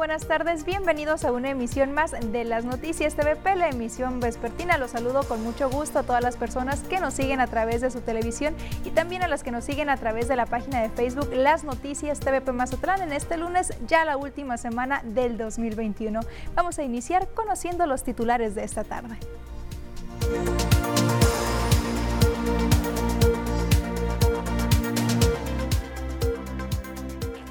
buenas 0.00 0.26
tardes. 0.26 0.64
Bienvenidos 0.64 1.26
a 1.26 1.32
una 1.32 1.50
emisión 1.50 1.92
más 1.92 2.12
de 2.12 2.44
las 2.44 2.64
noticias 2.64 3.14
TVP, 3.16 3.54
la 3.54 3.68
emisión 3.68 4.18
vespertina. 4.18 4.78
Los 4.78 4.92
saludo 4.92 5.24
con 5.24 5.44
mucho 5.44 5.68
gusto 5.68 5.98
a 5.98 6.04
todas 6.04 6.22
las 6.22 6.38
personas 6.38 6.80
que 6.84 7.00
nos 7.00 7.12
siguen 7.12 7.38
a 7.38 7.46
través 7.48 7.82
de 7.82 7.90
su 7.90 8.00
televisión 8.00 8.54
y 8.82 8.92
también 8.92 9.22
a 9.22 9.28
las 9.28 9.42
que 9.42 9.50
nos 9.50 9.62
siguen 9.62 9.90
a 9.90 9.98
través 9.98 10.26
de 10.26 10.36
la 10.36 10.46
página 10.46 10.80
de 10.80 10.88
Facebook 10.88 11.28
Las 11.34 11.64
Noticias 11.64 12.18
TVP 12.18 12.50
Mazatlán 12.50 13.02
en 13.02 13.12
este 13.12 13.36
lunes, 13.36 13.74
ya 13.86 14.06
la 14.06 14.16
última 14.16 14.56
semana 14.56 15.02
del 15.04 15.36
2021. 15.36 16.20
Vamos 16.54 16.78
a 16.78 16.82
iniciar 16.82 17.28
conociendo 17.34 17.84
los 17.84 18.02
titulares 18.02 18.54
de 18.54 18.64
esta 18.64 18.84
tarde. 18.84 19.18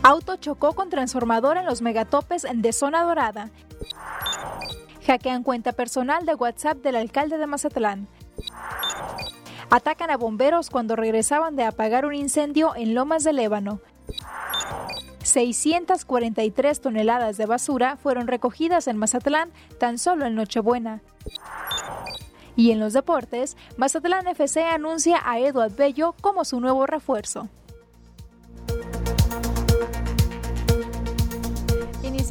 Auto 0.02 0.38
chocó 0.38 0.73
con 0.73 0.89
transformador 0.89 1.58
en 1.58 1.66
los 1.66 1.81
megatopes 1.81 2.48
de 2.53 2.71
zona 2.71 3.03
dorada. 3.03 3.49
Hackean 5.05 5.44
cuenta 5.44 5.73
personal 5.73 6.26
de 6.26 6.35
WhatsApp 6.35 6.77
del 6.77 6.95
alcalde 6.95 7.38
de 7.38 7.45
Mazatlán. 7.48 8.07
Atacan 9.70 10.09
a 10.09 10.16
bomberos 10.16 10.70
cuando 10.70 10.95
regresaban 10.95 11.57
de 11.57 11.63
apagar 11.63 12.05
un 12.05 12.16
incendio 12.16 12.76
en 12.77 12.95
Lomas 12.95 13.26
de 13.26 13.34
Lébano. 13.34 13.81
643 15.23 16.79
toneladas 16.79 17.35
de 17.35 17.45
basura 17.45 17.98
fueron 17.98 18.27
recogidas 18.27 18.88
en 18.88 18.95
Mazatlán 18.95 19.51
tan 19.79 19.98
solo 19.98 20.26
en 20.26 20.35
Nochebuena. 20.35 21.01
Y 22.55 22.71
en 22.71 22.79
los 22.79 22.93
deportes, 22.93 23.57
Mazatlán 23.76 24.27
FC 24.27 24.63
anuncia 24.63 25.21
a 25.23 25.40
Eduard 25.40 25.76
Bello 25.76 26.16
como 26.21 26.45
su 26.45 26.62
nuevo 26.62 26.85
refuerzo. 26.85 27.49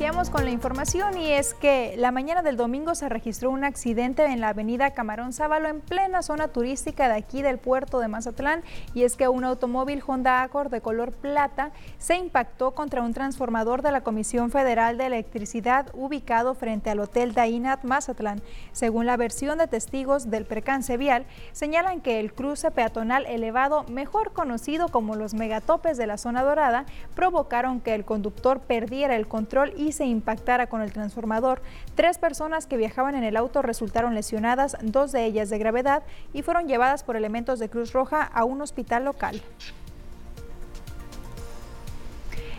Iniciamos 0.09 0.31
con 0.31 0.47
la 0.47 0.51
información 0.51 1.19
y 1.19 1.33
es 1.33 1.53
que 1.53 1.95
la 1.99 2.11
mañana 2.11 2.41
del 2.41 2.57
domingo 2.57 2.95
se 2.95 3.11
registró 3.11 3.51
un 3.51 3.63
accidente 3.63 4.25
en 4.25 4.41
la 4.41 4.49
avenida 4.49 4.95
Camarón 4.95 5.35
Sábalo 5.35 5.69
en 5.69 5.83
plena 5.83 6.23
zona 6.23 6.49
turística 6.49 7.09
de 7.09 7.15
aquí 7.15 7.43
del 7.43 7.59
puerto 7.59 8.01
de 8.01 8.09
Mazatlán 8.09 8.63
y 8.95 9.03
es 9.03 9.17
que 9.17 9.29
un 9.29 9.45
automóvil 9.45 10.03
Honda 10.07 10.43
Accord 10.43 10.71
de 10.71 10.81
color 10.81 11.13
plata 11.13 11.73
se 11.99 12.17
impactó 12.17 12.71
contra 12.71 13.03
un 13.03 13.13
transformador 13.13 13.83
de 13.83 13.93
la 13.93 14.01
Comisión 14.01 14.51
Federal 14.51 14.97
de 14.97 15.05
Electricidad 15.05 15.91
ubicado 15.93 16.55
frente 16.55 16.89
al 16.89 17.01
Hotel 17.01 17.35
Dainat 17.35 17.85
Mazatlán. 17.85 18.41
Según 18.73 19.05
la 19.05 19.19
versión 19.19 19.59
de 19.59 19.67
testigos 19.67 20.31
del 20.31 20.47
percance 20.47 20.97
vial, 20.97 21.27
señalan 21.53 22.01
que 22.01 22.19
el 22.19 22.33
cruce 22.33 22.71
peatonal 22.71 23.27
elevado, 23.27 23.85
mejor 23.91 24.33
conocido 24.33 24.89
como 24.89 25.17
los 25.17 25.35
megatopes 25.35 25.99
de 25.99 26.07
la 26.07 26.17
zona 26.17 26.45
dorada, 26.45 26.87
provocaron 27.15 27.83
que 27.83 27.95
el 27.95 28.07
conductor 28.07 28.61
perdiera 28.61 29.15
el 29.15 29.29
control 29.29 29.75
y 29.77 29.98
se 29.99 30.07
impactara 30.07 30.69
con 30.69 30.81
el 30.81 30.93
transformador. 30.93 31.61
Tres 31.95 32.19
personas 32.19 32.67
que 32.67 32.77
viajaban 32.77 33.15
en 33.17 33.25
el 33.25 33.37
auto 33.37 33.63
resultaron 33.63 34.15
lesionadas, 34.15 34.77
dos 34.81 35.13
de 35.13 35.25
ellas 35.25 35.51
de 35.51 35.59
gravedad, 35.59 36.05
y 36.33 36.43
fueron 36.43 36.69
llevadas 36.69 37.03
por 37.03 37.17
elementos 37.17 37.59
de 37.59 37.69
Cruz 37.69 37.93
Roja 37.93 38.23
a 38.23 38.45
un 38.45 38.63
hospital 38.63 39.05
local. 39.05 39.43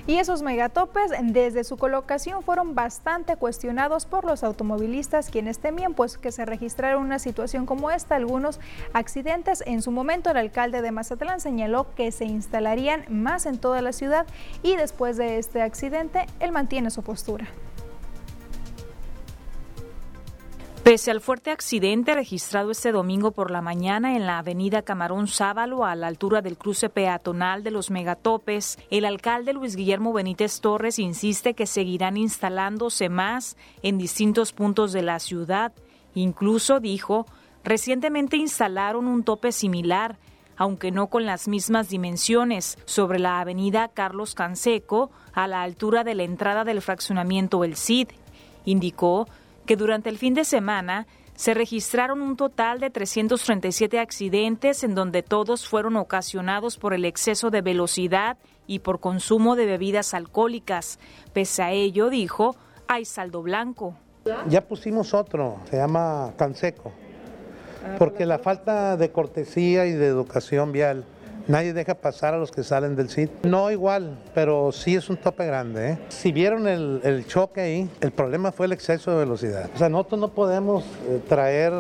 Y 0.10 0.18
esos 0.18 0.42
megatopes 0.42 1.12
desde 1.22 1.64
su 1.64 1.78
colocación 1.78 2.42
fueron 2.42 2.74
bastante 2.74 3.36
cuestionados 3.36 4.08
por 4.08 4.26
los 4.26 4.44
automovilistas 4.44 5.30
quienes 5.30 5.60
temían 5.60 5.94
pues 5.94 6.18
que 6.18 6.32
se 6.32 6.46
registrara 6.46 6.98
una 6.98 7.20
situación 7.20 7.68
como 7.68 7.92
esta, 7.92 8.16
algunos 8.16 8.60
accidentes. 8.94 9.62
En 9.68 9.84
su 9.84 9.92
momento 9.92 10.32
el 10.32 10.38
alcalde 10.38 10.82
de 10.82 10.90
Mazatlán 10.90 11.40
señaló 11.40 11.94
que 11.94 12.12
se 12.12 12.26
instalarían 12.26 13.06
más 13.08 13.46
en 13.46 13.60
toda 13.60 13.84
la 13.84 13.94
ciudad 13.94 14.26
y 14.64 14.78
después 14.78 15.16
de 15.16 15.38
este 15.38 15.62
accidente 15.62 16.26
él 16.40 16.52
mantiene 16.54 16.90
su 16.90 17.04
postura. 17.04 17.48
Pese 20.90 21.12
al 21.12 21.22
fuerte 21.22 21.52
accidente 21.52 22.16
registrado 22.16 22.72
este 22.72 22.92
domingo 22.92 23.30
por 23.30 23.52
la 23.52 23.62
mañana 23.62 24.16
en 24.16 24.26
la 24.26 24.40
avenida 24.40 24.82
Camarón 24.82 25.28
Sábalo 25.28 25.86
a 25.86 25.94
la 25.94 26.08
altura 26.08 26.42
del 26.42 26.58
cruce 26.58 26.90
peatonal 26.90 27.64
de 27.64 27.70
los 27.70 27.92
megatopes, 27.92 28.80
el 28.90 29.06
alcalde 29.06 29.54
Luis 29.54 29.76
Guillermo 29.76 30.14
Benítez 30.14 30.62
Torres 30.62 30.98
insiste 30.98 31.54
que 31.54 31.68
seguirán 31.68 32.18
instalándose 32.18 33.08
más 33.08 33.56
en 33.84 34.00
distintos 34.00 34.52
puntos 34.52 34.92
de 34.92 35.04
la 35.04 35.20
ciudad. 35.20 35.74
Incluso 36.16 36.80
dijo, 36.80 37.28
recientemente 37.64 38.38
instalaron 38.38 39.06
un 39.06 39.24
tope 39.24 39.52
similar, 39.52 40.18
aunque 40.58 40.90
no 40.90 41.06
con 41.06 41.28
las 41.28 41.48
mismas 41.48 41.90
dimensiones, 41.90 42.80
sobre 42.86 43.20
la 43.20 43.40
avenida 43.40 43.90
Carlos 43.90 44.34
Canseco 44.34 45.12
a 45.34 45.48
la 45.48 45.62
altura 45.62 46.04
de 46.04 46.16
la 46.16 46.24
entrada 46.24 46.64
del 46.64 46.82
fraccionamiento 46.82 47.64
El 47.64 47.76
Cid. 47.76 48.08
Indicó 48.66 49.28
que 49.70 49.76
durante 49.76 50.10
el 50.10 50.18
fin 50.18 50.34
de 50.34 50.46
semana 50.46 51.06
se 51.36 51.54
registraron 51.54 52.24
un 52.24 52.36
total 52.36 52.80
de 52.80 52.90
337 52.90 54.00
accidentes 54.00 54.84
en 54.84 54.96
donde 54.96 55.22
todos 55.22 55.68
fueron 55.68 55.96
ocasionados 55.96 56.80
por 56.80 56.96
el 56.96 57.06
exceso 57.06 57.52
de 57.52 57.62
velocidad 57.62 58.40
y 58.66 58.80
por 58.80 59.00
consumo 59.00 59.56
de 59.56 59.68
bebidas 59.68 60.16
alcohólicas. 60.16 60.98
Pese 61.34 61.62
a 61.62 61.72
ello, 61.72 62.10
dijo, 62.10 62.56
hay 62.88 63.06
saldo 63.06 63.44
blanco. 63.44 63.94
Ya 64.48 64.62
pusimos 64.62 65.14
otro, 65.14 65.60
se 65.70 65.78
llama 65.78 66.34
Canseco, 66.36 66.92
porque 68.00 68.26
la 68.26 68.40
falta 68.40 68.98
de 68.98 69.12
cortesía 69.12 69.86
y 69.86 69.92
de 69.92 70.08
educación 70.08 70.72
vial 70.72 71.06
Nadie 71.50 71.74
deja 71.74 71.96
pasar 71.96 72.36
a 72.36 72.38
los 72.38 72.52
que 72.52 72.64
salen 72.64 72.96
del 72.96 73.10
sitio. 73.10 73.36
No 73.42 73.72
igual, 73.72 74.20
pero 74.36 74.72
sí 74.72 74.94
es 74.94 75.10
un 75.10 75.18
tope 75.18 75.48
grande. 75.48 75.94
¿eh? 75.94 75.98
Si 76.10 76.32
vieron 76.32 76.68
el, 76.68 77.26
choque 77.26 77.62
ahí, 77.62 77.90
el 78.02 78.12
problema 78.12 78.52
fue 78.52 78.68
el 78.68 78.72
exceso 78.72 79.10
de 79.10 79.18
velocidad. 79.18 79.68
O 79.74 79.78
sea, 79.80 79.90
nosotros 79.90 80.22
no 80.22 80.28
podemos 80.28 80.84
eh, 81.08 81.20
traer 81.28 81.74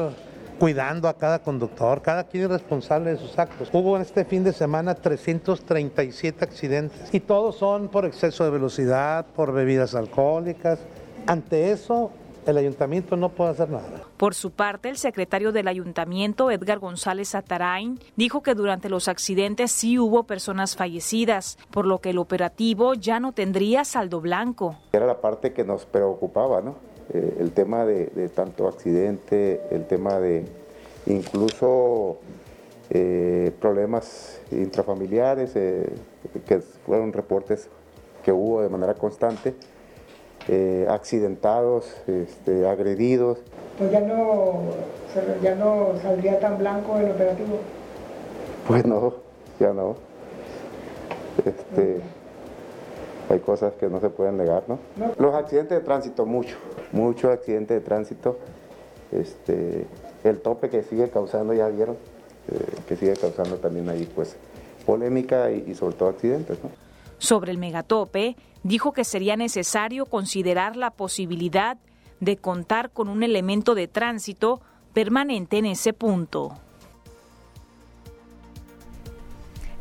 cuidando 0.57 1.07
a 1.07 1.13
cada 1.13 1.37
conductor, 1.43 2.01
cada 2.01 2.23
quien 2.23 2.45
es 2.45 2.49
responsable 2.49 3.11
de 3.11 3.17
sus 3.17 3.37
actos. 3.37 3.69
Hubo 3.71 3.95
en 3.95 4.01
este 4.01 4.25
fin 4.25 4.43
de 4.43 4.53
semana 4.53 4.95
337 4.95 6.43
accidentes 6.43 7.13
y 7.13 7.19
todos 7.19 7.55
son 7.55 7.89
por 7.89 8.05
exceso 8.05 8.43
de 8.45 8.49
velocidad, 8.49 9.27
por 9.35 9.53
bebidas 9.53 9.93
alcohólicas. 9.93 10.79
Ante 11.27 11.69
eso, 11.69 12.09
el 12.49 12.57
ayuntamiento 12.57 13.15
no 13.15 13.29
puede 13.29 13.51
hacer 13.51 13.69
nada. 13.69 14.03
Por 14.17 14.35
su 14.35 14.51
parte, 14.51 14.89
el 14.89 14.97
secretario 14.97 15.51
del 15.51 15.67
ayuntamiento, 15.67 16.51
Edgar 16.51 16.79
González 16.79 17.35
Atarain, 17.35 17.99
dijo 18.15 18.41
que 18.41 18.55
durante 18.55 18.89
los 18.89 19.07
accidentes 19.07 19.71
sí 19.71 19.97
hubo 19.99 20.23
personas 20.23 20.75
fallecidas, 20.75 21.57
por 21.71 21.85
lo 21.85 21.99
que 21.99 22.11
el 22.11 22.17
operativo 22.17 22.93
ya 22.93 23.19
no 23.19 23.31
tendría 23.31 23.85
saldo 23.85 24.21
blanco. 24.21 24.77
Era 24.93 25.05
la 25.05 25.21
parte 25.21 25.53
que 25.53 25.63
nos 25.63 25.85
preocupaba, 25.85 26.61
¿no? 26.61 26.75
Eh, 27.11 27.37
el 27.39 27.51
tema 27.51 27.85
de, 27.85 28.29
tanto 28.29 28.67
accidente, 28.67 29.61
el 29.71 29.87
tema 29.87 30.19
de 30.19 30.45
incluso 31.07 32.19
eh, 32.91 33.51
problemas 33.59 34.41
intrafamiliares, 34.51 35.55
eh, 35.55 35.91
que 36.45 36.59
fueron 36.59 37.11
reportes 37.11 37.69
que 38.23 38.31
hubo 38.31 38.61
de 38.61 38.69
manera 38.69 38.93
constante. 38.93 39.55
Eh, 40.51 40.87
accidentados, 40.89 41.95
este, 42.07 42.67
agredidos. 42.67 43.37
Pues 43.77 43.91
ya 43.91 43.99
no, 43.99 44.61
ya 45.43 45.53
no 45.53 45.89
saldría 46.01 46.39
tan 46.39 46.57
blanco 46.57 46.97
el 46.97 47.11
operativo. 47.11 47.59
Pues 48.67 48.83
no, 48.83 49.13
ya 49.59 49.73
no. 49.73 49.95
Este, 51.45 52.01
hay 53.29 53.39
cosas 53.41 53.73
que 53.73 53.89
no 53.89 53.99
se 53.99 54.09
pueden 54.09 54.37
negar, 54.37 54.63
¿no? 54.67 54.79
Los 55.19 55.35
accidentes 55.35 55.77
de 55.77 55.85
tránsito, 55.85 56.25
mucho, 56.25 56.57
mucho 56.93 57.29
accidente 57.29 57.75
de 57.75 57.81
tránsito. 57.81 58.37
Este, 59.11 59.85
el 60.23 60.39
tope 60.39 60.69
que 60.69 60.81
sigue 60.81 61.11
causando, 61.11 61.53
ya 61.53 61.67
vieron, 61.67 61.95
eh, 62.51 62.57
que 62.87 62.95
sigue 62.95 63.13
causando 63.13 63.57
también 63.57 63.87
ahí, 63.87 64.11
pues, 64.15 64.35
polémica 64.87 65.51
y, 65.51 65.65
y 65.67 65.75
sobre 65.75 65.93
todo 65.93 66.09
accidentes, 66.09 66.57
¿no? 66.63 66.88
Sobre 67.19 67.51
el 67.51 67.57
megatope, 67.57 68.35
dijo 68.63 68.91
que 68.93 69.03
sería 69.03 69.35
necesario 69.35 70.05
considerar 70.05 70.75
la 70.75 70.91
posibilidad 70.91 71.77
de 72.19 72.37
contar 72.37 72.91
con 72.91 73.07
un 73.07 73.23
elemento 73.23 73.75
de 73.75 73.87
tránsito 73.87 74.61
permanente 74.93 75.57
en 75.57 75.67
ese 75.67 75.93
punto. 75.93 76.57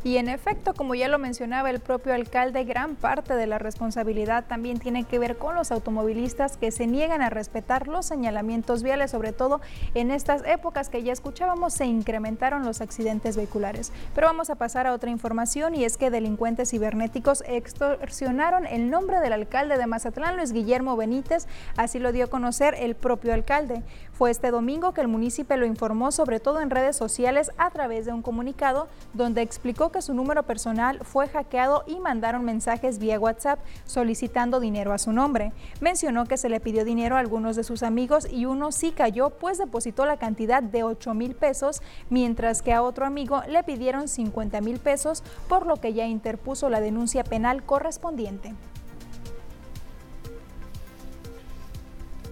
Y 0.09 0.17
en 0.17 0.27
efecto, 0.27 0.73
como 0.73 0.95
ya 0.95 1.07
lo 1.07 1.19
mencionaba 1.19 1.69
el 1.69 1.79
propio 1.79 2.15
alcalde, 2.15 2.63
gran 2.63 2.95
parte 2.95 3.35
de 3.35 3.45
la 3.45 3.59
responsabilidad 3.59 4.45
también 4.47 4.79
tiene 4.79 5.03
que 5.03 5.19
ver 5.19 5.37
con 5.37 5.53
los 5.53 5.71
automovilistas 5.71 6.57
que 6.57 6.71
se 6.71 6.87
niegan 6.87 7.21
a 7.21 7.29
respetar 7.29 7.87
los 7.87 8.07
señalamientos 8.07 8.81
viales, 8.81 9.11
sobre 9.11 9.33
todo 9.33 9.61
en 9.93 10.09
estas 10.09 10.43
épocas 10.47 10.89
que 10.89 11.03
ya 11.03 11.13
escuchábamos 11.13 11.75
se 11.75 11.85
incrementaron 11.85 12.65
los 12.65 12.81
accidentes 12.81 13.37
vehiculares. 13.37 13.91
Pero 14.15 14.25
vamos 14.25 14.49
a 14.49 14.55
pasar 14.55 14.87
a 14.87 14.93
otra 14.93 15.11
información 15.11 15.75
y 15.75 15.83
es 15.83 15.95
que 15.95 16.09
delincuentes 16.09 16.71
cibernéticos 16.71 17.43
extorsionaron 17.45 18.65
el 18.65 18.89
nombre 18.89 19.19
del 19.19 19.33
alcalde 19.33 19.77
de 19.77 19.85
Mazatlán, 19.85 20.37
Luis 20.37 20.53
Guillermo 20.53 20.97
Benítez, 20.97 21.45
así 21.77 21.99
lo 21.99 22.11
dio 22.11 22.25
a 22.25 22.29
conocer 22.29 22.73
el 22.79 22.95
propio 22.95 23.31
alcalde. 23.31 23.83
Fue 24.19 24.31
este 24.31 24.51
domingo 24.51 24.91
que 24.91 24.99
el 24.99 25.07
municipio 25.07 25.55
lo 25.55 25.65
informó 25.65 26.11
sobre 26.11 26.41
todo 26.41 26.59
en 26.59 26.69
redes 26.69 26.97
sociales 26.97 27.53
a 27.57 27.69
través 27.69 28.05
de 28.05 28.11
un 28.11 28.21
comunicado 28.21 28.89
donde 29.13 29.41
explicó 29.41 29.93
que 29.93 30.01
su 30.01 30.13
número 30.13 30.43
personal 30.43 30.99
fue 31.05 31.29
hackeado 31.29 31.85
y 31.87 32.01
mandaron 32.01 32.43
mensajes 32.43 32.99
vía 32.99 33.17
WhatsApp 33.17 33.61
solicitando 33.85 34.59
dinero 34.59 34.91
a 34.91 34.97
su 34.97 35.13
nombre. 35.13 35.53
Mencionó 35.79 36.25
que 36.25 36.35
se 36.35 36.49
le 36.49 36.59
pidió 36.59 36.83
dinero 36.83 37.15
a 37.15 37.19
algunos 37.19 37.55
de 37.55 37.63
sus 37.63 37.81
amigos 37.81 38.27
y 38.29 38.45
uno 38.45 38.73
sí 38.73 38.91
cayó 38.91 39.29
pues 39.29 39.57
depositó 39.57 40.05
la 40.05 40.17
cantidad 40.17 40.61
de 40.61 40.83
8 40.83 41.13
mil 41.13 41.33
pesos, 41.33 41.81
mientras 42.09 42.61
que 42.61 42.73
a 42.73 42.83
otro 42.83 43.05
amigo 43.05 43.41
le 43.47 43.63
pidieron 43.63 44.09
50 44.09 44.59
mil 44.59 44.79
pesos, 44.79 45.23
por 45.47 45.65
lo 45.65 45.77
que 45.77 45.93
ya 45.93 46.05
interpuso 46.05 46.69
la 46.69 46.81
denuncia 46.81 47.23
penal 47.23 47.63
correspondiente. 47.63 48.53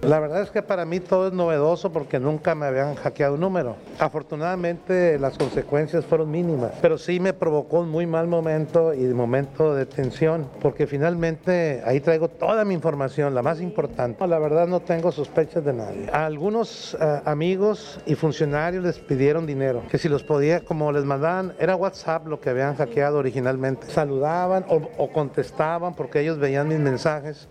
La 0.02 0.20
verdad 0.20 0.42
es 0.42 0.50
que 0.50 0.62
para 0.62 0.84
mí 0.84 1.00
todo 1.00 1.26
es 1.26 1.32
novedoso 1.32 1.90
porque 1.90 2.20
nunca 2.20 2.54
me 2.54 2.66
habían 2.66 2.94
hackeado 2.94 3.34
un 3.34 3.40
número. 3.40 3.76
Afortunadamente 3.98 5.18
las 5.18 5.36
consecuencias 5.36 6.06
fueron 6.06 6.30
mínimas, 6.30 6.72
pero 6.80 6.98
sí 6.98 7.18
me 7.18 7.32
provocó 7.32 7.80
un 7.80 7.88
muy 7.88 8.06
mal 8.06 8.28
momento 8.28 8.94
y 8.94 9.02
momento 9.08 9.74
de 9.74 9.86
tensión, 9.86 10.48
porque 10.60 10.86
finalmente 10.86 11.82
ahí 11.84 12.00
traigo 12.00 12.28
toda 12.28 12.64
mi 12.64 12.74
información, 12.74 13.34
la 13.34 13.42
más 13.42 13.60
importante. 13.60 14.24
La 14.26 14.38
verdad 14.38 14.68
no 14.68 14.80
tengo 14.80 15.10
sospechas 15.10 15.64
de 15.64 15.72
nadie. 15.72 16.08
A 16.12 16.26
algunos 16.26 16.94
uh, 16.94 17.28
amigos 17.28 18.00
y 18.06 18.14
funcionarios 18.14 18.84
les 18.84 19.00
pidieron 19.00 19.46
dinero, 19.46 19.82
que 19.90 19.98
si 19.98 20.08
los 20.08 20.22
podía, 20.22 20.60
como 20.60 20.92
les 20.92 21.04
mandaban, 21.04 21.54
era 21.58 21.74
WhatsApp 21.74 22.28
lo 22.28 22.40
que 22.40 22.50
habían 22.50 22.76
hackeado 22.76 23.18
originalmente. 23.18 23.88
Saludaban 23.88 24.64
o, 24.68 24.80
o 24.96 25.12
contestaban 25.12 25.94
porque 25.94 26.20
ellos 26.20 26.38
veían 26.38 26.68
mis 26.68 26.78
mensajes 26.78 27.48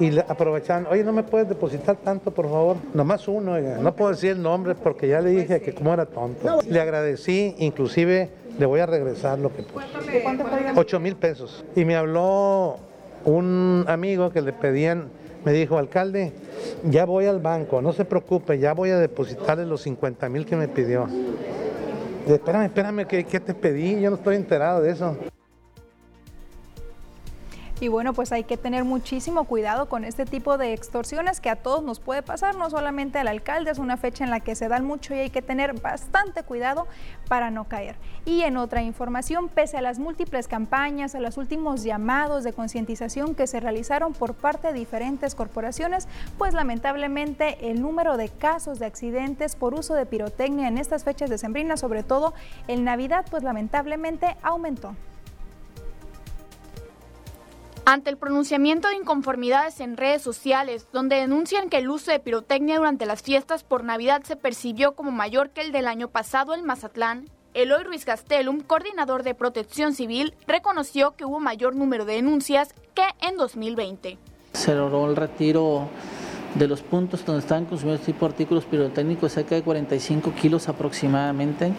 y 0.00 0.18
aprovechaban, 0.18 0.86
oye, 0.90 1.04
no 1.04 1.12
me 1.12 1.22
puedes 1.22 1.48
depositar 1.48 1.96
tanto, 1.96 2.30
por 2.30 2.46
favor, 2.46 2.76
nomás 2.94 3.26
uno, 3.28 3.52
oiga. 3.52 3.78
no 3.78 3.94
puedo 3.94 4.10
decir 4.10 4.32
el 4.32 4.42
nombre 4.42 4.74
porque 4.74 5.08
ya 5.08 5.20
le 5.20 5.30
dije 5.30 5.60
que 5.60 5.72
como 5.72 5.92
era 5.92 6.06
tonto. 6.06 6.60
Le 6.68 6.80
agradecí, 6.80 7.54
inclusive 7.58 8.30
le 8.58 8.66
voy 8.66 8.80
a 8.80 8.86
regresar 8.86 9.38
lo 9.38 9.54
que 9.54 9.62
puso. 9.62 9.86
Ocho 10.76 11.00
mil 11.00 11.16
pesos. 11.16 11.64
Y 11.76 11.84
me 11.84 11.96
habló 11.96 12.78
un 13.24 13.84
amigo 13.88 14.30
que 14.30 14.40
le 14.40 14.52
pedían, 14.52 15.08
me 15.44 15.52
dijo, 15.52 15.78
alcalde, 15.78 16.32
ya 16.84 17.04
voy 17.04 17.26
al 17.26 17.40
banco, 17.40 17.82
no 17.82 17.92
se 17.92 18.04
preocupe, 18.04 18.58
ya 18.58 18.74
voy 18.74 18.90
a 18.90 18.98
depositarle 18.98 19.66
los 19.66 19.82
50 19.82 20.28
mil 20.28 20.46
que 20.46 20.56
me 20.56 20.68
pidió. 20.68 21.08
Espérame, 22.26 22.64
espérame, 22.66 23.06
¿qué, 23.06 23.24
¿qué 23.24 23.40
te 23.40 23.52
pedí? 23.52 24.00
Yo 24.00 24.10
no 24.10 24.16
estoy 24.16 24.36
enterado 24.36 24.82
de 24.82 24.92
eso. 24.92 25.16
Y 27.82 27.88
bueno, 27.88 28.12
pues 28.12 28.30
hay 28.30 28.44
que 28.44 28.56
tener 28.56 28.84
muchísimo 28.84 29.42
cuidado 29.42 29.86
con 29.86 30.04
este 30.04 30.24
tipo 30.24 30.56
de 30.56 30.72
extorsiones 30.72 31.40
que 31.40 31.50
a 31.50 31.56
todos 31.56 31.82
nos 31.82 31.98
puede 31.98 32.22
pasar, 32.22 32.54
no 32.54 32.70
solamente 32.70 33.18
al 33.18 33.26
alcalde, 33.26 33.72
es 33.72 33.78
una 33.78 33.96
fecha 33.96 34.22
en 34.22 34.30
la 34.30 34.38
que 34.38 34.54
se 34.54 34.68
dan 34.68 34.84
mucho 34.84 35.16
y 35.16 35.18
hay 35.18 35.30
que 35.30 35.42
tener 35.42 35.80
bastante 35.80 36.44
cuidado 36.44 36.86
para 37.26 37.50
no 37.50 37.64
caer. 37.64 37.96
Y 38.24 38.42
en 38.42 38.56
otra 38.56 38.82
información, 38.82 39.48
pese 39.48 39.78
a 39.78 39.82
las 39.82 39.98
múltiples 39.98 40.46
campañas, 40.46 41.16
a 41.16 41.20
los 41.20 41.36
últimos 41.38 41.82
llamados 41.82 42.44
de 42.44 42.52
concientización 42.52 43.34
que 43.34 43.48
se 43.48 43.58
realizaron 43.58 44.12
por 44.12 44.34
parte 44.34 44.68
de 44.68 44.74
diferentes 44.74 45.34
corporaciones, 45.34 46.06
pues 46.38 46.54
lamentablemente 46.54 47.68
el 47.68 47.82
número 47.82 48.16
de 48.16 48.28
casos 48.28 48.78
de 48.78 48.86
accidentes 48.86 49.56
por 49.56 49.74
uso 49.74 49.94
de 49.94 50.06
pirotecnia 50.06 50.68
en 50.68 50.78
estas 50.78 51.02
fechas 51.02 51.30
decembrinas, 51.30 51.80
sobre 51.80 52.04
todo 52.04 52.32
en 52.68 52.84
Navidad, 52.84 53.26
pues 53.28 53.42
lamentablemente 53.42 54.36
aumentó. 54.44 54.94
Ante 57.84 58.10
el 58.10 58.16
pronunciamiento 58.16 58.88
de 58.88 58.94
inconformidades 58.94 59.80
en 59.80 59.96
redes 59.96 60.22
sociales, 60.22 60.86
donde 60.92 61.16
denuncian 61.16 61.68
que 61.68 61.78
el 61.78 61.90
uso 61.90 62.12
de 62.12 62.20
pirotecnia 62.20 62.76
durante 62.76 63.06
las 63.06 63.22
fiestas 63.22 63.64
por 63.64 63.82
Navidad 63.82 64.22
se 64.22 64.36
percibió 64.36 64.92
como 64.92 65.10
mayor 65.10 65.50
que 65.50 65.62
el 65.62 65.72
del 65.72 65.88
año 65.88 66.06
pasado 66.06 66.54
en 66.54 66.64
Mazatlán, 66.64 67.28
Eloy 67.54 67.82
Ruiz 67.82 68.04
Gastelum, 68.04 68.60
coordinador 68.60 69.24
de 69.24 69.34
protección 69.34 69.94
civil, 69.94 70.32
reconoció 70.46 71.16
que 71.16 71.24
hubo 71.24 71.40
mayor 71.40 71.74
número 71.74 72.04
de 72.04 72.14
denuncias 72.14 72.72
que 72.94 73.02
en 73.20 73.36
2020. 73.36 74.16
Se 74.52 74.74
logró 74.76 75.10
el 75.10 75.16
retiro 75.16 75.88
de 76.54 76.68
los 76.68 76.82
puntos 76.82 77.24
donde 77.24 77.40
estaban 77.40 77.64
consumiendo 77.64 78.00
este 78.00 78.12
tipo 78.12 78.26
artículos 78.26 78.64
pirotécnicos, 78.64 79.32
cerca 79.32 79.56
de 79.56 79.62
45 79.62 80.32
kilos 80.40 80.68
aproximadamente. 80.68 81.72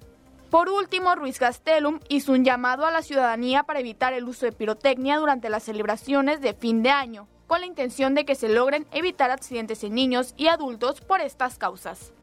Por 0.49 0.67
último, 0.67 1.15
Ruiz 1.15 1.39
Gastelum 1.39 1.99
hizo 2.09 2.31
un 2.31 2.43
llamado 2.43 2.85
a 2.85 2.91
la 2.91 3.03
ciudadanía 3.03 3.63
para 3.63 3.79
evitar 3.79 4.13
el 4.13 4.25
uso 4.25 4.45
de 4.45 4.51
pirotecnia 4.51 5.19
durante 5.19 5.49
las 5.49 5.63
celebraciones 5.63 6.41
de 6.41 6.53
fin 6.53 6.81
de 6.81 6.89
año, 6.89 7.27
con 7.49 7.61
la 7.61 7.65
intención 7.65 8.13
de 8.13 8.25
que 8.25 8.35
se 8.35 8.47
logren 8.47 8.85
evitar 8.91 9.31
accidentes 9.31 9.83
en 9.83 9.95
niños 9.95 10.35
y 10.37 10.47
adultos 10.47 11.01
por 11.01 11.19
estas 11.19 11.57
causas. 11.57 12.13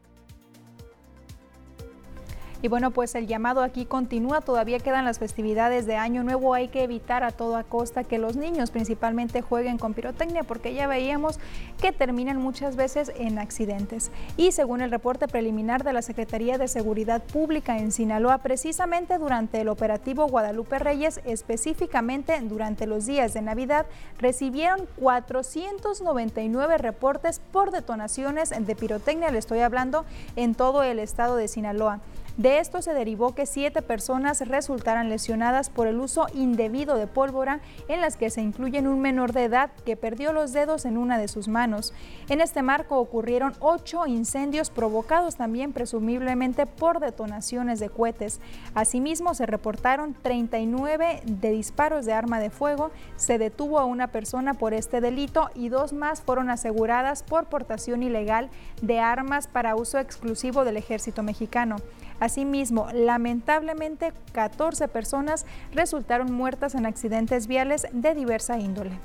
Y 2.63 2.69
bueno, 2.69 2.89
pues 2.89 3.13
el 3.13 3.27
llamado 3.27 3.61
aquí 3.61 3.85
continúa, 3.85 4.41
todavía 4.41 4.79
quedan 4.79 5.05
las 5.05 5.19
festividades 5.19 5.85
de 5.85 5.95
Año 5.95 6.23
Nuevo, 6.23 6.55
hay 6.55 6.69
que 6.69 6.83
evitar 6.83 7.23
a 7.23 7.29
toda 7.29 7.63
costa 7.63 8.03
que 8.03 8.17
los 8.17 8.35
niños 8.35 8.71
principalmente 8.71 9.43
jueguen 9.43 9.77
con 9.77 9.93
pirotecnia 9.93 10.43
porque 10.43 10.73
ya 10.73 10.87
veíamos 10.87 11.39
que 11.79 11.91
terminan 11.91 12.37
muchas 12.37 12.75
veces 12.75 13.11
en 13.15 13.37
accidentes. 13.37 14.09
Y 14.37 14.53
según 14.53 14.81
el 14.81 14.89
reporte 14.89 15.27
preliminar 15.27 15.83
de 15.83 15.93
la 15.93 16.01
Secretaría 16.01 16.57
de 16.57 16.67
Seguridad 16.67 17.23
Pública 17.23 17.77
en 17.77 17.91
Sinaloa, 17.91 18.39
precisamente 18.39 19.19
durante 19.19 19.61
el 19.61 19.69
operativo 19.69 20.25
Guadalupe 20.25 20.79
Reyes, 20.79 21.21
específicamente 21.25 22.39
durante 22.41 22.87
los 22.87 23.05
días 23.05 23.35
de 23.35 23.41
Navidad, 23.43 23.85
recibieron 24.17 24.87
499 24.99 26.79
reportes 26.79 27.39
por 27.51 27.69
detonaciones 27.69 28.49
de 28.49 28.75
pirotecnia, 28.75 29.29
le 29.29 29.37
estoy 29.37 29.59
hablando 29.59 30.05
en 30.35 30.55
todo 30.55 30.81
el 30.81 30.97
estado 30.97 31.35
de 31.35 31.47
Sinaloa. 31.47 31.99
De 32.37 32.59
esto 32.59 32.83
se 32.83 32.93
derivó 32.93 33.33
que 33.33 33.47
siete 33.47 33.81
personas 33.81 34.47
resultaran 34.47 35.09
lesionadas 35.09 35.71
por 35.71 35.87
el 35.87 35.99
uso 35.99 36.27
indebido 36.35 36.95
de 36.95 37.07
pólvora, 37.07 37.61
en 37.87 37.99
las 37.99 38.15
que 38.15 38.29
se 38.29 38.41
incluyen 38.41 38.85
un 38.85 38.99
menor 38.99 39.33
de 39.33 39.45
edad 39.45 39.71
que 39.87 39.97
perdió 39.97 40.33
los 40.33 40.53
dedos 40.53 40.85
en 40.85 40.99
una 40.99 41.17
de 41.17 41.29
sus 41.29 41.47
manos. 41.47 41.95
En 42.29 42.39
este 42.39 42.61
marco 42.61 42.99
ocurrieron 42.99 43.53
ocho 43.59 44.05
incendios 44.05 44.69
provocados 44.69 45.35
también 45.35 45.73
presumiblemente 45.73 46.67
por 46.67 46.99
detonaciones 46.99 47.79
de 47.79 47.89
cohetes. 47.89 48.39
Asimismo, 48.75 49.33
se 49.33 49.47
reportaron 49.47 50.13
39 50.13 51.21
de 51.25 51.49
disparos 51.49 52.05
de 52.05 52.13
arma 52.13 52.39
de 52.39 52.51
fuego, 52.51 52.91
se 53.15 53.39
detuvo 53.39 53.79
a 53.79 53.85
una 53.85 54.09
persona 54.09 54.53
por 54.53 54.75
este 54.75 55.01
delito 55.01 55.49
y 55.55 55.69
dos 55.69 55.91
más 55.91 56.21
fueron 56.21 56.51
aseguradas 56.51 57.23
por 57.23 57.45
portación 57.45 58.03
ilegal 58.03 58.51
de 58.83 58.99
armas 58.99 59.47
para 59.47 59.75
uso 59.75 59.97
exclusivo 59.97 60.65
del 60.65 60.77
ejército 60.77 61.23
mexicano. 61.23 61.77
Asimismo, 62.19 62.87
lamentablemente, 62.93 64.13
14 64.31 64.87
personas 64.87 65.45
resultaron 65.71 66.31
muertas 66.31 66.75
en 66.75 66.85
accidentes 66.85 67.47
viales 67.47 67.87
de 67.91 68.15
diversa 68.15 68.57
índole. 68.57 68.99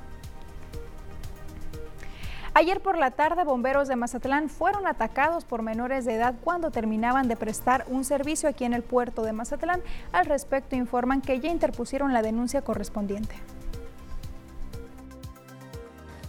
Ayer 2.55 2.81
por 2.81 2.99
la 2.99 3.09
tarde, 3.09 3.43
bomberos 3.43 3.87
de 3.87 3.95
Mazatlán 3.95 4.47
fueron 4.47 4.85
atacados 4.85 5.43
por 5.43 5.63
menores 5.63 6.05
de 6.05 6.13
edad 6.13 6.35
cuando 6.43 6.69
terminaban 6.69 7.27
de 7.27 7.35
prestar 7.35 7.83
un 7.87 8.03
servicio 8.03 8.47
aquí 8.47 8.63
en 8.63 8.73
el 8.73 8.83
puerto 8.83 9.23
de 9.23 9.33
Mazatlán. 9.33 9.81
Al 10.11 10.27
respecto, 10.27 10.75
informan 10.75 11.21
que 11.21 11.39
ya 11.39 11.49
interpusieron 11.49 12.13
la 12.13 12.21
denuncia 12.21 12.61
correspondiente. 12.61 13.35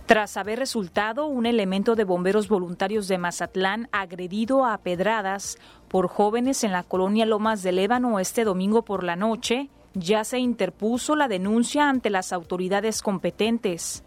Tras 0.07 0.37
haber 0.37 0.59
resultado 0.59 1.26
un 1.26 1.45
elemento 1.45 1.95
de 1.95 2.05
bomberos 2.05 2.49
voluntarios 2.49 3.09
de 3.09 3.17
Mazatlán 3.17 3.88
agredido 3.91 4.67
a 4.67 4.79
pedradas 4.79 5.59
por 5.94 6.08
jóvenes 6.08 6.64
en 6.64 6.72
la 6.72 6.82
colonia 6.82 7.24
Lomas 7.24 7.62
del 7.62 7.78
Ébano 7.78 8.18
este 8.18 8.42
domingo 8.42 8.82
por 8.82 9.04
la 9.04 9.14
noche, 9.14 9.68
ya 9.94 10.24
se 10.24 10.40
interpuso 10.40 11.14
la 11.14 11.28
denuncia 11.28 11.88
ante 11.88 12.10
las 12.10 12.32
autoridades 12.32 13.00
competentes. 13.00 14.02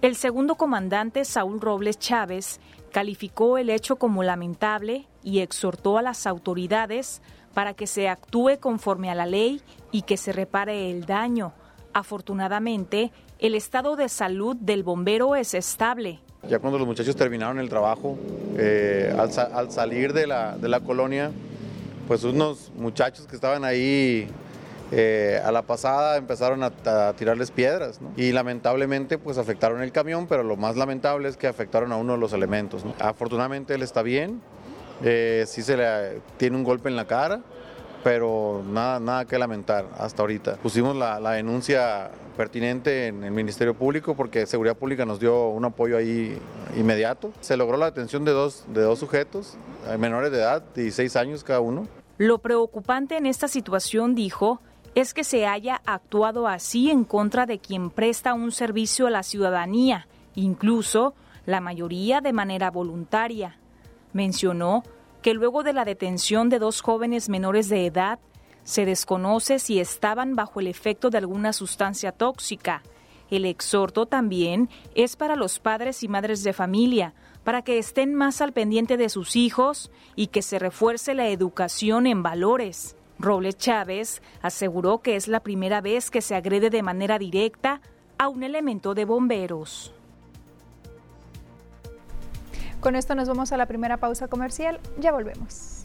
El 0.00 0.16
segundo 0.16 0.54
comandante 0.54 1.26
Saúl 1.26 1.60
Robles 1.60 1.98
Chávez 1.98 2.60
calificó 2.92 3.58
el 3.58 3.68
hecho 3.68 3.96
como 3.96 4.22
lamentable 4.22 5.06
y 5.22 5.40
exhortó 5.40 5.98
a 5.98 6.02
las 6.02 6.26
autoridades 6.26 7.20
para 7.52 7.74
que 7.74 7.86
se 7.86 8.08
actúe 8.08 8.58
conforme 8.58 9.10
a 9.10 9.14
la 9.14 9.26
ley 9.26 9.60
y 9.92 10.02
que 10.04 10.16
se 10.16 10.32
repare 10.32 10.90
el 10.90 11.04
daño. 11.04 11.52
Afortunadamente, 11.92 13.12
el 13.38 13.54
estado 13.54 13.96
de 13.96 14.08
salud 14.08 14.56
del 14.56 14.82
bombero 14.82 15.36
es 15.36 15.52
estable. 15.52 16.20
Ya 16.48 16.58
cuando 16.58 16.78
los 16.78 16.86
muchachos 16.86 17.14
terminaron 17.14 17.58
el 17.58 17.68
trabajo, 17.68 18.18
eh, 18.56 19.14
al, 19.18 19.70
salir 19.70 20.14
de 20.14 20.26
la, 20.26 20.56
de 20.56 20.68
la, 20.68 20.80
colonia, 20.80 21.30
pues 22.06 22.24
unos 22.24 22.72
muchachos 22.74 23.26
que 23.26 23.34
estaban 23.34 23.64
ahí 23.64 24.26
eh, 24.90 25.38
a 25.44 25.52
la 25.52 25.60
pasada 25.60 26.16
empezaron 26.16 26.62
a, 26.62 27.12
tirarles 27.12 27.50
piedras 27.50 28.00
y 28.16 28.32
lamentablemente 28.32 29.18
pues 29.18 29.36
afectaron 29.36 29.82
el 29.82 29.92
camión, 29.92 30.26
pero 30.26 30.42
lo 30.42 30.56
más 30.56 30.76
lamentable 30.76 31.28
es 31.28 31.36
que 31.36 31.46
afectaron 31.46 31.92
a 31.92 31.96
uno 31.96 32.14
de 32.14 32.18
los 32.18 32.32
elementos. 32.32 32.82
Afortunadamente 32.98 33.74
él 33.74 33.82
está 33.82 34.00
bien, 34.00 34.40
eh, 35.04 35.44
sí 35.46 35.62
se 35.62 35.76
le 35.76 36.22
tiene 36.38 36.56
un 36.56 36.64
golpe 36.64 36.88
en 36.88 36.96
la 36.96 37.06
cara, 37.06 37.42
pero 38.08 38.64
nada, 38.66 38.98
nada 38.98 39.26
que 39.26 39.38
lamentar 39.38 39.84
hasta 39.98 40.22
ahorita. 40.22 40.56
Pusimos 40.62 40.96
la, 40.96 41.20
la 41.20 41.32
denuncia 41.32 42.10
pertinente 42.38 43.08
en 43.08 43.22
el 43.22 43.32
Ministerio 43.32 43.74
Público 43.74 44.16
porque 44.16 44.46
Seguridad 44.46 44.78
Pública 44.78 45.04
nos 45.04 45.20
dio 45.20 45.50
un 45.50 45.66
apoyo 45.66 45.98
ahí 45.98 46.38
inmediato. 46.74 47.34
Se 47.42 47.54
logró 47.58 47.76
la 47.76 47.84
detención 47.84 48.24
de 48.24 48.32
dos, 48.32 48.64
de 48.68 48.80
dos 48.80 48.98
sujetos, 48.98 49.58
eh, 49.90 49.98
menores 49.98 50.32
de 50.32 50.38
edad, 50.38 50.62
16 50.74 51.16
años 51.16 51.44
cada 51.44 51.60
uno. 51.60 51.86
Lo 52.16 52.38
preocupante 52.38 53.18
en 53.18 53.26
esta 53.26 53.46
situación, 53.46 54.14
dijo, 54.14 54.62
es 54.94 55.12
que 55.12 55.22
se 55.22 55.46
haya 55.46 55.82
actuado 55.84 56.48
así 56.48 56.90
en 56.90 57.04
contra 57.04 57.44
de 57.44 57.58
quien 57.58 57.90
presta 57.90 58.32
un 58.32 58.52
servicio 58.52 59.06
a 59.06 59.10
la 59.10 59.22
ciudadanía, 59.22 60.08
incluso 60.34 61.12
la 61.44 61.60
mayoría 61.60 62.22
de 62.22 62.32
manera 62.32 62.70
voluntaria. 62.70 63.58
Mencionó 64.14 64.82
que 65.28 65.34
luego 65.34 65.62
de 65.62 65.74
la 65.74 65.84
detención 65.84 66.48
de 66.48 66.58
dos 66.58 66.80
jóvenes 66.80 67.28
menores 67.28 67.68
de 67.68 67.84
edad, 67.84 68.18
se 68.64 68.86
desconoce 68.86 69.58
si 69.58 69.78
estaban 69.78 70.34
bajo 70.34 70.58
el 70.58 70.66
efecto 70.66 71.10
de 71.10 71.18
alguna 71.18 71.52
sustancia 71.52 72.12
tóxica. 72.12 72.82
El 73.28 73.44
exhorto 73.44 74.06
también 74.06 74.70
es 74.94 75.16
para 75.16 75.36
los 75.36 75.58
padres 75.58 76.02
y 76.02 76.08
madres 76.08 76.44
de 76.44 76.54
familia, 76.54 77.12
para 77.44 77.60
que 77.60 77.76
estén 77.76 78.14
más 78.14 78.40
al 78.40 78.54
pendiente 78.54 78.96
de 78.96 79.10
sus 79.10 79.36
hijos 79.36 79.90
y 80.16 80.28
que 80.28 80.40
se 80.40 80.58
refuerce 80.58 81.12
la 81.12 81.28
educación 81.28 82.06
en 82.06 82.22
valores. 82.22 82.96
Robles 83.18 83.58
Chávez 83.58 84.22
aseguró 84.40 85.02
que 85.02 85.14
es 85.14 85.28
la 85.28 85.40
primera 85.40 85.82
vez 85.82 86.10
que 86.10 86.22
se 86.22 86.36
agrede 86.36 86.70
de 86.70 86.82
manera 86.82 87.18
directa 87.18 87.82
a 88.16 88.28
un 88.28 88.44
elemento 88.44 88.94
de 88.94 89.04
bomberos. 89.04 89.92
Con 92.80 92.94
esto 92.94 93.14
nos 93.14 93.28
vamos 93.28 93.52
a 93.52 93.56
la 93.56 93.66
primera 93.66 93.96
pausa 93.96 94.28
comercial. 94.28 94.80
Ya 94.98 95.12
volvemos. 95.12 95.82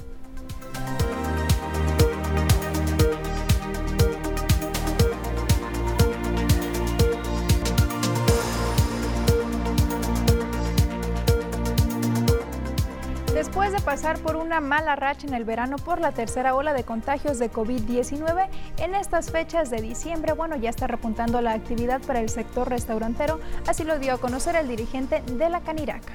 Después 13.33 13.71
de 13.71 13.81
pasar 13.81 14.19
por 14.19 14.35
una 14.35 14.61
mala 14.61 14.95
racha 14.95 15.27
en 15.27 15.33
el 15.33 15.43
verano 15.43 15.77
por 15.77 15.99
la 15.99 16.11
tercera 16.11 16.55
ola 16.55 16.73
de 16.73 16.83
contagios 16.83 17.39
de 17.39 17.51
COVID-19, 17.51 18.47
en 18.77 18.95
estas 18.95 19.31
fechas 19.31 19.69
de 19.69 19.81
diciembre, 19.81 20.33
bueno, 20.33 20.55
ya 20.55 20.69
está 20.69 20.87
repuntando 20.87 21.41
la 21.41 21.53
actividad 21.53 22.01
para 22.01 22.19
el 22.19 22.29
sector 22.29 22.69
restaurantero, 22.69 23.39
así 23.67 23.83
lo 23.83 23.99
dio 23.99 24.13
a 24.13 24.17
conocer 24.19 24.55
el 24.55 24.67
dirigente 24.67 25.21
de 25.23 25.49
la 25.49 25.61
Caniraca. 25.61 26.13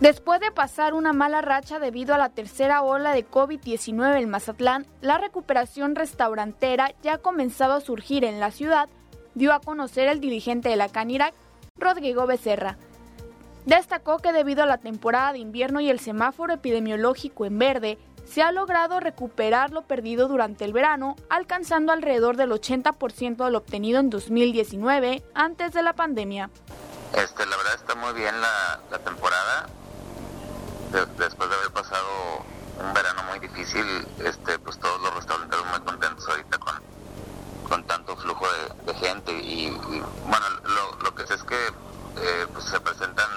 Después 0.00 0.40
de 0.40 0.52
pasar 0.52 0.94
una 0.94 1.12
mala 1.12 1.40
racha 1.40 1.80
debido 1.80 2.14
a 2.14 2.18
la 2.18 2.28
tercera 2.28 2.82
ola 2.82 3.12
de 3.12 3.28
COVID-19 3.28 4.22
en 4.22 4.30
Mazatlán, 4.30 4.86
la 5.00 5.18
recuperación 5.18 5.96
restaurantera 5.96 6.94
ya 7.02 7.14
ha 7.14 7.18
comenzado 7.18 7.72
a 7.72 7.80
surgir 7.80 8.24
en 8.24 8.38
la 8.38 8.52
ciudad, 8.52 8.88
dio 9.34 9.52
a 9.52 9.58
conocer 9.58 10.06
el 10.08 10.20
dirigente 10.20 10.68
de 10.68 10.76
la 10.76 10.88
Canirac, 10.88 11.34
Rodrigo 11.76 12.26
Becerra. 12.26 12.78
Destacó 13.66 14.18
que 14.18 14.32
debido 14.32 14.62
a 14.62 14.66
la 14.66 14.78
temporada 14.78 15.32
de 15.32 15.40
invierno 15.40 15.80
y 15.80 15.90
el 15.90 15.98
semáforo 15.98 16.54
epidemiológico 16.54 17.44
en 17.44 17.58
verde, 17.58 17.98
se 18.24 18.40
ha 18.42 18.52
logrado 18.52 19.00
recuperar 19.00 19.72
lo 19.72 19.82
perdido 19.82 20.28
durante 20.28 20.64
el 20.64 20.72
verano, 20.72 21.16
alcanzando 21.28 21.92
alrededor 21.92 22.36
del 22.36 22.52
80% 22.52 23.44
de 23.44 23.50
lo 23.50 23.58
obtenido 23.58 23.98
en 23.98 24.10
2019, 24.10 25.24
antes 25.34 25.72
de 25.72 25.82
la 25.82 25.94
pandemia. 25.94 26.50
Este, 27.14 27.46
la 27.46 27.56
verdad 27.56 27.74
está 27.74 27.94
muy 27.94 28.12
bien 28.12 28.34
la, 28.40 28.98
temporada. 29.04 29.68
Después 31.16 31.50
de 31.50 31.56
haber 31.56 31.70
pasado 31.72 32.06
un 32.80 32.94
verano 32.94 33.22
muy 33.24 33.38
difícil, 33.40 33.84
este, 34.24 34.58
pues 34.58 34.78
todos 34.78 35.00
los 35.00 35.14
restaurantes 35.14 35.58
muy 35.70 35.80
contentos 35.80 36.28
ahorita 36.28 36.58
con, 36.58 36.74
con 37.68 37.84
tanto 37.84 38.16
flujo 38.16 38.46
de, 38.86 38.94
gente. 38.94 39.32
Y, 39.32 39.70
bueno, 39.70 40.46
lo, 40.64 41.02
lo 41.02 41.14
que 41.14 41.26
sé 41.26 41.34
es 41.34 41.42
que 41.42 41.66
eh, 41.66 42.46
pues 42.52 42.64
se 42.64 42.80
presentan 42.80 43.28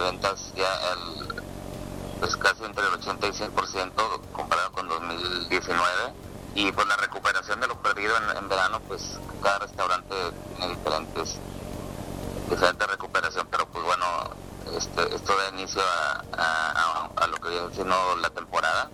ventas 0.00 0.52
ya 0.54 0.92
el, 0.92 1.42
pues 2.20 2.36
casi 2.36 2.64
entre 2.64 2.86
el 2.86 2.94
80 2.94 3.26
y 3.26 3.30
100% 3.30 4.20
comparado 4.32 4.72
con 4.72 4.88
2019 4.88 5.80
y 6.54 6.72
pues 6.72 6.86
la 6.86 6.96
recuperación 6.96 7.60
de 7.60 7.66
lo 7.66 7.80
perdido 7.82 8.14
en, 8.38 8.48
verano 8.48 8.80
pues 8.88 9.18
cada 9.42 9.58
restaurante 9.60 10.14
tiene 10.56 10.74
diferentes 10.74 11.36
diferente 12.50 12.86
recuperación 12.86 13.46
pero 13.50 13.66
pues 13.66 13.84
bueno 13.84 14.04
este, 14.76 15.14
esto 15.14 15.32
da 15.36 15.56
inicio 15.56 15.82
a, 16.36 17.10
a 17.16 17.26
lo 17.26 17.36
que 17.36 17.48
viene 17.48 17.66
siendo 17.72 17.94
la 18.20 18.30
temporada 18.30 18.90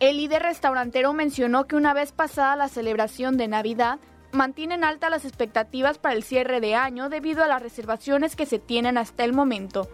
el 0.00 0.16
líder 0.18 0.42
restaurantero 0.42 1.12
mencionó 1.12 1.66
que 1.66 1.76
una 1.76 1.94
vez 1.94 2.12
pasada 2.12 2.56
la 2.56 2.68
celebración 2.68 3.36
de 3.36 3.48
Navidad 3.48 3.98
mantienen 4.34 4.84
altas 4.84 5.10
las 5.10 5.24
expectativas 5.24 5.98
para 5.98 6.14
el 6.14 6.22
cierre 6.22 6.60
de 6.60 6.74
año 6.74 7.08
debido 7.08 7.42
a 7.42 7.46
las 7.46 7.62
reservaciones 7.62 8.36
que 8.36 8.46
se 8.46 8.58
tienen 8.58 8.98
hasta 8.98 9.24
el 9.24 9.32
momento. 9.32 9.88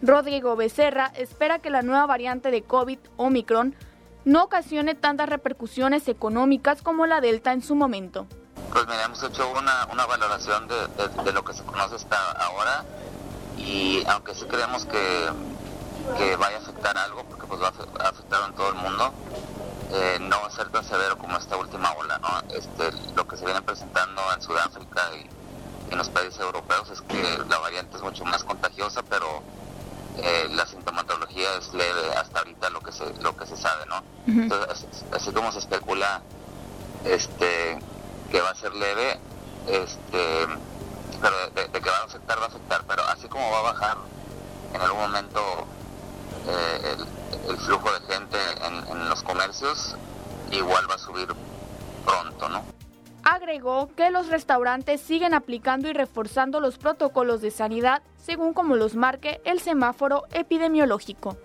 Rodrigo 0.00 0.56
Becerra 0.56 1.12
espera 1.16 1.58
que 1.58 1.70
la 1.70 1.82
nueva 1.82 2.06
variante 2.06 2.50
de 2.50 2.62
COVID, 2.62 2.98
Omicron, 3.16 3.74
no 4.24 4.44
ocasione 4.44 4.94
tantas 4.94 5.28
repercusiones 5.28 6.08
económicas 6.08 6.82
como 6.82 7.06
la 7.06 7.20
Delta 7.20 7.52
en 7.52 7.62
su 7.62 7.74
momento. 7.74 8.26
Pues 8.72 8.86
mira, 8.86 9.04
hemos 9.04 9.22
hecho 9.22 9.50
una, 9.50 10.06
valoración 10.06 10.66
de, 10.66 11.32
lo 11.32 11.44
que 11.44 11.52
se 11.52 11.62
conoce 11.62 11.96
hasta 11.96 12.32
ahora 12.32 12.84
y 13.58 14.02
aunque 14.08 14.34
sí 14.34 14.44
creemos 14.46 14.86
que, 14.86 15.30
que 16.16 16.36
vaya 16.36 16.56
a 16.56 16.60
afectar 16.60 16.96
algo, 16.96 17.24
porque 17.24 17.46
pues 17.46 17.60
va 17.60 17.66
a 17.66 18.08
afectar 18.08 18.48
en 18.48 18.54
todo 18.54 18.68
el 18.70 18.74
mundo, 18.76 19.12
eh, 19.92 20.18
no 20.20 20.40
va 20.40 20.46
a 20.46 20.50
ser 20.50 20.70
tan 20.70 20.84
severo 20.84 21.18
como 21.18 21.36
esta 21.36 21.56
última 21.56 21.92
ola. 21.92 22.18
¿no? 22.18 22.28
Este, 22.54 22.90
lo 23.14 23.26
que 23.26 23.36
se 23.36 23.44
viene 23.44 23.60
presentando 23.60 24.22
en 24.34 24.42
Sudáfrica 24.42 25.02
y, 25.16 25.28
en 25.92 25.98
los 25.98 26.08
países 26.08 26.40
europeos 26.40 26.88
es 26.90 27.02
que 27.02 27.22
la 27.50 27.58
variante 27.58 27.98
es 27.98 28.02
mucho 28.02 28.24
más 28.24 28.42
contagiosa, 28.44 29.02
pero 29.02 29.42
eh, 30.16 30.48
la 30.50 30.66
sintomatología 30.66 31.56
es 31.58 31.74
leve 31.74 32.14
hasta 32.16 32.38
ahorita 32.38 32.70
lo 32.70 32.80
que 32.80 32.92
se, 32.92 33.12
lo 33.20 33.36
que 33.36 33.46
se 33.46 33.56
sabe. 33.58 33.84
¿no? 33.86 34.02
Entonces, 34.26 34.86
así, 35.12 35.30
como 35.32 35.52
se 35.52 35.58
especula 35.58 36.22
este, 37.04 37.78
que 38.32 38.40
va 38.40 38.50
a 38.50 38.54
ser 38.56 38.74
leve, 38.74 39.20
este, 39.68 40.46
pero 41.20 41.36
de, 41.54 41.70
que 41.70 41.90
va 41.90 41.98
a 41.98 42.04
afectar, 42.04 42.38
va 42.40 42.44
a 42.44 42.48
afectar, 42.48 42.82
pero 42.88 43.04
así 43.04 43.28
como 43.28 43.48
va 43.52 43.60
a 43.60 43.62
bajar 43.62 43.96
en 44.74 44.80
algún 44.80 45.00
momento 45.02 45.40
eh, 46.48 46.96
el 46.98 47.06
el 47.48 47.56
flujo 47.56 47.90
de 47.92 48.14
gente 48.14 48.38
en, 48.90 49.08
los 49.08 49.22
comercios 49.22 49.96
igual 50.50 50.88
va 50.90 50.94
a 50.94 50.98
subir 50.98 51.28
pronto, 52.04 52.48
¿no? 52.48 52.64
Agregó 53.24 53.90
que 53.94 54.10
los 54.10 54.28
restaurantes 54.28 55.00
siguen 55.00 55.34
aplicando 55.34 55.88
y 55.88 55.92
reforzando 55.92 56.60
los 56.60 56.78
protocolos 56.78 57.40
de 57.40 57.50
sanidad 57.50 58.02
según 58.16 58.52
como 58.52 58.76
los 58.76 58.94
marque 58.94 59.40
el 59.44 59.60
semáforo 59.60 60.24
epidemiológico. 60.32 61.36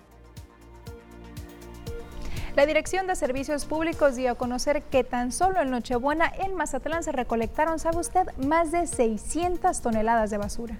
La 2.58 2.66
Dirección 2.66 3.06
de 3.06 3.14
Servicios 3.14 3.66
Públicos 3.66 4.16
dio 4.16 4.32
a 4.32 4.34
conocer 4.34 4.82
que 4.82 5.04
tan 5.04 5.30
solo 5.30 5.60
en 5.60 5.70
Nochebuena 5.70 6.28
en 6.44 6.56
Mazatlán 6.56 7.04
se 7.04 7.12
recolectaron, 7.12 7.78
¿sabe 7.78 7.98
usted?, 7.98 8.26
más 8.36 8.72
de 8.72 8.88
600 8.88 9.80
toneladas 9.80 10.30
de 10.30 10.38
basura. 10.38 10.76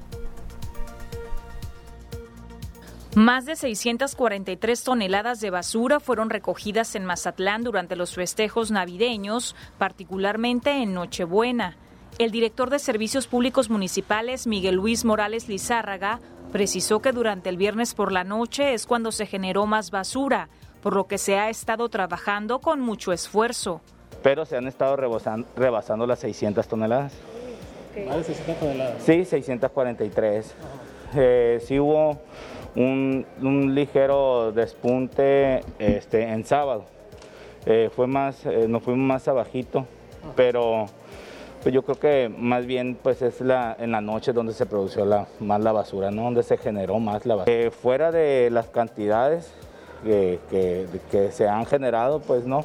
Más 3.15 3.45
de 3.47 3.55
643 3.55 4.83
toneladas 4.83 5.39
de 5.39 5.51
basura 5.51 6.01
fueron 6.01 6.31
recogidas 6.31 6.97
en 6.97 7.05
Mazatlán 7.05 7.63
durante 7.63 7.95
los 7.95 8.13
festejos 8.13 8.73
navideños, 8.73 9.55
particularmente 9.79 10.83
en 10.83 10.95
Nochebuena. 10.95 11.77
El 12.19 12.33
director 12.33 12.71
de 12.71 12.81
Servicios 12.81 13.29
Públicos 13.29 13.71
Municipales, 13.71 14.49
Miguel 14.49 14.75
Luis 14.75 15.05
Morales 15.05 15.49
Lizárraga, 15.49 16.19
precisó 16.51 16.99
que 16.99 17.13
durante 17.13 17.51
el 17.51 17.57
viernes 17.57 17.95
por 17.95 18.11
la 18.11 18.25
noche 18.25 18.75
es 18.75 18.85
cuando 18.85 19.13
se 19.13 19.27
generó 19.27 19.67
más 19.67 19.93
basura, 19.93 20.49
por 20.83 20.95
lo 20.95 21.07
que 21.07 21.19
se 21.19 21.39
ha 21.39 21.51
estado 21.51 21.89
trabajando 21.89 22.61
con 22.61 22.81
mucho 22.81 23.13
esfuerzo. 23.13 23.81
Pero 24.23 24.45
se 24.45 24.57
han 24.57 24.67
estado 24.67 24.97
rebasando, 24.97 26.07
las 26.07 26.19
600 26.21 26.67
toneladas. 26.67 27.13
¿Más 28.07 28.17
de 28.17 28.25
600 28.25 28.57
toneladas? 28.57 29.03
Sí, 29.03 29.25
643. 29.25 30.55
Eh, 31.15 31.63
sí 31.65 31.79
hubo 31.79 32.19
un, 32.77 33.75
ligero 33.75 34.53
despunte 34.53 35.63
este, 35.79 36.23
en 36.23 36.45
sábado. 36.45 36.85
Eh, 37.67 37.91
fue 37.95 38.07
más, 38.07 38.47
eh, 38.47 38.67
nos 38.69 38.83
fuimos 38.83 39.07
más 39.07 39.29
abajito, 39.29 39.87
pero 40.37 40.87
pues 41.63 41.75
yo 41.75 41.83
creo 41.83 41.99
que 41.99 42.33
más 42.35 42.67
bien 42.67 42.97
pues 43.03 43.21
es 43.21 43.41
la, 43.41 43.77
en 43.79 43.91
la 43.91 44.01
noche 44.01 44.33
donde 44.33 44.53
se 44.53 44.65
produció 44.65 45.05
la, 45.05 45.27
más 45.41 45.61
la 45.61 45.73
basura, 45.73 46.11
¿no? 46.11 46.23
donde 46.23 46.43
se 46.43 46.57
generó 46.57 46.99
más 46.99 47.27
la 47.27 47.35
basura. 47.35 47.57
Eh, 47.57 47.71
fuera 47.71 48.13
de 48.13 48.49
las 48.51 48.69
cantidades 48.69 49.53
que, 50.03 51.31
se 51.33 51.49
han 51.49 51.67
generado, 51.67 52.21
pues 52.21 52.47
no, 52.47 52.65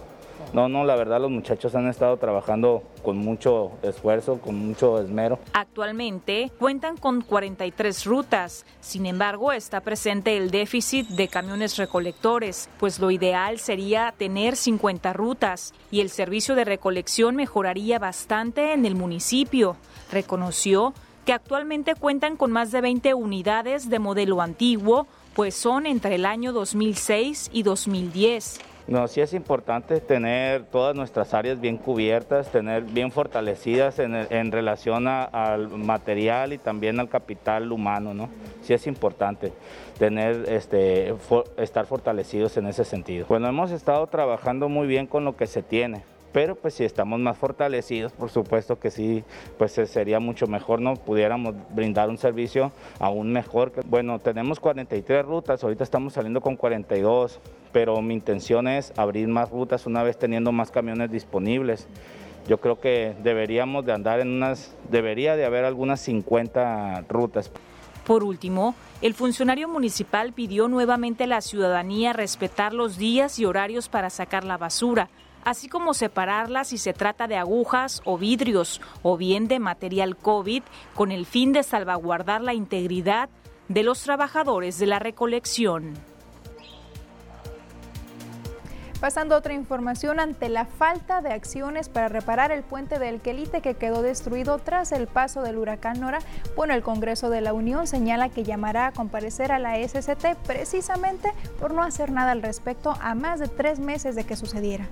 no, 0.53 0.67
no, 0.67 0.83
la 0.83 0.95
verdad 0.95 1.21
los 1.21 1.31
muchachos 1.31 1.73
han 1.75 1.87
estado 1.87 2.17
trabajando 2.17 2.83
con 3.03 3.17
mucho 3.17 3.71
esfuerzo, 3.81 4.39
con 4.39 4.55
mucho 4.55 4.99
esmero. 4.99 5.39
Actualmente 5.53 6.51
cuentan 6.59 6.97
con 6.97 7.21
43 7.21 8.05
rutas, 8.05 8.65
sin 8.79 9.05
embargo 9.05 9.51
está 9.51 9.81
presente 9.81 10.37
el 10.37 10.51
déficit 10.51 11.07
de 11.09 11.27
camiones 11.27 11.77
recolectores, 11.77 12.69
pues 12.79 12.99
lo 12.99 13.09
ideal 13.11 13.59
sería 13.59 14.13
tener 14.17 14.55
50 14.55 15.13
rutas 15.13 15.73
y 15.91 16.01
el 16.01 16.09
servicio 16.09 16.55
de 16.55 16.65
recolección 16.65 17.35
mejoraría 17.35 17.99
bastante 17.99 18.73
en 18.73 18.85
el 18.85 18.95
municipio. 18.95 19.75
Reconoció 20.11 20.93
que 21.25 21.33
actualmente 21.33 21.95
cuentan 21.95 22.35
con 22.35 22.51
más 22.51 22.71
de 22.71 22.81
20 22.81 23.13
unidades 23.13 23.89
de 23.89 23.99
modelo 23.99 24.41
antiguo, 24.41 25.07
pues 25.35 25.55
son 25.55 25.85
entre 25.85 26.15
el 26.15 26.25
año 26.25 26.53
2006 26.53 27.49
y 27.53 27.63
2010. 27.63 28.59
No, 28.85 29.07
sí 29.07 29.21
es 29.21 29.33
importante 29.33 30.01
tener 30.01 30.65
todas 30.65 30.93
nuestras 30.93 31.33
áreas 31.33 31.61
bien 31.61 31.77
cubiertas, 31.77 32.51
tener 32.51 32.83
bien 32.83 33.11
fortalecidas 33.11 33.97
en, 33.99 34.51
relación 34.51 35.07
al 35.07 35.69
material 35.69 36.51
y 36.51 36.57
también 36.57 36.99
al 36.99 37.07
capital 37.07 37.71
humano, 37.71 38.13
¿no? 38.13 38.29
Sí 38.61 38.73
es 38.73 38.85
importante 38.85 39.53
tener, 39.97 40.49
este, 40.49 41.15
estar 41.55 41.85
fortalecidos 41.85 42.57
en 42.57 42.67
ese 42.67 42.83
sentido. 42.83 43.25
Bueno, 43.29 43.47
hemos 43.47 43.71
estado 43.71 44.05
trabajando 44.07 44.67
muy 44.67 44.85
bien 44.85 45.07
con 45.07 45.23
lo 45.23 45.37
que 45.37 45.47
se 45.47 45.63
tiene 45.63 46.03
pero 46.33 46.55
pues 46.55 46.73
si 46.73 46.83
estamos 46.83 47.19
más 47.19 47.37
fortalecidos, 47.37 48.11
por 48.11 48.29
supuesto 48.29 48.79
que 48.79 48.89
sí, 48.91 49.23
pues 49.57 49.71
sería 49.71 50.19
mucho 50.19 50.47
mejor, 50.47 50.81
¿no? 50.81 50.95
Pudiéramos 50.95 51.53
brindar 51.69 52.09
un 52.09 52.17
servicio 52.17 52.71
aún 52.99 53.31
mejor. 53.31 53.71
Bueno, 53.85 54.19
tenemos 54.19 54.59
43 54.59 55.23
rutas, 55.23 55.63
ahorita 55.63 55.83
estamos 55.83 56.13
saliendo 56.13 56.41
con 56.41 56.57
42, 56.57 57.39
pero 57.71 58.01
mi 58.01 58.15
intención 58.15 58.67
es 58.67 58.91
abrir 58.97 59.27
más 59.27 59.51
rutas 59.51 59.85
una 59.85 60.01
vez 60.01 60.17
teniendo 60.17 60.51
más 60.51 60.71
camiones 60.71 61.11
disponibles. 61.11 61.87
Yo 62.47 62.59
creo 62.59 62.79
que 62.79 63.15
deberíamos 63.23 63.85
de 63.85 63.93
andar 63.93 64.19
en 64.19 64.29
unas, 64.29 64.75
debería 64.89 65.35
de 65.35 65.45
haber 65.45 65.63
algunas 65.63 66.01
50 66.01 67.05
rutas. 67.07 67.51
Por 68.05 68.23
último, 68.23 68.75
el 69.01 69.13
funcionario 69.13 69.69
municipal 69.69 70.33
pidió 70.33 70.67
nuevamente 70.67 71.23
a 71.23 71.27
la 71.27 71.39
ciudadanía 71.39 72.11
respetar 72.11 72.73
los 72.73 72.97
días 72.97 73.39
y 73.39 73.45
horarios 73.45 73.87
para 73.87 74.09
sacar 74.09 74.43
la 74.43 74.57
basura, 74.57 75.09
así 75.45 75.67
como 75.67 75.93
separarla 75.93 76.63
si 76.63 76.77
se 76.77 76.93
trata 76.93 77.27
de 77.27 77.37
agujas 77.37 78.01
o 78.05 78.17
vidrios 78.17 78.81
o 79.01 79.17
bien 79.17 79.47
de 79.47 79.59
material 79.59 80.17
COVID 80.17 80.63
con 80.93 81.11
el 81.11 81.25
fin 81.25 81.53
de 81.53 81.63
salvaguardar 81.63 82.41
la 82.41 82.53
integridad 82.53 83.29
de 83.67 83.83
los 83.83 84.01
trabajadores 84.03 84.77
de 84.79 84.87
la 84.87 84.99
recolección. 84.99 85.93
Pasando 89.03 89.35
a 89.35 89.39
otra 89.39 89.53
información, 89.53 90.21
ante 90.21 90.47
la 90.47 90.63
falta 90.63 91.21
de 91.21 91.33
acciones 91.33 91.89
para 91.89 92.07
reparar 92.07 92.53
el 92.53 92.63
puente 92.63 92.99
del 92.99 93.19
Quelite 93.19 93.59
que 93.59 93.73
quedó 93.73 94.01
destruido 94.01 94.59
tras 94.59 94.93
el 94.93 95.07
paso 95.07 95.41
del 95.41 95.57
huracán 95.57 95.99
Nora, 95.99 96.19
bueno, 96.55 96.73
el 96.73 96.83
Congreso 96.83 97.29
de 97.29 97.41
la 97.41 97.51
Unión 97.51 97.85
señala 97.85 98.29
que 98.29 98.45
llamará 98.45 98.87
a 98.87 98.91
comparecer 98.93 99.51
a 99.51 99.59
la 99.59 99.75
SCT 99.75 100.37
precisamente 100.47 101.33
por 101.59 101.73
no 101.73 101.83
hacer 101.83 102.13
nada 102.13 102.31
al 102.31 102.41
respecto 102.41 102.93
a 103.01 103.13
más 103.13 103.41
de 103.41 103.49
tres 103.49 103.77
meses 103.77 104.15
de 104.15 104.23
que 104.23 104.37
sucediera. 104.37 104.87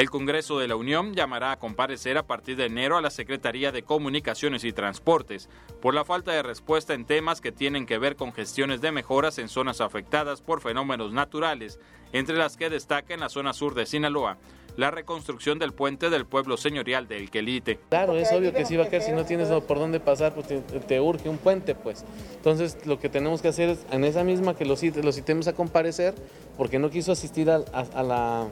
El 0.00 0.08
Congreso 0.08 0.58
de 0.58 0.66
la 0.66 0.76
Unión 0.76 1.12
llamará 1.12 1.52
a 1.52 1.58
comparecer 1.58 2.16
a 2.16 2.26
partir 2.26 2.56
de 2.56 2.64
enero 2.64 2.96
a 2.96 3.02
la 3.02 3.10
Secretaría 3.10 3.70
de 3.70 3.82
Comunicaciones 3.82 4.64
y 4.64 4.72
Transportes 4.72 5.50
por 5.82 5.92
la 5.92 6.06
falta 6.06 6.32
de 6.32 6.42
respuesta 6.42 6.94
en 6.94 7.04
temas 7.04 7.42
que 7.42 7.52
tienen 7.52 7.84
que 7.84 7.98
ver 7.98 8.16
con 8.16 8.32
gestiones 8.32 8.80
de 8.80 8.92
mejoras 8.92 9.36
en 9.36 9.50
zonas 9.50 9.82
afectadas 9.82 10.40
por 10.40 10.62
fenómenos 10.62 11.12
naturales, 11.12 11.78
entre 12.14 12.38
las 12.38 12.56
que 12.56 12.70
destaca 12.70 13.12
en 13.12 13.20
la 13.20 13.28
zona 13.28 13.52
sur 13.52 13.74
de 13.74 13.84
Sinaloa 13.84 14.38
la 14.76 14.90
reconstrucción 14.90 15.58
del 15.58 15.74
puente 15.74 16.08
del 16.08 16.24
pueblo 16.24 16.56
señorial 16.56 17.06
de 17.06 17.18
El 17.18 17.28
Quelite. 17.28 17.78
Claro, 17.90 18.16
es 18.16 18.32
obvio 18.32 18.54
que 18.54 18.64
si 18.64 18.78
va 18.78 18.84
a 18.84 18.88
caer, 18.88 19.02
si 19.02 19.12
no 19.12 19.26
tienes 19.26 19.48
por 19.64 19.78
dónde 19.78 20.00
pasar, 20.00 20.32
pues 20.32 20.46
te, 20.46 21.00
urge 21.00 21.28
un 21.28 21.36
puente, 21.36 21.74
pues. 21.74 22.06
Entonces, 22.36 22.86
lo 22.86 22.98
que 22.98 23.10
tenemos 23.10 23.42
que 23.42 23.48
hacer 23.48 23.68
es, 23.68 23.84
en 23.90 24.04
esa 24.04 24.24
misma, 24.24 24.56
que 24.56 24.64
los, 24.64 24.82
los 24.82 25.14
citemos 25.14 25.48
a 25.48 25.52
comparecer, 25.52 26.14
porque 26.56 26.78
no 26.78 26.88
quiso 26.88 27.12
asistir 27.12 27.50
a 27.50 27.58
la 28.02 28.48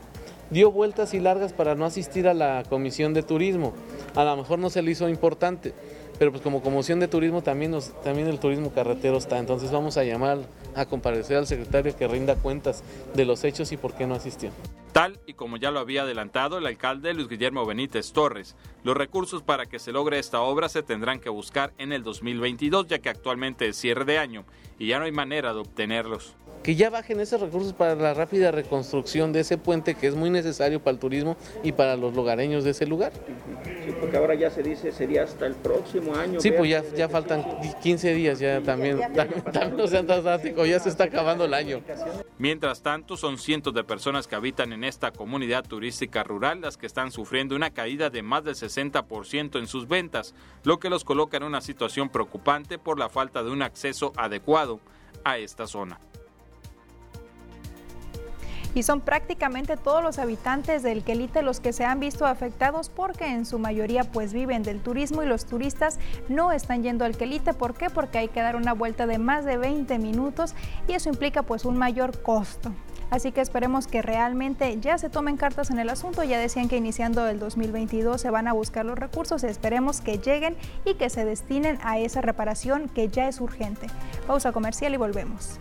dio 0.50 0.70
vueltas 0.72 1.14
y 1.14 1.20
largas 1.20 1.52
para 1.52 1.74
no 1.74 1.84
asistir 1.84 2.28
a 2.28 2.34
la 2.34 2.62
comisión 2.68 3.14
de 3.14 3.22
turismo. 3.22 3.74
A 4.14 4.24
lo 4.24 4.36
mejor 4.36 4.58
no 4.58 4.70
se 4.70 4.82
le 4.82 4.90
hizo 4.90 5.08
importante, 5.08 5.74
pero 6.18 6.30
pues 6.30 6.42
como 6.42 6.62
comisión 6.62 7.00
de 7.00 7.08
turismo 7.08 7.42
también, 7.42 7.70
nos, 7.70 7.92
también 8.02 8.28
el 8.28 8.40
turismo 8.40 8.72
carretero 8.72 9.16
está. 9.16 9.38
Entonces 9.38 9.70
vamos 9.70 9.96
a 9.96 10.04
llamar 10.04 10.38
a 10.74 10.86
comparecer 10.86 11.36
al 11.36 11.46
secretario 11.46 11.96
que 11.96 12.08
rinda 12.08 12.34
cuentas 12.36 12.82
de 13.14 13.24
los 13.24 13.44
hechos 13.44 13.72
y 13.72 13.76
por 13.76 13.94
qué 13.94 14.06
no 14.06 14.14
asistió. 14.14 14.50
Tal 14.92 15.18
y 15.26 15.34
como 15.34 15.58
ya 15.58 15.70
lo 15.70 15.80
había 15.80 16.02
adelantado 16.02 16.58
el 16.58 16.66
alcalde 16.66 17.14
Luis 17.14 17.28
Guillermo 17.28 17.64
Benítez 17.66 18.12
Torres, 18.12 18.56
los 18.88 18.96
recursos 18.96 19.42
para 19.42 19.66
que 19.66 19.78
se 19.78 19.92
logre 19.92 20.18
esta 20.18 20.40
obra 20.40 20.70
se 20.70 20.82
tendrán 20.82 21.20
que 21.20 21.28
buscar 21.28 21.74
en 21.76 21.92
el 21.92 22.02
2022 22.02 22.86
ya 22.86 23.00
que 23.00 23.10
actualmente 23.10 23.68
es 23.68 23.76
cierre 23.76 24.06
de 24.06 24.16
año 24.16 24.46
y 24.78 24.86
ya 24.86 24.98
no 24.98 25.04
hay 25.04 25.12
manera 25.12 25.52
de 25.52 25.60
obtenerlos 25.60 26.34
que 26.62 26.74
ya 26.74 26.90
bajen 26.90 27.20
esos 27.20 27.40
recursos 27.40 27.72
para 27.72 27.94
la 27.94 28.14
rápida 28.14 28.50
reconstrucción 28.50 29.32
de 29.32 29.40
ese 29.40 29.58
puente 29.58 29.94
que 29.94 30.06
es 30.06 30.14
muy 30.14 30.30
necesario 30.30 30.80
para 30.80 30.92
el 30.92 30.98
turismo 30.98 31.36
y 31.62 31.72
para 31.72 31.96
los 31.96 32.14
lugareños 32.14 32.64
de 32.64 32.70
ese 32.70 32.86
lugar. 32.86 33.12
Sí, 33.64 33.94
porque 34.00 34.16
ahora 34.16 34.34
ya 34.34 34.50
se 34.50 34.62
dice 34.62 34.92
sería 34.92 35.22
hasta 35.22 35.46
el 35.46 35.54
próximo 35.54 36.14
año. 36.14 36.40
Sí, 36.40 36.50
pues 36.50 36.70
ya, 36.70 36.84
ya 36.94 37.08
faltan 37.08 37.44
15 37.82 38.14
días 38.14 38.38
ya 38.38 38.60
también, 38.60 39.00
también, 39.14 39.76
no 39.76 39.86
sean 39.86 40.06
ya 40.06 40.80
se 40.80 40.88
está 40.88 41.04
acabando 41.04 41.44
el 41.44 41.54
año. 41.54 41.80
Mientras 42.38 42.82
tanto, 42.82 43.16
son 43.16 43.38
cientos 43.38 43.74
de 43.74 43.84
personas 43.84 44.26
que 44.26 44.34
habitan 44.34 44.72
en 44.72 44.84
esta 44.84 45.10
comunidad 45.10 45.64
turística 45.64 46.22
rural 46.22 46.60
las 46.60 46.76
que 46.76 46.86
están 46.86 47.10
sufriendo 47.10 47.56
una 47.56 47.70
caída 47.70 48.10
de 48.10 48.22
más 48.22 48.44
del 48.44 48.54
60% 48.54 48.77
en 48.80 49.66
sus 49.66 49.88
ventas, 49.88 50.34
lo 50.64 50.78
que 50.78 50.90
los 50.90 51.04
coloca 51.04 51.36
en 51.36 51.42
una 51.42 51.60
situación 51.60 52.08
preocupante 52.08 52.78
por 52.78 52.98
la 52.98 53.08
falta 53.08 53.42
de 53.42 53.50
un 53.50 53.62
acceso 53.62 54.12
adecuado 54.16 54.80
a 55.24 55.38
esta 55.38 55.66
zona 55.66 55.98
y 58.74 58.82
son 58.84 59.00
prácticamente 59.00 59.76
todos 59.76 60.02
los 60.02 60.18
habitantes 60.18 60.82
del 60.82 61.02
Quelite 61.02 61.42
los 61.42 61.60
que 61.60 61.72
se 61.72 61.84
han 61.84 62.00
visto 62.00 62.26
afectados 62.26 62.90
porque 62.90 63.26
en 63.26 63.44
su 63.44 63.58
mayoría 63.58 64.04
pues 64.04 64.32
viven 64.32 64.62
del 64.62 64.80
turismo 64.80 65.22
y 65.22 65.26
los 65.26 65.46
turistas 65.46 65.98
no 66.28 66.52
están 66.52 66.82
yendo 66.82 67.04
al 67.04 67.16
Quelite. 67.16 67.54
¿Por 67.54 67.74
qué? 67.74 67.90
Porque 67.90 68.18
hay 68.18 68.28
que 68.28 68.40
dar 68.40 68.56
una 68.56 68.74
vuelta 68.74 69.06
de 69.06 69.18
más 69.18 69.44
de 69.44 69.56
20 69.56 69.98
minutos 69.98 70.54
y 70.86 70.92
eso 70.92 71.08
implica 71.08 71.42
pues 71.42 71.64
un 71.64 71.76
mayor 71.76 72.22
costo. 72.22 72.72
Así 73.10 73.32
que 73.32 73.40
esperemos 73.40 73.86
que 73.86 74.02
realmente 74.02 74.78
ya 74.80 74.98
se 74.98 75.08
tomen 75.08 75.36
cartas 75.36 75.70
en 75.70 75.78
el 75.78 75.88
asunto. 75.88 76.22
Ya 76.24 76.38
decían 76.38 76.68
que 76.68 76.76
iniciando 76.76 77.26
el 77.26 77.38
2022 77.38 78.20
se 78.20 78.30
van 78.30 78.48
a 78.48 78.52
buscar 78.52 78.84
los 78.84 78.98
recursos. 78.98 79.44
Esperemos 79.44 80.00
que 80.00 80.18
lleguen 80.18 80.56
y 80.84 80.94
que 80.94 81.08
se 81.10 81.24
destinen 81.24 81.78
a 81.82 81.98
esa 81.98 82.20
reparación 82.20 82.88
que 82.88 83.08
ya 83.08 83.28
es 83.28 83.40
urgente. 83.40 83.86
Pausa 84.26 84.52
comercial 84.52 84.92
y 84.94 84.98
volvemos. 84.98 85.58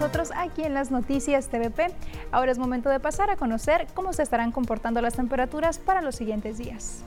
nosotros 0.00 0.30
aquí 0.34 0.62
en 0.62 0.72
las 0.72 0.90
noticias 0.90 1.48
TVP. 1.48 1.88
Ahora 2.32 2.52
es 2.52 2.58
momento 2.58 2.88
de 2.88 3.00
pasar 3.00 3.30
a 3.30 3.36
conocer 3.36 3.86
cómo 3.94 4.12
se 4.12 4.22
estarán 4.22 4.52
comportando 4.52 5.00
las 5.02 5.14
temperaturas 5.14 5.78
para 5.78 6.00
los 6.00 6.14
siguientes 6.14 6.58
días. 6.58 7.04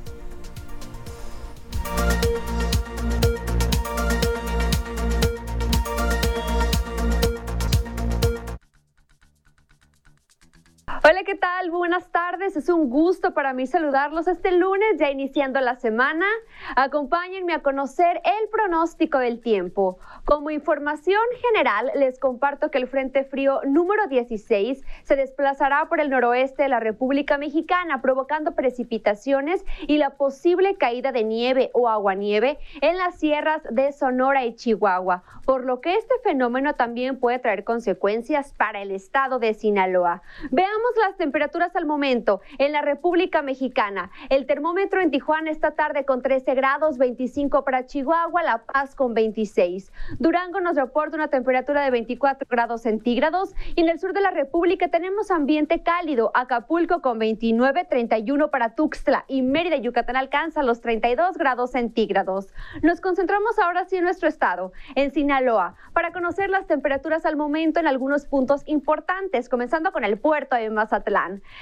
Hola, 11.05 11.25
¿qué 11.25 11.35
tal? 11.35 11.69
Buenas 11.69 12.09
tardes. 12.13 12.55
Es 12.55 12.69
un 12.69 12.89
gusto 12.89 13.33
para 13.33 13.51
mí 13.51 13.67
saludarlos 13.67 14.25
este 14.29 14.53
lunes, 14.53 14.95
ya 14.97 15.11
iniciando 15.11 15.59
la 15.59 15.75
semana. 15.75 16.25
Acompáñenme 16.77 17.51
a 17.51 17.61
conocer 17.61 18.21
el 18.23 18.47
pronóstico 18.49 19.17
del 19.17 19.41
tiempo. 19.41 19.99
Como 20.23 20.49
información 20.49 21.19
general, 21.41 21.91
les 21.95 22.19
comparto 22.19 22.71
que 22.71 22.77
el 22.77 22.87
Frente 22.87 23.25
Frío 23.25 23.59
número 23.65 24.07
16 24.07 24.81
se 25.03 25.15
desplazará 25.17 25.89
por 25.89 25.99
el 25.99 26.09
noroeste 26.09 26.63
de 26.63 26.69
la 26.69 26.79
República 26.79 27.37
Mexicana, 27.37 28.01
provocando 28.01 28.55
precipitaciones 28.55 29.65
y 29.85 29.97
la 29.97 30.11
posible 30.11 30.77
caída 30.77 31.11
de 31.11 31.25
nieve 31.25 31.69
o 31.73 31.89
aguanieve 31.89 32.59
en 32.79 32.97
las 32.97 33.19
sierras 33.19 33.61
de 33.69 33.91
Sonora 33.91 34.45
y 34.45 34.55
Chihuahua, 34.55 35.23
por 35.43 35.65
lo 35.65 35.81
que 35.81 35.95
este 35.95 36.15
fenómeno 36.23 36.75
también 36.75 37.19
puede 37.19 37.39
traer 37.39 37.65
consecuencias 37.65 38.53
para 38.53 38.81
el 38.81 38.91
estado 38.91 39.39
de 39.39 39.53
Sinaloa. 39.53 40.21
Veamos 40.49 40.93
las 41.03 41.17
temperaturas 41.17 41.75
al 41.75 41.85
momento 41.85 42.39
en 42.57 42.71
la 42.71 42.81
República 42.81 43.41
Mexicana. 43.41 44.09
El 44.29 44.45
termómetro 44.45 45.01
en 45.01 45.11
Tijuana 45.11 45.51
esta 45.51 45.71
tarde 45.71 46.05
con 46.05 46.21
13 46.21 46.55
grados, 46.55 46.97
25 46.97 47.65
para 47.65 47.85
Chihuahua, 47.85 48.41
La 48.43 48.59
Paz 48.59 48.95
con 48.95 49.13
26. 49.13 49.91
Durango 50.19 50.61
nos 50.61 50.77
reporta 50.77 51.17
una 51.17 51.27
temperatura 51.27 51.83
de 51.83 51.91
24 51.91 52.47
grados 52.49 52.83
centígrados 52.83 53.53
y 53.75 53.81
en 53.81 53.89
el 53.89 53.99
sur 53.99 54.13
de 54.13 54.21
la 54.21 54.31
República 54.31 54.87
tenemos 54.87 55.29
ambiente 55.29 55.83
cálido. 55.83 56.31
Acapulco 56.33 57.01
con 57.01 57.19
29, 57.19 57.85
31 57.89 58.49
para 58.49 58.75
Tuxtla 58.75 59.25
y 59.27 59.41
Mérida, 59.41 59.75
Yucatán 59.77 60.15
alcanza 60.15 60.63
los 60.63 60.79
32 60.79 61.37
grados 61.37 61.71
centígrados. 61.71 62.47
Nos 62.81 63.01
concentramos 63.01 63.59
ahora 63.59 63.83
sí 63.85 63.97
en 63.97 64.05
nuestro 64.05 64.29
estado, 64.29 64.71
en 64.95 65.11
Sinaloa, 65.11 65.75
para 65.91 66.13
conocer 66.13 66.49
las 66.49 66.65
temperaturas 66.65 67.25
al 67.25 67.35
momento 67.35 67.81
en 67.81 67.87
algunos 67.87 68.25
puntos 68.25 68.61
importantes, 68.67 69.49
comenzando 69.49 69.91
con 69.91 70.05
el 70.05 70.17
puerto 70.17 70.55
de. 70.55 70.82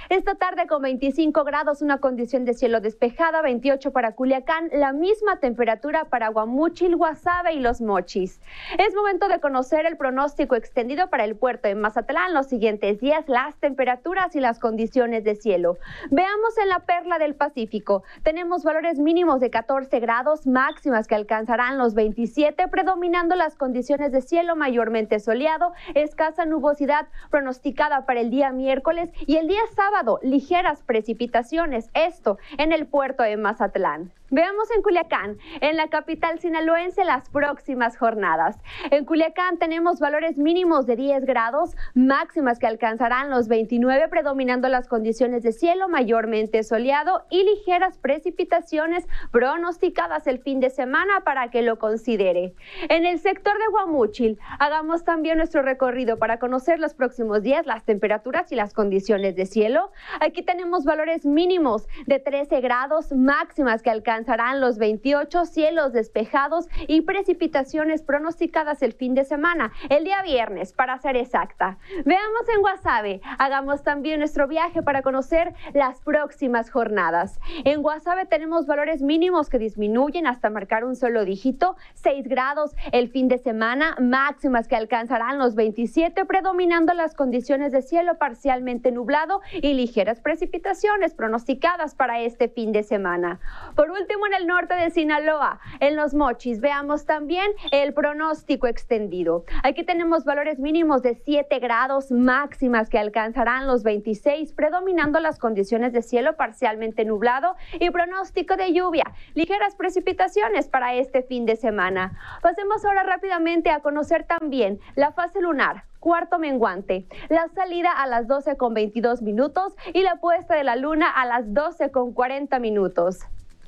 Esta 0.10 0.36
tarde 0.36 0.68
con 0.68 0.82
25 0.82 1.44
grados, 1.44 1.82
una 1.82 2.00
condición 2.00 2.46
de 2.46 2.54
cielo 2.54 2.82
despejada, 2.82 3.42
28 3.42 3.92
para 3.92 4.14
Culiacán, 4.14 4.70
la 4.74 4.94
misma 4.94 5.40
temperatura 5.40 6.06
para 6.06 6.30
Guamúchil, 6.30 6.96
Guasave 6.96 7.54
y 7.54 7.60
Los 7.60 7.82
Mochis. 7.82 8.42
Es 8.78 8.96
momento 8.96 9.28
de 9.28 9.40
conocer 9.40 9.86
el 9.86 9.98
pronóstico 9.98 10.56
extendido 10.56 11.10
para 11.10 11.24
el 11.24 11.36
puerto 11.36 11.68
de 11.68 11.76
Mazatlán 11.76 12.34
los 12.34 12.48
siguientes 12.48 13.00
días, 13.00 13.28
las 13.28 13.56
temperaturas 13.58 14.36
y 14.36 14.40
las 14.40 14.60
condiciones 14.60 15.24
de 15.24 15.36
cielo. 15.36 15.78
Veamos 16.10 16.58
en 16.58 16.70
la 16.70 16.80
perla 16.80 17.20
del 17.20 17.36
Pacífico. 17.36 18.04
Tenemos 18.24 18.64
valores 18.64 19.00
mínimos 19.00 19.40
de 19.40 19.50
14 19.50 20.00
grados, 20.00 20.48
máximas 20.48 21.08
que 21.08 21.16
alcanzarán 21.16 21.78
los 21.78 21.94
27, 21.94 22.68
predominando 22.68 23.36
las 23.36 23.56
condiciones 23.56 24.12
de 24.12 24.22
cielo 24.22 24.56
mayormente 24.56 25.20
soleado, 25.20 25.74
escasa 25.96 26.46
nubosidad 26.46 27.08
pronosticada 27.30 28.06
para 28.06 28.22
el 28.22 28.30
día 28.30 28.52
miércoles 28.52 29.11
y 29.26 29.38
el 29.38 29.48
día 29.48 29.62
sábado 29.76 30.20
ligeras 30.24 30.84
precipitaciones, 30.84 31.90
esto 31.94 32.38
en 32.58 32.72
el 32.72 32.88
puerto 32.88 33.24
de 33.24 33.38
Mazatlán. 33.38 34.12
Veamos 34.34 34.72
en 34.74 34.82
Culiacán, 34.82 35.38
en 35.60 35.76
la 35.76 35.90
capital 35.90 36.40
sinaloense, 36.40 37.04
las 37.04 37.30
próximas 37.30 37.98
jornadas. 37.98 38.58
En 38.90 39.04
Culiacán 39.04 39.58
tenemos 39.58 40.00
valores 40.00 40.38
mínimos 40.38 40.86
de 40.86 40.96
10 40.96 41.26
grados, 41.26 41.76
máximas 41.96 42.58
que 42.58 42.66
alcanzarán 42.66 43.30
los 43.30 43.50
29, 43.50 44.08
predominando 44.08 44.70
las 44.70 44.88
condiciones 44.88 45.44
de 45.44 45.52
cielo 45.52 45.90
mayormente 45.90 46.64
soleado 46.64 47.26
y 47.30 47.44
ligeras 47.44 47.98
precipitaciones 47.98 49.06
pronosticadas 49.32 50.26
el 50.28 50.40
fin 50.40 50.62
de 50.62 50.70
semana 50.70 51.26
para 51.26 51.50
que 51.50 51.62
lo 51.62 51.78
considere. 51.78 52.54
En 52.88 53.06
el 53.06 53.20
sector 53.20 53.58
de 53.58 53.68
Guamúchil, 53.70 54.40
hagamos 54.60 55.04
también 55.04 55.40
nuestro 55.40 55.62
recorrido 55.62 56.18
para 56.20 56.40
conocer 56.40 56.80
los 56.80 56.94
próximos 56.94 57.44
días, 57.44 57.66
las 57.66 57.84
temperaturas 57.84 58.50
y 58.54 58.56
las 58.56 58.74
condiciones 58.74 59.01
de 59.02 59.46
cielo. 59.48 59.92
Aquí 60.20 60.44
tenemos 60.44 60.86
valores 60.86 61.26
mínimos 61.26 61.88
de 62.06 62.20
13 62.20 62.62
grados, 62.62 63.12
máximas 63.12 63.82
que 63.82 63.90
alcanzarán 63.90 64.62
los 64.62 64.78
28 64.78 65.46
cielos 65.46 65.92
despejados 65.92 66.68
y 66.88 67.02
precipitaciones 67.02 68.04
pronosticadas 68.04 68.84
el 68.84 68.94
fin 68.94 69.16
de 69.16 69.26
semana, 69.26 69.72
el 69.90 70.04
día 70.04 70.22
viernes, 70.22 70.72
para 70.72 70.98
ser 71.00 71.18
exacta. 71.18 71.80
Veamos 72.06 72.48
en 72.54 72.62
Guasave, 72.62 73.22
hagamos 73.40 73.84
también 73.84 74.20
nuestro 74.20 74.48
viaje 74.48 74.84
para 74.84 75.02
conocer 75.02 75.54
las 75.74 76.00
próximas 76.02 76.70
jornadas. 76.70 77.40
En 77.66 77.82
Guasave 77.82 78.28
tenemos 78.28 78.68
valores 78.68 79.02
mínimos 79.02 79.50
que 79.50 79.58
disminuyen 79.58 80.28
hasta 80.28 80.52
marcar 80.52 80.86
un 80.86 80.96
solo 80.96 81.26
dígito, 81.26 81.76
6 81.96 82.28
grados 82.28 82.76
el 82.92 83.10
fin 83.10 83.28
de 83.28 83.40
semana, 83.40 83.96
máximas 84.00 84.68
que 84.68 84.76
alcanzarán 84.76 85.40
los 85.40 85.56
27, 85.56 86.24
predominando 86.26 86.94
las 86.94 87.16
condiciones 87.16 87.72
de 87.72 87.82
cielo 87.82 88.20
parcialmente 88.20 88.91
nublado 88.92 89.42
y 89.54 89.74
ligeras 89.74 90.22
precipitaciones 90.22 91.14
pronosticadas 91.14 91.96
para 91.96 92.20
este 92.20 92.50
fin 92.50 92.72
de 92.72 92.84
semana. 92.84 93.40
Por 93.76 93.92
último, 93.92 94.28
en 94.28 94.34
el 94.34 94.48
norte 94.48 94.76
de 94.76 94.90
Sinaloa, 94.90 95.60
en 95.80 95.96
los 95.96 96.14
Mochis, 96.14 96.60
veamos 96.60 97.06
también 97.06 97.52
el 97.72 97.94
pronóstico 97.94 98.68
extendido. 98.68 99.46
Aquí 99.64 99.84
tenemos 99.84 100.26
valores 100.26 100.60
mínimos 100.60 101.02
de 101.02 101.16
7 101.16 101.60
grados, 101.60 102.12
máximas 102.12 102.90
que 102.90 103.00
alcanzarán 103.00 103.68
los 103.68 103.84
26, 103.84 104.54
predominando 104.54 105.20
las 105.20 105.40
condiciones 105.40 105.94
de 105.94 106.02
cielo 106.02 106.36
parcialmente 106.36 107.06
nublado 107.06 107.56
y 107.80 107.90
pronóstico 107.90 108.56
de 108.58 108.74
lluvia, 108.74 109.06
ligeras 109.34 109.76
precipitaciones 109.76 110.68
para 110.68 110.96
este 110.96 111.24
fin 111.24 111.46
de 111.46 111.56
semana. 111.56 112.18
Pasemos 112.42 112.84
ahora 112.86 113.04
rápidamente 113.04 113.70
a 113.70 113.82
conocer 113.82 114.26
también 114.26 114.80
la 114.96 115.12
fase 115.12 115.42
lunar 115.42 115.91
cuarto 116.02 116.40
menguante, 116.40 117.06
la 117.30 117.48
salida 117.56 117.92
a 117.92 118.08
las 118.08 118.28
12 118.28 118.58
con 118.58 118.74
22 118.74 119.22
minutos 119.22 119.74
y 119.94 120.02
la 120.02 120.16
puesta 120.16 120.56
de 120.56 120.66
la 120.66 120.76
luna 120.76 121.10
a 121.10 121.26
las 121.26 121.54
12 121.54 121.92
con 121.92 122.12
40 122.12 122.60
minutos 122.60 123.20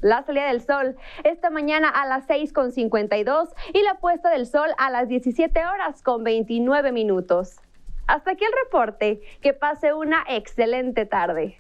la 0.02 0.22
salida 0.24 0.48
del 0.48 0.62
sol 0.62 0.98
esta 1.24 1.50
mañana 1.50 1.88
a 1.88 2.06
las 2.06 2.28
6.52 2.28 3.54
y 3.74 3.82
la 3.84 3.96
puesta 3.96 4.30
del 4.30 4.46
sol 4.46 4.70
a 4.78 4.90
las 4.90 5.08
17 5.08 5.66
horas 5.66 6.04
con 6.04 6.26
29 6.26 6.92
minutos. 6.92 7.62
Hasta 8.08 8.32
aquí 8.32 8.44
el 8.44 8.52
reporte. 8.66 9.22
Que 9.42 9.54
pase 9.54 9.94
una 9.94 10.26
excelente 10.28 11.06
tarde. 11.06 11.58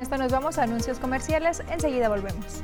Esto 0.00 0.16
nos 0.16 0.32
vamos 0.32 0.58
a 0.58 0.64
anuncios 0.64 0.98
comerciales. 0.98 1.62
Enseguida 1.70 2.08
volvemos. 2.08 2.62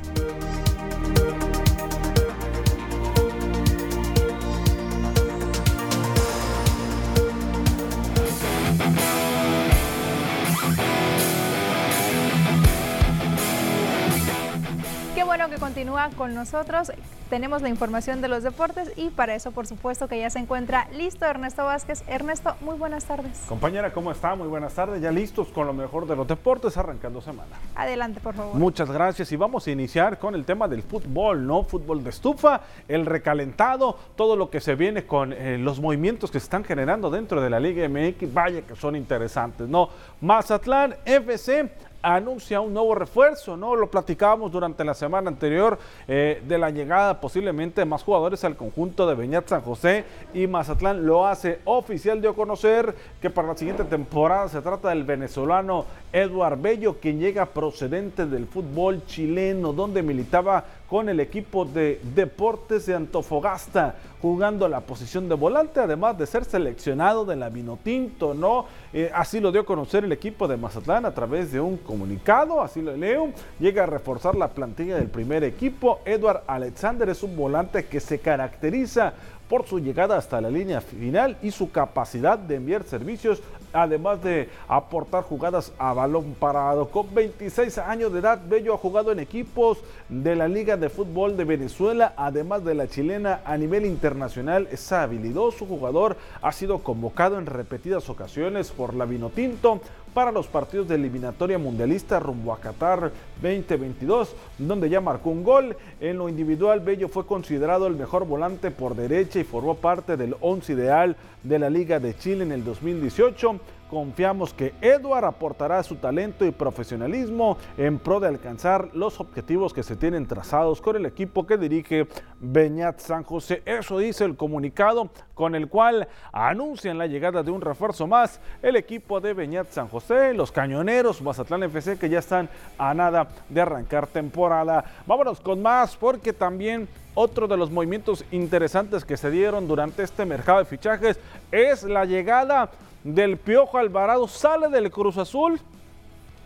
bueno 15.27 15.49
que 15.49 15.57
continúa 15.57 16.09
con 16.17 16.33
nosotros. 16.33 16.91
Tenemos 17.29 17.61
la 17.61 17.67
información 17.67 18.21
de 18.21 18.29
los 18.29 18.43
deportes 18.43 18.93
y 18.95 19.09
para 19.09 19.35
eso, 19.35 19.51
por 19.51 19.67
supuesto, 19.67 20.07
que 20.07 20.17
ya 20.17 20.29
se 20.29 20.39
encuentra 20.39 20.87
listo 20.93 21.25
Ernesto 21.25 21.65
Vázquez. 21.65 22.03
Ernesto, 22.07 22.55
muy 22.61 22.77
buenas 22.77 23.03
tardes. 23.03 23.43
Compañera, 23.49 23.91
¿cómo 23.91 24.11
está? 24.11 24.33
Muy 24.35 24.47
buenas 24.47 24.73
tardes. 24.73 25.01
Ya 25.01 25.11
listos 25.11 25.49
con 25.49 25.67
lo 25.67 25.73
mejor 25.73 26.07
de 26.07 26.15
los 26.15 26.25
deportes, 26.25 26.77
arrancando 26.77 27.19
semana. 27.21 27.57
Adelante, 27.75 28.21
por 28.21 28.33
favor. 28.33 28.55
Muchas 28.55 28.89
gracias 28.89 29.29
y 29.33 29.35
vamos 29.35 29.67
a 29.67 29.71
iniciar 29.71 30.19
con 30.19 30.35
el 30.35 30.45
tema 30.45 30.69
del 30.69 30.83
fútbol, 30.83 31.45
¿no? 31.45 31.63
Fútbol 31.63 32.01
de 32.01 32.11
estufa, 32.11 32.61
el 32.87 33.05
recalentado, 33.05 33.97
todo 34.15 34.37
lo 34.37 34.49
que 34.49 34.61
se 34.61 34.75
viene 34.75 35.05
con 35.05 35.33
eh, 35.33 35.57
los 35.57 35.81
movimientos 35.81 36.31
que 36.31 36.39
se 36.39 36.45
están 36.45 36.63
generando 36.63 37.09
dentro 37.09 37.41
de 37.41 37.49
la 37.49 37.59
Liga 37.59 37.87
MX. 37.89 38.33
Vaya 38.33 38.61
que 38.61 38.75
son 38.77 38.95
interesantes, 38.95 39.67
¿no? 39.67 39.89
Mazatlán 40.21 40.95
FC 41.03 41.69
anuncia 42.01 42.61
un 42.61 42.73
nuevo 42.73 42.95
refuerzo, 42.95 43.57
¿no? 43.57 43.75
Lo 43.75 43.89
platicábamos 43.89 44.51
durante 44.51 44.83
la 44.83 44.93
semana 44.93 45.29
anterior 45.29 45.77
eh, 46.07 46.41
de 46.47 46.57
la 46.57 46.69
llegada 46.69 47.19
posiblemente 47.19 47.81
de 47.81 47.85
más 47.85 48.03
jugadores 48.03 48.43
al 48.43 48.55
conjunto 48.55 49.07
de 49.07 49.15
Beñat 49.15 49.47
San 49.47 49.61
José 49.61 50.05
y 50.33 50.47
Mazatlán 50.47 51.05
lo 51.05 51.25
hace 51.25 51.59
oficial 51.65 52.21
de 52.21 52.33
conocer 52.33 52.95
que 53.21 53.29
para 53.29 53.47
la 53.47 53.57
siguiente 53.57 53.83
temporada 53.83 54.47
se 54.49 54.61
trata 54.61 54.89
del 54.89 55.03
venezolano 55.03 55.85
Eduard 56.13 56.61
Bello, 56.61 56.97
quien 56.99 57.19
llega 57.19 57.45
procedente 57.45 58.25
del 58.25 58.47
fútbol 58.47 59.05
chileno, 59.05 59.73
donde 59.73 60.01
militaba 60.01 60.63
con 60.89 61.09
el 61.09 61.19
equipo 61.19 61.65
de 61.65 61.99
Deportes 62.15 62.85
de 62.85 62.95
Antofagasta, 62.95 63.95
jugando 64.21 64.67
la 64.67 64.81
posición 64.81 65.29
de 65.29 65.35
volante, 65.35 65.79
además 65.79 66.17
de 66.17 66.25
ser 66.25 66.45
seleccionado 66.45 67.25
de 67.25 67.35
la 67.35 67.49
Vinotinto, 67.49 68.33
¿no? 68.33 68.65
Eh, 68.93 69.11
así 69.13 69.39
lo 69.39 69.51
dio 69.51 69.61
a 69.61 69.65
conocer 69.65 70.03
el 70.03 70.11
equipo 70.11 70.47
de 70.47 70.57
Mazatlán 70.57 71.05
a 71.05 71.13
través 71.13 71.51
de 71.51 71.59
un 71.59 71.77
comunicado, 71.77 72.61
así 72.61 72.81
lo 72.81 72.95
leo, 72.95 73.31
llega 73.59 73.83
a 73.83 73.87
reforzar 73.87 74.35
la 74.35 74.49
plantilla 74.49 74.95
del 74.95 75.07
primer 75.07 75.43
equipo. 75.43 75.99
Edward 76.05 76.43
Alexander 76.47 77.09
es 77.09 77.21
un 77.23 77.35
volante 77.35 77.85
que 77.85 77.99
se 77.99 78.19
caracteriza 78.19 79.13
por 79.47 79.65
su 79.65 79.79
llegada 79.79 80.17
hasta 80.17 80.41
la 80.41 80.49
línea 80.49 80.81
final 80.81 81.37
y 81.41 81.51
su 81.51 81.71
capacidad 81.71 82.37
de 82.37 82.55
enviar 82.55 82.83
servicios 82.83 83.41
además 83.73 84.23
de 84.23 84.49
aportar 84.67 85.23
jugadas 85.23 85.73
a 85.77 85.93
balón 85.93 86.35
parado. 86.39 86.89
Con 86.89 87.13
26 87.13 87.77
años 87.79 88.13
de 88.13 88.19
edad, 88.19 88.41
Bello 88.47 88.73
ha 88.73 88.77
jugado 88.77 89.11
en 89.11 89.19
equipos 89.19 89.79
de 90.09 90.35
la 90.35 90.47
Liga 90.47 90.77
de 90.77 90.89
Fútbol 90.89 91.37
de 91.37 91.45
Venezuela, 91.45 92.13
además 92.17 92.63
de 92.63 92.75
la 92.75 92.87
chilena 92.87 93.41
a 93.45 93.57
nivel 93.57 93.85
internacional. 93.85 94.67
Es 94.71 94.91
habilidoso 94.91 95.65
jugador, 95.65 96.17
ha 96.41 96.51
sido 96.51 96.79
convocado 96.79 97.37
en 97.37 97.45
repetidas 97.45 98.09
ocasiones 98.09 98.71
por 98.71 98.93
la 98.93 99.05
Vinotinto 99.05 99.81
para 100.17 100.31
los 100.31 100.47
partidos 100.47 100.87
de 100.87 100.95
eliminatoria 100.95 101.59
mundialista 101.59 102.19
rumbo 102.19 102.51
a 102.51 102.59
Qatar 102.59 103.11
2022, 103.39 104.35
donde 104.57 104.89
ya 104.89 104.99
marcó 104.99 105.29
un 105.29 105.43
gol. 105.43 105.77
En 105.99 106.17
lo 106.17 106.27
individual, 106.27 106.79
Bello 106.79 107.07
fue 107.07 107.27
considerado 107.27 107.85
el 107.85 107.95
mejor 107.95 108.25
volante 108.25 108.71
por 108.71 108.95
derecha 108.95 109.39
y 109.39 109.43
formó 109.43 109.75
parte 109.75 110.17
del 110.17 110.35
once 110.41 110.73
ideal 110.73 111.15
de 111.43 111.59
la 111.59 111.69
Liga 111.69 111.99
de 111.99 112.17
Chile 112.17 112.43
en 112.43 112.51
el 112.51 112.63
2018. 112.63 113.59
Confiamos 113.89 114.53
que 114.53 114.73
Edward 114.81 115.23
aportará 115.23 115.81
su 115.81 115.95
talento 115.95 116.45
y 116.45 116.51
profesionalismo 116.51 117.57
en 117.77 117.99
pro 117.99 118.19
de 118.19 118.27
alcanzar 118.27 118.89
los 118.93 119.19
objetivos 119.21 119.73
que 119.73 119.81
se 119.81 119.95
tienen 119.95 120.27
trazados 120.27 120.81
con 120.81 120.97
el 120.97 121.05
equipo 121.05 121.47
que 121.47 121.57
dirige 121.57 122.07
Beñat 122.41 122.99
San 122.99 123.23
José. 123.23 123.61
Eso 123.65 123.97
dice 123.99 124.25
el 124.25 124.35
comunicado 124.35 125.09
con 125.33 125.55
el 125.55 125.69
cual 125.69 126.07
anuncian 126.33 126.97
la 126.97 127.07
llegada 127.07 127.43
de 127.43 127.51
un 127.51 127.61
refuerzo 127.61 128.07
más. 128.07 128.41
El 128.61 128.75
equipo 128.75 129.21
de 129.21 129.33
Beñat 129.33 129.71
San 129.71 129.87
José, 129.87 130.33
los 130.33 130.51
cañoneros, 130.51 131.21
Mazatlán 131.21 131.63
FC, 131.63 131.97
que 131.97 132.09
ya 132.09 132.19
están 132.19 132.49
a 132.77 132.93
nada 132.93 133.29
de 133.47 133.61
arrancar 133.61 134.07
temporada. 134.07 134.83
Vámonos 135.05 135.39
con 135.39 135.61
más 135.61 135.95
porque 135.95 136.33
también 136.33 136.89
otro 137.13 137.47
de 137.47 137.57
los 137.57 137.71
movimientos 137.71 138.25
interesantes 138.31 139.05
que 139.05 139.17
se 139.17 139.31
dieron 139.31 139.67
durante 139.67 140.03
este 140.03 140.25
mercado 140.25 140.59
de 140.59 140.65
fichajes 140.65 141.19
es 141.51 141.83
la 141.83 142.05
llegada 142.05 142.69
del 143.07 143.37
Piojo 143.37 143.77
Alvarado 143.77 144.27
sale 144.27 144.67
del 144.67 144.91
Cruz 144.91 145.17
Azul 145.17 145.61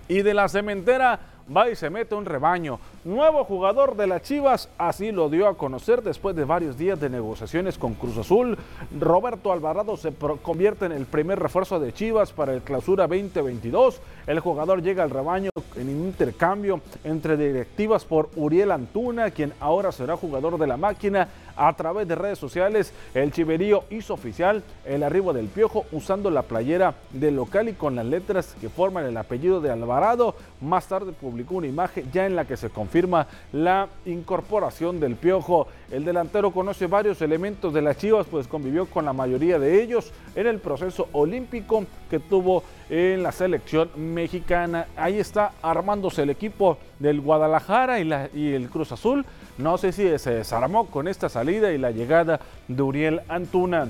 y 0.08 0.22
de 0.22 0.34
la 0.36 0.48
cementera 0.48 1.20
va 1.56 1.70
y 1.70 1.76
se 1.76 1.90
mete 1.90 2.14
un 2.14 2.26
rebaño. 2.26 2.80
Nuevo 3.04 3.44
jugador 3.44 3.96
de 3.96 4.06
las 4.06 4.22
Chivas, 4.22 4.70
así 4.78 5.12
lo 5.12 5.28
dio 5.28 5.48
a 5.48 5.58
conocer 5.58 6.04
después 6.04 6.36
de 6.36 6.46
varios 6.46 6.78
días 6.78 7.00
de 7.00 7.10
negociaciones 7.10 7.80
con 7.80 7.96
Cruz 7.96 8.16
Azul. 8.18 8.58
Roberto 9.00 9.52
Alvarado 9.52 9.98
se 9.98 10.14
convierte 10.44 10.86
en 10.86 10.92
el 10.92 11.06
primer 11.08 11.40
refuerzo 11.40 11.80
de 11.80 11.94
Chivas 11.94 12.32
para 12.32 12.54
el 12.54 12.62
clausura 12.62 13.08
2022. 13.08 14.00
El 14.28 14.40
jugador 14.40 14.84
llega 14.84 15.02
al 15.02 15.10
rebaño 15.10 15.50
en 15.76 15.90
un 15.90 16.06
intercambio 16.06 16.82
entre 17.04 17.38
directivas 17.38 18.06
por 18.06 18.30
Uriel 18.36 18.72
Antuna, 18.72 19.32
quien 19.32 19.54
ahora 19.60 19.92
será 19.92 20.16
jugador 20.16 20.60
de 20.60 20.68
la 20.68 20.78
máquina. 20.78 21.28
A 21.64 21.74
través 21.74 22.08
de 22.08 22.16
redes 22.16 22.40
sociales, 22.40 22.92
el 23.14 23.32
Chiverío 23.32 23.84
hizo 23.92 24.16
oficial 24.16 24.64
el 24.84 25.04
arribo 25.04 25.32
del 25.32 25.46
Piojo 25.46 25.86
usando 25.92 26.32
la 26.32 26.42
playera 26.42 26.96
del 27.12 27.36
local 27.36 27.70
y 27.70 27.74
con 27.74 27.96
las 27.96 28.08
letras 28.08 28.56
que 28.60 28.68
forman 28.68 29.06
el 29.06 29.16
apellido 29.16 29.62
de 29.62 29.70
Alvarado. 29.70 30.34
Más 30.60 30.88
tarde 30.88 31.12
publicó 31.12 31.58
una 31.58 31.68
imagen 31.68 32.10
ya 32.12 32.26
en 32.26 32.36
la 32.36 32.46
que 32.46 32.58
se 32.58 32.72
confirma 32.72 33.28
la 33.54 33.90
incorporación 34.08 35.00
del 35.00 35.18
Piojo. 35.18 35.68
El 35.92 36.04
delantero 36.04 36.50
conoce 36.50 36.88
varios 36.88 37.22
elementos 37.22 37.72
de 37.76 37.84
las 37.84 37.96
Chivas, 37.96 38.26
pues 38.26 38.48
convivió 38.48 38.88
con 38.88 39.06
la 39.06 39.14
mayoría 39.14 39.60
de 39.60 39.84
ellos 39.84 40.12
en 40.34 40.48
el 40.48 40.58
proceso 40.58 41.10
olímpico 41.12 41.86
que 42.10 42.18
tuvo 42.18 42.64
en 42.92 43.24
la 43.24 43.32
selección 43.32 43.90
mexicana. 43.96 44.88
Ahí 44.98 45.18
está 45.18 45.54
armándose 45.62 46.24
el 46.24 46.30
equipo 46.30 46.78
del 47.00 47.22
Guadalajara 47.22 48.02
y, 48.02 48.04
la, 48.04 48.30
y 48.34 48.54
el 48.54 48.70
Cruz 48.70 48.92
Azul. 48.92 49.26
No 49.58 49.78
sé 49.78 49.94
si 49.94 50.20
se 50.20 50.32
desarmó 50.32 50.88
con 50.88 51.08
esta 51.08 51.30
salida 51.30 51.72
y 51.72 51.78
la 51.78 51.92
llegada 51.92 52.42
de 52.68 52.84
Uriel 52.84 53.22
Antuna. 53.30 53.88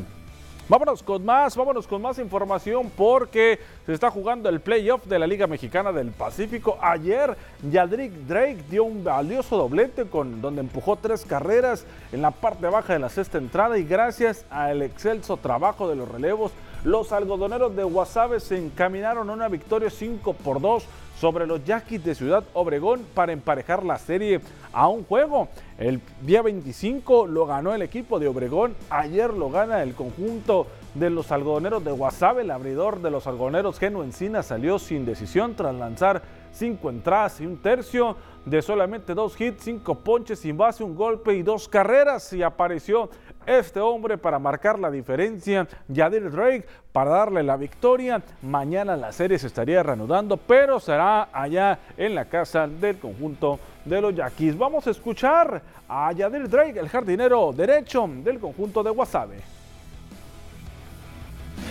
Vámonos 0.72 1.04
con 1.04 1.26
más, 1.26 1.58
vámonos 1.58 1.86
con 1.86 2.02
más 2.02 2.18
información 2.18 2.90
porque 2.96 3.60
se 3.86 3.92
está 3.92 4.10
jugando 4.10 4.48
el 4.48 4.62
playoff 4.62 5.06
de 5.06 5.20
la 5.20 5.28
Liga 5.28 5.46
Mexicana 5.46 5.92
del 5.92 6.12
Pacífico. 6.12 6.78
Ayer 6.80 7.36
Yadrick 7.70 8.14
Drake 8.26 8.64
dio 8.70 8.86
un 8.86 9.04
valioso 9.04 9.58
doblete 9.58 10.06
con 10.06 10.40
donde 10.40 10.62
empujó 10.62 10.96
tres 10.96 11.26
carreras 11.26 11.86
en 12.14 12.22
la 12.22 12.32
parte 12.32 12.68
baja 12.68 12.94
de 12.94 13.00
la 13.00 13.10
sexta 13.10 13.38
entrada 13.38 13.78
y 13.78 13.84
gracias 13.84 14.46
al 14.50 14.82
excelso 14.82 15.36
trabajo 15.36 15.90
de 15.90 15.98
los 15.98 16.08
relevos, 16.08 16.54
los 16.86 17.12
algodoneros 17.12 17.76
de 17.76 17.84
Guasave 17.84 18.40
se 18.40 18.58
encaminaron 18.58 19.30
a 19.30 19.34
una 19.34 19.50
victoria 19.50 19.90
5 19.90 20.32
por 20.36 20.62
2 20.62 20.86
sobre 21.22 21.46
los 21.46 21.64
Yaquis 21.64 22.04
de 22.04 22.16
Ciudad 22.16 22.44
Obregón 22.56 23.06
para 23.14 23.32
emparejar 23.32 23.86
la 23.86 24.00
serie 24.00 24.42
a 24.74 24.88
un 24.88 25.04
juego. 25.04 25.50
El 25.78 26.02
día 26.24 26.42
25 26.42 27.28
lo 27.28 27.46
ganó 27.46 27.76
el 27.76 27.84
equipo 27.84 28.18
de 28.18 28.28
Obregón, 28.28 28.76
ayer 28.90 29.32
lo 29.32 29.52
gana 29.52 29.84
el 29.84 29.94
conjunto 29.94 30.66
de 30.96 31.12
los 31.12 31.32
algodoneros 31.32 31.86
de 31.86 31.92
Guasave. 31.92 32.42
El 32.42 32.50
abridor 32.50 33.04
de 33.04 33.12
los 33.12 33.28
algodoneros 33.28 33.78
Geno 33.78 34.04
Encina 34.04 34.42
salió 34.42 34.80
sin 34.80 35.06
decisión 35.06 35.54
tras 35.54 35.76
lanzar 35.76 36.24
cinco 36.52 36.90
entradas 36.90 37.40
y 37.42 37.46
un 37.46 37.58
tercio 37.58 38.16
de 38.46 38.62
solamente 38.62 39.14
dos 39.14 39.40
hits, 39.40 39.64
cinco 39.64 39.96
ponches 39.96 40.40
sin 40.40 40.58
base, 40.58 40.84
un 40.84 40.96
golpe 40.96 41.34
y 41.34 41.44
dos 41.44 41.68
carreras 41.68 42.34
y 42.34 42.42
apareció 42.42 43.10
este 43.46 43.80
hombre 43.80 44.18
para 44.18 44.40
marcar 44.40 44.80
la 44.80 44.92
diferencia, 44.92 45.68
Yadir 45.88 46.30
Drake, 46.30 46.66
para 46.92 47.12
darle 47.12 47.44
la 47.44 47.58
victoria. 47.58 48.22
Mañana 48.42 48.96
la 48.96 49.12
serie 49.12 49.40
se 49.40 49.48
estaría 49.48 49.82
reanudando, 49.82 50.38
pero 50.38 50.80
será 50.80 51.30
allá 51.32 51.80
en 51.98 52.16
la 52.16 52.26
casa 52.26 52.68
del 52.68 52.98
conjunto 52.98 53.60
de 53.86 54.02
los 54.02 54.16
Yaquis. 54.16 54.58
Vamos 54.58 54.86
a 54.88 54.92
escuchar 54.92 55.62
a 55.88 56.12
Yadir 56.12 56.50
Drake, 56.50 56.80
el 56.80 56.90
jardinero 56.90 57.52
derecho 57.54 58.08
del 58.08 58.40
conjunto 58.40 58.84
de 58.84 58.92
Wasabe. 58.92 59.40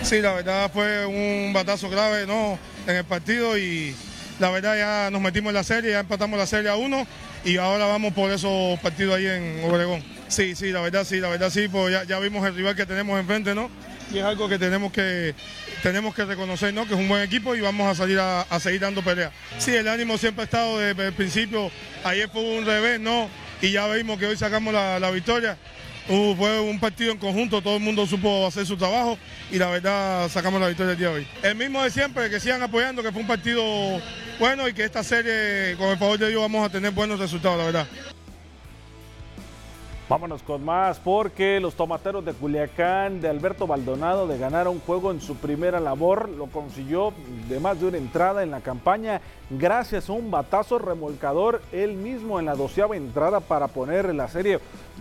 Sí, 0.03 0.21
la 0.21 0.33
verdad 0.33 0.71
fue 0.73 1.07
un 1.07 1.53
batazo 1.53 1.91
grave 1.91 2.27
¿no? 2.27 2.59
en 2.87 2.97
el 2.97 3.05
partido 3.05 3.57
y 3.59 3.95
la 4.41 4.51
verdad 4.51 4.77
ya 4.77 5.11
nos 5.11 5.21
metimos 5.21 5.51
en 5.51 5.55
la 5.55 5.65
serie, 5.65 5.91
ya 5.91 6.01
empatamos 6.01 6.39
la 6.39 6.47
serie 6.47 6.71
a 6.71 6.77
uno 6.77 7.07
y 7.45 7.59
ahora 7.59 7.85
vamos 7.87 8.15
por 8.15 8.33
esos 8.33 8.81
partidos 8.81 9.17
ahí 9.17 9.27
en 9.27 9.63
Obregón. 9.65 10.03
Sí, 10.29 10.55
sí, 10.55 10.73
la 10.73 10.81
verdad 10.81 11.05
sí, 11.05 11.21
la 11.21 11.29
verdad 11.29 11.51
sí, 11.51 11.69
pues 11.69 12.09
ya, 12.09 12.19
vimos 12.19 12.47
el 12.47 12.55
rival 12.55 12.75
que 12.75 12.87
tenemos 12.87 13.21
enfrente, 13.21 13.55
¿no? 13.55 13.71
Y 14.13 14.19
es 14.19 14.25
algo 14.25 14.49
que 14.49 14.59
tenemos 14.59 14.93
que, 14.93 15.35
tenemos 15.83 16.15
que 16.15 16.25
reconocer, 16.25 16.73
¿no? 16.73 16.87
Que 16.87 16.95
es 16.95 17.01
un 17.01 17.09
buen 17.09 17.23
equipo 17.23 17.55
y 17.55 17.61
vamos 17.61 17.87
a 17.87 17.95
salir 17.95 18.19
a, 18.19 18.47
seguir 18.61 18.81
dando 18.81 19.03
pelea. 19.03 19.31
Sí, 19.59 19.75
el 19.75 19.87
ánimo 19.87 20.17
siempre 20.17 20.43
ha 20.43 20.45
estado 20.47 20.79
desde 20.79 21.07
el 21.09 21.13
principio, 21.13 21.71
ayer 22.03 22.29
fue 22.31 22.43
un 22.43 22.65
revés, 22.65 22.99
¿no? 22.99 23.29
Y 23.61 23.73
ya 23.73 23.87
vimos 23.89 24.19
que 24.19 24.27
hoy 24.27 24.37
sacamos 24.37 24.73
la, 24.73 25.11
victoria. 25.11 25.59
Fue 26.11 26.61
un 26.61 26.81
partido 26.81 27.13
en 27.13 27.19
conjunto, 27.19 27.63
todo 27.63 27.77
el 27.77 27.83
mundo 27.83 28.05
supo 28.05 28.47
hacer 28.47 28.67
su 28.67 28.77
trabajo 28.77 29.17
y 29.51 29.59
la 29.59 29.71
verdad 29.71 30.29
sacamos 30.29 30.61
la 30.61 30.67
victoria 30.67 30.93
el 30.93 30.99
día 30.99 31.09
de 31.09 31.15
hoy. 31.15 31.27
El 31.43 31.55
mismo 31.55 31.83
de 31.83 31.91
siempre, 31.91 32.29
que 32.29 32.41
sigan 32.41 32.63
apoyando, 32.63 33.03
que 33.03 33.13
fue 33.13 33.21
un 33.21 33.29
partido 33.29 33.63
bueno 34.41 34.67
y 34.67 34.73
que 34.73 34.85
esta 34.85 35.05
serie, 35.05 35.77
con 35.77 35.89
el 35.91 35.99
favor 35.99 36.19
de 36.19 36.29
Dios, 36.31 36.43
vamos 36.43 36.67
a 36.67 36.69
tener 36.69 36.91
buenos 36.91 37.21
resultados, 37.21 37.59
la 37.59 37.65
verdad. 37.65 37.87
Vámonos 40.11 40.43
con 40.43 40.65
más 40.65 40.99
porque 40.99 41.61
los 41.61 41.77
tomateros 41.77 42.25
de 42.25 42.33
Culiacán 42.33 43.21
de 43.21 43.29
Alberto 43.29 43.69
Baldonado 43.69 44.27
de 44.27 44.39
ganar 44.39 44.67
un 44.67 44.81
juego 44.81 45.13
en 45.13 45.21
su 45.21 45.37
primera 45.37 45.79
labor 45.79 46.29
lo 46.29 46.47
consiguió 46.47 47.13
de 47.49 47.61
más 47.61 47.81
de 47.81 47.87
una 47.87 47.99
entrada 47.99 48.43
en 48.43 48.51
la 48.51 48.61
campaña 48.61 49.21
gracias 49.51 50.11
a 50.11 50.13
un 50.13 50.33
batazo 50.33 50.81
remolcador 50.81 51.63
él 51.71 51.95
mismo 51.95 52.41
en 52.41 52.47
la 52.47 52.57
doceava 52.57 52.97
entrada 52.97 53.39
para 53.39 53.69
poner 53.69 54.13
la 54.13 54.27
serie 54.27 54.59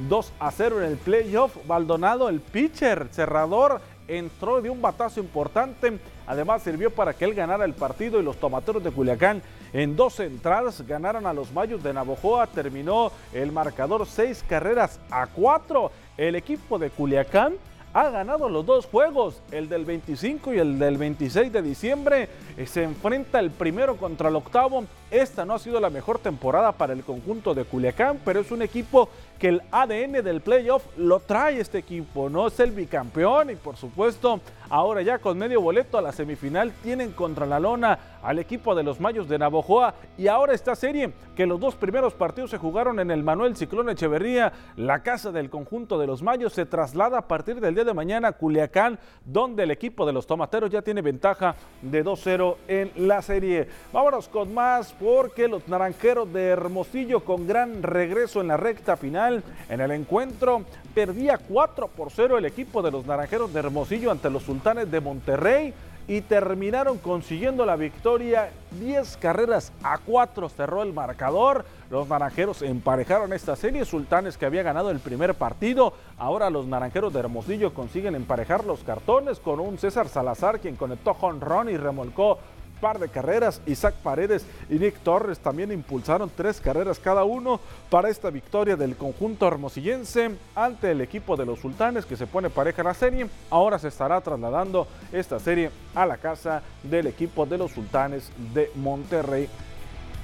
2 0.07 0.33
a 0.39 0.51
0 0.51 0.83
en 0.83 0.91
el 0.91 0.97
playoff. 0.97 1.57
Baldonado, 1.65 2.29
el 2.29 2.39
pitcher 2.39 3.07
cerrador, 3.09 3.81
entró 4.07 4.61
de 4.61 4.69
un 4.69 4.79
batazo 4.79 5.19
importante. 5.19 5.97
Además 6.27 6.61
sirvió 6.61 6.91
para 6.91 7.13
que 7.13 7.25
él 7.25 7.33
ganara 7.33 7.65
el 7.65 7.73
partido 7.73 8.19
y 8.19 8.23
los 8.23 8.37
tomateros 8.37 8.83
de 8.83 8.91
Culiacán 8.91 9.41
en 9.73 9.95
dos 9.95 10.19
entradas 10.19 10.85
ganaron 10.87 11.25
a 11.25 11.33
los 11.33 11.51
Mayos 11.51 11.83
de 11.83 11.93
Navojoa. 11.93 12.47
Terminó 12.47 13.11
el 13.33 13.51
marcador 13.51 14.05
seis 14.07 14.43
carreras 14.47 14.99
a 15.11 15.27
cuatro. 15.27 15.91
El 16.17 16.35
equipo 16.35 16.79
de 16.79 16.89
Culiacán 16.89 17.55
ha 17.93 18.09
ganado 18.09 18.49
los 18.49 18.65
dos 18.65 18.85
juegos, 18.85 19.41
el 19.51 19.67
del 19.67 19.83
25 19.83 20.53
y 20.53 20.59
el 20.59 20.77
del 20.77 20.97
26 20.97 21.51
de 21.51 21.61
diciembre. 21.61 22.29
Eh, 22.57 22.65
se 22.67 22.83
enfrenta 22.83 23.39
el 23.39 23.49
primero 23.49 23.97
contra 23.97 24.29
el 24.29 24.35
octavo. 24.35 24.83
Esta 25.09 25.45
no 25.45 25.55
ha 25.55 25.59
sido 25.59 25.79
la 25.79 25.89
mejor 25.89 26.19
temporada 26.19 26.71
para 26.71 26.93
el 26.93 27.03
conjunto 27.03 27.55
de 27.55 27.65
Culiacán, 27.65 28.19
pero 28.23 28.41
es 28.41 28.51
un 28.51 28.61
equipo 28.61 29.09
que 29.39 29.49
el 29.49 29.61
ADN 29.71 30.23
del 30.23 30.41
playoff 30.41 30.83
lo 30.97 31.19
trae 31.19 31.59
este 31.59 31.79
equipo, 31.79 32.29
¿no? 32.29 32.47
Es 32.47 32.59
el 32.59 32.71
bicampeón 32.71 33.49
y 33.49 33.55
por 33.55 33.75
supuesto 33.75 34.39
ahora 34.69 35.01
ya 35.01 35.19
con 35.19 35.37
medio 35.37 35.61
boleto 35.61 35.97
a 35.97 36.01
la 36.01 36.11
semifinal, 36.11 36.71
tienen 36.83 37.11
contra 37.11 37.45
la 37.45 37.59
lona 37.59 37.99
al 38.23 38.39
equipo 38.39 38.75
de 38.75 38.83
los 38.83 38.99
Mayos 38.99 39.27
de 39.27 39.39
Navojoa 39.39 39.93
y 40.17 40.27
ahora 40.27 40.53
esta 40.53 40.75
serie 40.75 41.13
que 41.35 41.45
los 41.45 41.59
dos 41.59 41.75
primeros 41.75 42.13
partidos 42.13 42.51
se 42.51 42.57
jugaron 42.57 42.99
en 42.99 43.11
el 43.11 43.23
Manuel 43.23 43.55
Ciclón 43.55 43.89
Echeverría, 43.89 44.51
la 44.75 45.03
casa 45.03 45.31
del 45.31 45.49
conjunto 45.49 45.97
de 45.97 46.07
los 46.07 46.21
Mayos 46.21 46.53
se 46.53 46.65
traslada 46.65 47.19
a 47.19 47.27
partir 47.27 47.59
del 47.59 47.75
día 47.75 47.83
de 47.83 47.93
mañana 47.93 48.29
a 48.29 48.33
Culiacán, 48.33 48.99
donde 49.25 49.63
el 49.63 49.71
equipo 49.71 50.05
de 50.05 50.13
los 50.13 50.27
Tomateros 50.27 50.69
ya 50.69 50.81
tiene 50.81 51.01
ventaja 51.01 51.55
de 51.81 52.03
2-0 52.03 52.55
en 52.67 52.91
la 53.07 53.21
serie. 53.21 53.67
Vámonos 53.93 54.27
con 54.27 54.53
más 54.53 54.93
porque 54.99 55.47
los 55.47 55.67
Naranjeros 55.67 56.31
de 56.33 56.47
Hermosillo 56.47 57.21
con 57.21 57.47
gran 57.47 57.81
regreso 57.83 58.41
en 58.41 58.47
la 58.47 58.57
recta 58.57 58.97
final 58.97 59.43
en 59.69 59.81
el 59.81 59.91
encuentro 59.91 60.63
perdía 60.93 61.37
4 61.37 61.87
por 61.87 62.11
0 62.11 62.37
el 62.37 62.45
equipo 62.45 62.81
de 62.81 62.91
los 62.91 63.05
Naranjeros 63.05 63.53
de 63.53 63.59
Hermosillo 63.59 64.11
ante 64.11 64.29
los 64.29 64.49
Sultanes 64.59 64.91
de 64.91 64.99
Monterrey 64.99 65.73
y 66.05 66.19
terminaron 66.19 66.97
consiguiendo 66.97 67.65
la 67.65 67.77
victoria. 67.77 68.49
10 68.77 69.15
carreras 69.15 69.71
a 69.83 69.99
4 69.99 70.49
cerró 70.49 70.83
el 70.83 70.91
marcador. 70.91 71.63
Los 71.89 72.09
naranjeros 72.09 72.61
emparejaron 72.61 73.31
esta 73.31 73.55
serie. 73.55 73.85
Sultanes 73.85 74.37
que 74.37 74.45
había 74.45 74.61
ganado 74.61 74.91
el 74.91 74.99
primer 74.99 75.33
partido. 75.35 75.93
Ahora 76.17 76.49
los 76.49 76.67
naranjeros 76.67 77.13
de 77.13 77.21
Hermosillo 77.21 77.73
consiguen 77.73 78.15
emparejar 78.15 78.65
los 78.65 78.83
cartones 78.83 79.39
con 79.39 79.61
un 79.61 79.77
César 79.77 80.09
Salazar 80.09 80.59
quien 80.59 80.75
conectó 80.75 81.15
Ron 81.39 81.69
y 81.69 81.77
remolcó 81.77 82.39
par 82.79 82.99
de 82.99 83.09
carreras. 83.09 83.61
Isaac 83.65 83.95
Paredes 84.03 84.45
y 84.69 84.75
Nick 84.75 84.99
Torres 84.99 85.39
también 85.39 85.71
impulsaron 85.71 86.31
tres 86.35 86.59
carreras 86.59 86.99
cada 86.99 87.23
uno 87.23 87.59
para 87.89 88.09
esta 88.09 88.29
victoria 88.29 88.75
del 88.75 88.95
conjunto 88.95 89.47
hermosillense 89.47 90.31
ante 90.55 90.91
el 90.91 91.01
equipo 91.01 91.35
de 91.37 91.45
los 91.45 91.59
sultanes 91.59 92.05
que 92.05 92.17
se 92.17 92.27
pone 92.27 92.49
pareja 92.49 92.81
en 92.81 92.87
la 92.87 92.93
serie. 92.93 93.27
Ahora 93.49 93.79
se 93.79 93.89
estará 93.89 94.21
trasladando 94.21 94.87
esta 95.11 95.39
serie 95.39 95.71
a 95.95 96.05
la 96.05 96.17
casa 96.17 96.61
del 96.83 97.07
equipo 97.07 97.45
de 97.45 97.57
los 97.57 97.71
sultanes 97.71 98.31
de 98.53 98.71
Monterrey. 98.75 99.49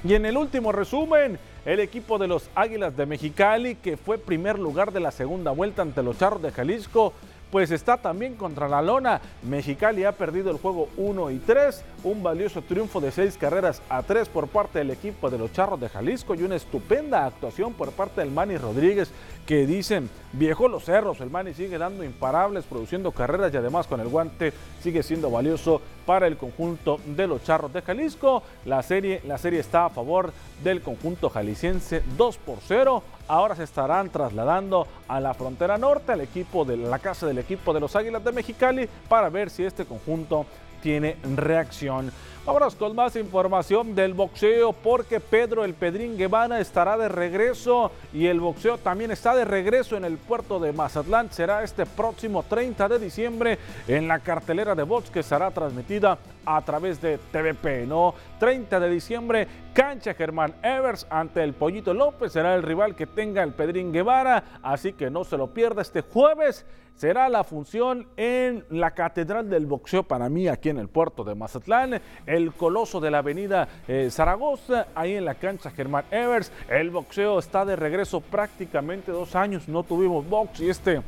Y 0.04 0.14
en 0.14 0.26
el 0.26 0.36
último 0.36 0.72
resumen, 0.72 1.38
el 1.64 1.80
equipo 1.80 2.16
de 2.18 2.28
los 2.28 2.48
Águilas 2.54 2.96
de 2.96 3.06
Mexicali, 3.06 3.74
que 3.74 3.96
fue 3.96 4.18
primer 4.18 4.58
lugar 4.58 4.92
de 4.92 5.00
la 5.00 5.10
segunda 5.10 5.50
vuelta 5.50 5.82
ante 5.82 6.02
los 6.02 6.16
Charros 6.16 6.42
de 6.42 6.52
Jalisco, 6.52 7.12
pues 7.56 7.70
está 7.70 7.96
también 7.96 8.34
contra 8.34 8.68
la 8.68 8.82
lona. 8.82 9.18
Mexicali 9.42 10.04
ha 10.04 10.12
perdido 10.12 10.50
el 10.50 10.58
juego 10.58 10.90
1 10.98 11.30
y 11.30 11.38
3, 11.38 11.84
un 12.04 12.22
valioso 12.22 12.60
triunfo 12.60 13.00
de 13.00 13.10
6 13.10 13.38
carreras 13.38 13.80
a 13.88 14.02
3 14.02 14.28
por 14.28 14.48
parte 14.48 14.80
del 14.80 14.90
equipo 14.90 15.30
de 15.30 15.38
los 15.38 15.54
Charros 15.54 15.80
de 15.80 15.88
Jalisco 15.88 16.34
y 16.34 16.42
una 16.42 16.56
estupenda 16.56 17.24
actuación 17.24 17.72
por 17.72 17.92
parte 17.92 18.20
del 18.20 18.30
Manny 18.30 18.58
Rodríguez 18.58 19.10
que 19.46 19.66
dicen, 19.66 20.10
viejo 20.34 20.68
los 20.68 20.84
cerros, 20.84 21.22
el 21.22 21.30
Manny 21.30 21.54
sigue 21.54 21.78
dando 21.78 22.04
imparables, 22.04 22.66
produciendo 22.66 23.10
carreras 23.10 23.54
y 23.54 23.56
además 23.56 23.86
con 23.86 24.00
el 24.00 24.08
guante 24.08 24.52
sigue 24.82 25.02
siendo 25.02 25.30
valioso 25.30 25.80
para 26.04 26.26
el 26.26 26.36
conjunto 26.36 27.00
de 27.06 27.26
los 27.26 27.42
Charros 27.42 27.72
de 27.72 27.80
Jalisco. 27.80 28.42
La 28.66 28.82
serie, 28.82 29.22
la 29.24 29.38
serie 29.38 29.60
está 29.60 29.86
a 29.86 29.90
favor 29.90 30.30
del 30.62 30.82
conjunto 30.82 31.30
jalisciense 31.30 32.02
2 32.18 32.36
por 32.36 32.58
0 32.68 33.02
ahora 33.28 33.56
se 33.56 33.64
estarán 33.64 34.10
trasladando 34.10 34.86
a 35.08 35.20
la 35.20 35.34
frontera 35.34 35.78
norte, 35.78 36.12
al 36.12 36.20
equipo 36.20 36.64
de 36.64 36.76
la 36.76 36.98
casa 36.98 37.26
del 37.26 37.38
equipo 37.38 37.72
de 37.72 37.80
los 37.80 37.96
Águilas 37.96 38.24
de 38.24 38.32
Mexicali, 38.32 38.88
para 39.08 39.28
ver 39.28 39.50
si 39.50 39.64
este 39.64 39.84
conjunto 39.84 40.46
tiene 40.82 41.16
reacción. 41.34 42.12
Vámonos 42.46 42.76
con 42.76 42.94
más 42.94 43.16
información 43.16 43.96
del 43.96 44.14
boxeo 44.14 44.72
porque 44.72 45.18
Pedro 45.18 45.64
el 45.64 45.74
Pedrín 45.74 46.16
Guevara 46.16 46.60
estará 46.60 46.96
de 46.96 47.08
regreso 47.08 47.90
y 48.12 48.26
el 48.26 48.38
boxeo 48.38 48.78
también 48.78 49.10
está 49.10 49.34
de 49.34 49.44
regreso 49.44 49.96
en 49.96 50.04
el 50.04 50.16
puerto 50.16 50.60
de 50.60 50.72
Mazatlán. 50.72 51.32
Será 51.32 51.64
este 51.64 51.86
próximo 51.86 52.44
30 52.44 52.88
de 52.88 52.98
diciembre 53.00 53.58
en 53.88 54.06
la 54.06 54.20
cartelera 54.20 54.76
de 54.76 54.84
box 54.84 55.10
que 55.10 55.24
será 55.24 55.50
transmitida 55.50 56.18
a 56.44 56.62
través 56.62 57.02
de 57.02 57.18
TVP, 57.18 57.84
¿no? 57.84 58.14
30 58.38 58.78
de 58.78 58.90
diciembre, 58.90 59.48
cancha 59.74 60.14
Germán 60.14 60.54
Evers 60.62 61.04
ante 61.10 61.42
el 61.42 61.52
Pollito 61.52 61.94
López 61.94 62.30
será 62.30 62.54
el 62.54 62.62
rival 62.62 62.94
que 62.94 63.08
tenga 63.08 63.42
el 63.42 63.54
Pedrín 63.54 63.92
Guevara, 63.92 64.60
así 64.62 64.92
que 64.92 65.10
no 65.10 65.24
se 65.24 65.36
lo 65.36 65.48
pierda 65.48 65.82
este 65.82 66.02
jueves 66.02 66.64
será 66.96 67.28
la 67.28 67.44
función 67.44 68.08
en 68.16 68.64
la 68.70 68.92
Catedral 68.92 69.48
del 69.48 69.66
Boxeo 69.66 70.02
para 70.02 70.28
mí 70.28 70.48
aquí 70.48 70.70
en 70.70 70.78
el 70.78 70.88
puerto 70.88 71.24
de 71.24 71.34
Mazatlán, 71.34 72.00
el 72.36 72.52
Coloso 72.52 73.00
de 73.00 73.10
la 73.10 73.18
Avenida 73.18 73.68
eh, 73.88 74.08
Zaragoza, 74.10 74.86
ahí 74.94 75.14
en 75.14 75.24
la 75.24 75.34
cancha 75.34 75.70
Germán 75.70 76.04
Evers. 76.10 76.52
El 76.68 76.90
boxeo 76.90 77.38
está 77.38 77.64
de 77.64 77.76
regreso 77.76 78.20
prácticamente 78.20 79.12
dos 79.12 79.34
años, 79.34 79.68
no 79.68 79.82
tuvimos 79.82 80.28
box 80.28 80.60
y 80.60 80.68
este 80.68 81.02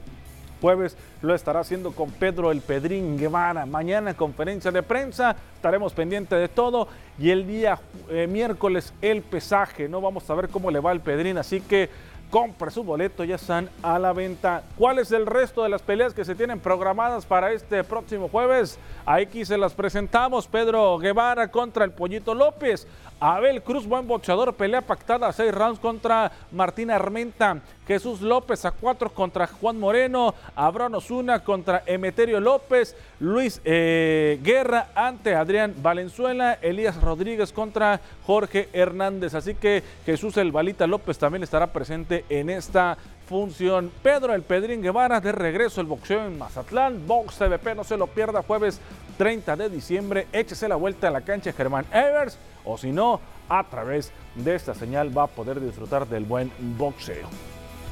jueves 0.60 0.96
lo 1.22 1.34
estará 1.34 1.60
haciendo 1.60 1.92
con 1.92 2.10
Pedro 2.10 2.50
el 2.50 2.60
Pedrín 2.60 3.16
Guevara. 3.16 3.66
Mañana 3.66 4.14
conferencia 4.14 4.70
de 4.70 4.82
prensa, 4.82 5.36
estaremos 5.54 5.92
pendientes 5.92 6.38
de 6.38 6.48
todo 6.48 6.88
y 7.18 7.30
el 7.30 7.46
día 7.46 7.78
eh, 8.08 8.26
miércoles 8.26 8.92
el 9.02 9.22
pesaje, 9.22 9.88
¿no? 9.88 10.00
Vamos 10.00 10.28
a 10.28 10.34
ver 10.34 10.48
cómo 10.48 10.70
le 10.70 10.80
va 10.80 10.92
el 10.92 11.00
Pedrín, 11.00 11.38
así 11.38 11.60
que 11.60 11.88
compre 12.30 12.70
su 12.70 12.84
boleto, 12.84 13.24
ya 13.24 13.36
están 13.36 13.68
a 13.82 13.98
la 13.98 14.12
venta. 14.12 14.62
¿Cuál 14.76 14.98
es 14.98 15.12
el 15.12 15.26
resto 15.26 15.62
de 15.62 15.68
las 15.68 15.82
peleas 15.82 16.14
que 16.14 16.24
se 16.24 16.34
tienen 16.34 16.60
programadas 16.60 17.26
para 17.26 17.52
este 17.52 17.82
próximo 17.84 18.28
jueves? 18.28 18.78
Aquí 19.06 19.44
se 19.44 19.58
las 19.58 19.74
presentamos. 19.74 20.46
Pedro 20.46 20.98
Guevara 20.98 21.50
contra 21.50 21.84
el 21.84 21.92
Pollito 21.92 22.34
López. 22.34 22.86
Abel 23.20 23.62
Cruz, 23.62 23.84
buen 23.86 24.06
boxeador, 24.06 24.54
pelea 24.54 24.80
pactada 24.80 25.26
a 25.26 25.32
seis 25.32 25.52
rounds 25.52 25.80
contra 25.80 26.30
Martín 26.52 26.90
Armenta. 26.90 27.60
Jesús 27.86 28.20
López 28.20 28.64
a 28.64 28.70
cuatro 28.70 29.10
contra 29.10 29.46
Juan 29.46 29.80
Moreno. 29.80 30.34
Abraham 30.54 30.94
Osuna 30.94 31.42
contra 31.42 31.82
Emeterio 31.86 32.38
López. 32.38 32.94
Luis 33.18 33.60
eh, 33.64 34.38
Guerra 34.42 34.88
ante 34.94 35.34
Adrián 35.34 35.74
Valenzuela. 35.82 36.58
Elías 36.60 37.00
Rodríguez 37.00 37.52
contra 37.52 38.00
Jorge 38.24 38.68
Hernández. 38.72 39.34
Así 39.34 39.54
que 39.54 39.82
Jesús 40.04 40.36
El 40.36 40.52
Balita 40.52 40.86
López 40.86 41.18
también 41.18 41.42
estará 41.42 41.68
presente 41.68 42.17
en 42.28 42.50
esta 42.50 42.96
función. 43.28 43.92
Pedro 44.02 44.34
El 44.34 44.42
Pedrín 44.42 44.82
Guevara 44.82 45.20
de 45.20 45.32
regreso 45.32 45.80
el 45.80 45.86
boxeo 45.86 46.24
en 46.24 46.38
Mazatlán. 46.38 47.06
Box 47.06 47.36
TVP, 47.36 47.74
no 47.74 47.84
se 47.84 47.96
lo 47.96 48.06
pierda 48.06 48.42
jueves 48.42 48.80
30 49.18 49.56
de 49.56 49.68
diciembre. 49.68 50.26
Échese 50.32 50.68
la 50.68 50.76
vuelta 50.76 51.08
a 51.08 51.10
la 51.10 51.20
cancha 51.20 51.52
Germán 51.52 51.84
Evers 51.92 52.38
o 52.64 52.78
si 52.78 52.92
no, 52.92 53.20
a 53.48 53.64
través 53.64 54.12
de 54.34 54.54
esta 54.54 54.74
señal 54.74 55.16
va 55.16 55.24
a 55.24 55.26
poder 55.26 55.60
disfrutar 55.60 56.06
del 56.06 56.24
buen 56.24 56.52
boxeo. 56.76 57.28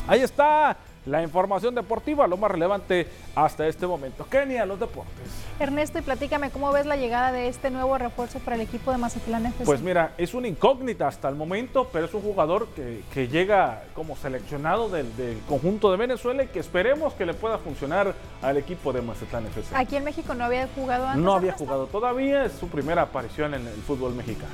Ahí 0.07 0.21
está 0.21 0.77
la 1.07 1.23
información 1.23 1.75
deportiva, 1.75 2.27
lo 2.27 2.37
más 2.37 2.51
relevante 2.51 3.09
hasta 3.35 3.67
este 3.67 3.87
momento. 3.87 4.27
Kenia, 4.29 4.67
los 4.67 4.79
deportes. 4.79 5.15
Ernesto, 5.59 5.99
y 5.99 6.03
platícame 6.03 6.51
cómo 6.51 6.73
ves 6.73 6.85
la 6.85 6.97
llegada 6.97 7.33
de 7.33 7.49
este 7.49 7.71
nuevo 7.71 7.97
refuerzo 7.97 8.41
para 8.41 8.57
el 8.57 8.63
equipo 8.63 8.91
de 8.91 8.99
Mazatlán 8.99 9.47
FC. 9.47 9.65
Pues 9.65 9.81
mira, 9.81 10.13
es 10.19 10.35
una 10.35 10.49
incógnita 10.49 11.09
hasta 11.09 11.29
el 11.29 11.37
momento, 11.37 11.89
pero 11.93 12.07
es 12.07 12.15
un 12.15 12.23
jugador 12.23 12.69
que, 12.69 13.27
llega 13.27 13.83
como 13.95 14.17
seleccionado 14.17 14.89
del, 14.89 15.07
conjunto 15.49 15.91
de 15.91 15.97
Venezuela 15.97 16.45
y 16.45 16.49
que 16.49 16.59
esperemos 16.59 17.15
que 17.15 17.27
le 17.27 17.35
pueda 17.35 17.59
funcionar 17.59 18.15
al 18.43 18.57
equipo 18.57 18.93
de 18.93 19.03
Mazatlán 19.03 19.47
FC. 19.47 19.75
Aquí 19.75 19.97
en 19.97 20.05
México 20.05 20.35
no 20.35 20.45
había 20.45 20.69
jugado 20.69 21.07
antes. 21.07 21.25
No 21.25 21.35
había 21.35 21.53
jugado 21.53 21.87
todavía, 21.87 22.45
es 22.45 22.53
su 22.53 22.69
primera 22.69 23.03
aparición 23.03 23.55
en 23.55 23.67
el 23.67 23.75
fútbol 23.75 24.15
mexicano. 24.15 24.53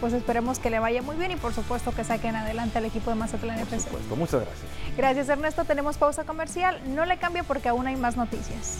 Pues 0.00 0.12
esperemos 0.12 0.58
que 0.58 0.70
le 0.70 0.78
vaya 0.78 1.02
muy 1.02 1.16
bien 1.16 1.32
y 1.32 1.36
por 1.36 1.52
supuesto 1.52 1.92
que 1.92 2.04
saquen 2.04 2.36
adelante 2.36 2.78
al 2.78 2.84
equipo 2.84 3.10
de 3.10 3.16
Mazatlán 3.16 3.58
por 3.58 3.68
FC. 3.68 3.80
Supuesto. 3.80 4.16
Muchas 4.16 4.40
gracias. 4.42 4.66
Gracias 4.96 5.28
Ernesto, 5.28 5.64
tenemos 5.64 5.96
pausa 5.96 6.24
comercial. 6.24 6.80
No 6.94 7.04
le 7.04 7.18
cambie 7.18 7.42
porque 7.42 7.68
aún 7.68 7.86
hay 7.86 7.96
más 7.96 8.16
noticias. 8.16 8.78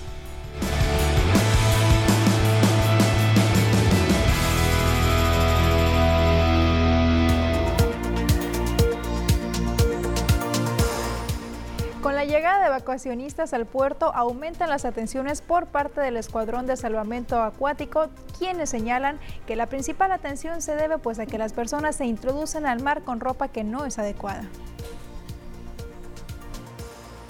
Evacuacionistas 12.86 13.52
al 13.52 13.66
puerto 13.66 14.12
aumentan 14.14 14.70
las 14.70 14.84
atenciones 14.84 15.42
por 15.42 15.66
parte 15.66 16.00
del 16.00 16.16
Escuadrón 16.16 16.68
de 16.68 16.76
Salvamento 16.76 17.42
Acuático, 17.42 18.10
quienes 18.38 18.70
señalan 18.70 19.18
que 19.44 19.56
la 19.56 19.66
principal 19.66 20.12
atención 20.12 20.62
se 20.62 20.76
debe 20.76 20.98
pues 20.98 21.18
a 21.18 21.26
que 21.26 21.36
las 21.36 21.52
personas 21.52 21.96
se 21.96 22.06
introducen 22.06 22.64
al 22.64 22.80
mar 22.84 23.02
con 23.02 23.18
ropa 23.18 23.48
que 23.48 23.64
no 23.64 23.86
es 23.86 23.98
adecuada. 23.98 24.42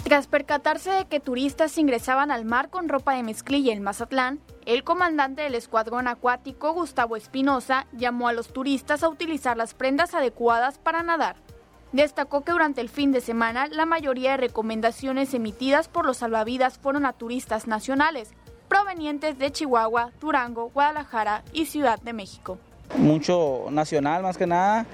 Tras 0.05 0.27
percatarse 0.27 0.91
de 0.91 1.07
que 1.07 1.21
turistas 1.21 1.79
ingresaban 1.79 2.31
al 2.31 2.45
mar 2.45 2.69
con 2.69 2.91
ropa 2.91 3.15
de 3.15 3.23
mezclilla 3.23 3.73
en 3.73 3.83
Mazatlán, 3.83 4.41
el 4.67 4.85
comandante 4.85 5.41
del 5.41 5.55
escuadrón 5.55 6.07
acuático, 6.07 6.75
Gustavo 6.75 7.17
Espinosa, 7.17 7.87
llamó 7.93 8.29
a 8.29 8.35
los 8.35 8.49
turistas 8.49 9.03
a 9.03 9.09
utilizar 9.09 9.57
las 9.57 9.73
prendas 9.73 10.13
adecuadas 10.13 10.77
para 10.77 11.03
nadar. 11.03 11.37
Destacó 11.97 12.43
que 12.43 12.53
durante 12.53 12.83
el 12.83 12.91
fin 12.91 13.11
de 13.11 13.23
semana 13.23 13.69
la 13.69 13.87
mayoría 13.87 14.33
de 14.33 14.37
recomendaciones 14.37 15.33
emitidas 15.33 15.89
por 15.89 16.05
los 16.05 16.19
salvavidas 16.19 16.77
fueron 16.77 17.07
a 17.07 17.15
turistas 17.15 17.67
nacionales, 17.67 18.33
provenientes 18.69 19.39
de 19.39 19.51
Chihuahua, 19.51 20.11
Durango, 20.21 20.69
Guadalajara 20.75 21.43
y 21.55 21.65
Ciudad 21.65 21.99
de 21.99 22.13
México. 22.13 22.59
Mucho 22.99 23.69
nacional 23.71 24.23
más 24.23 24.37
que 24.37 24.47
nada, 24.47 24.85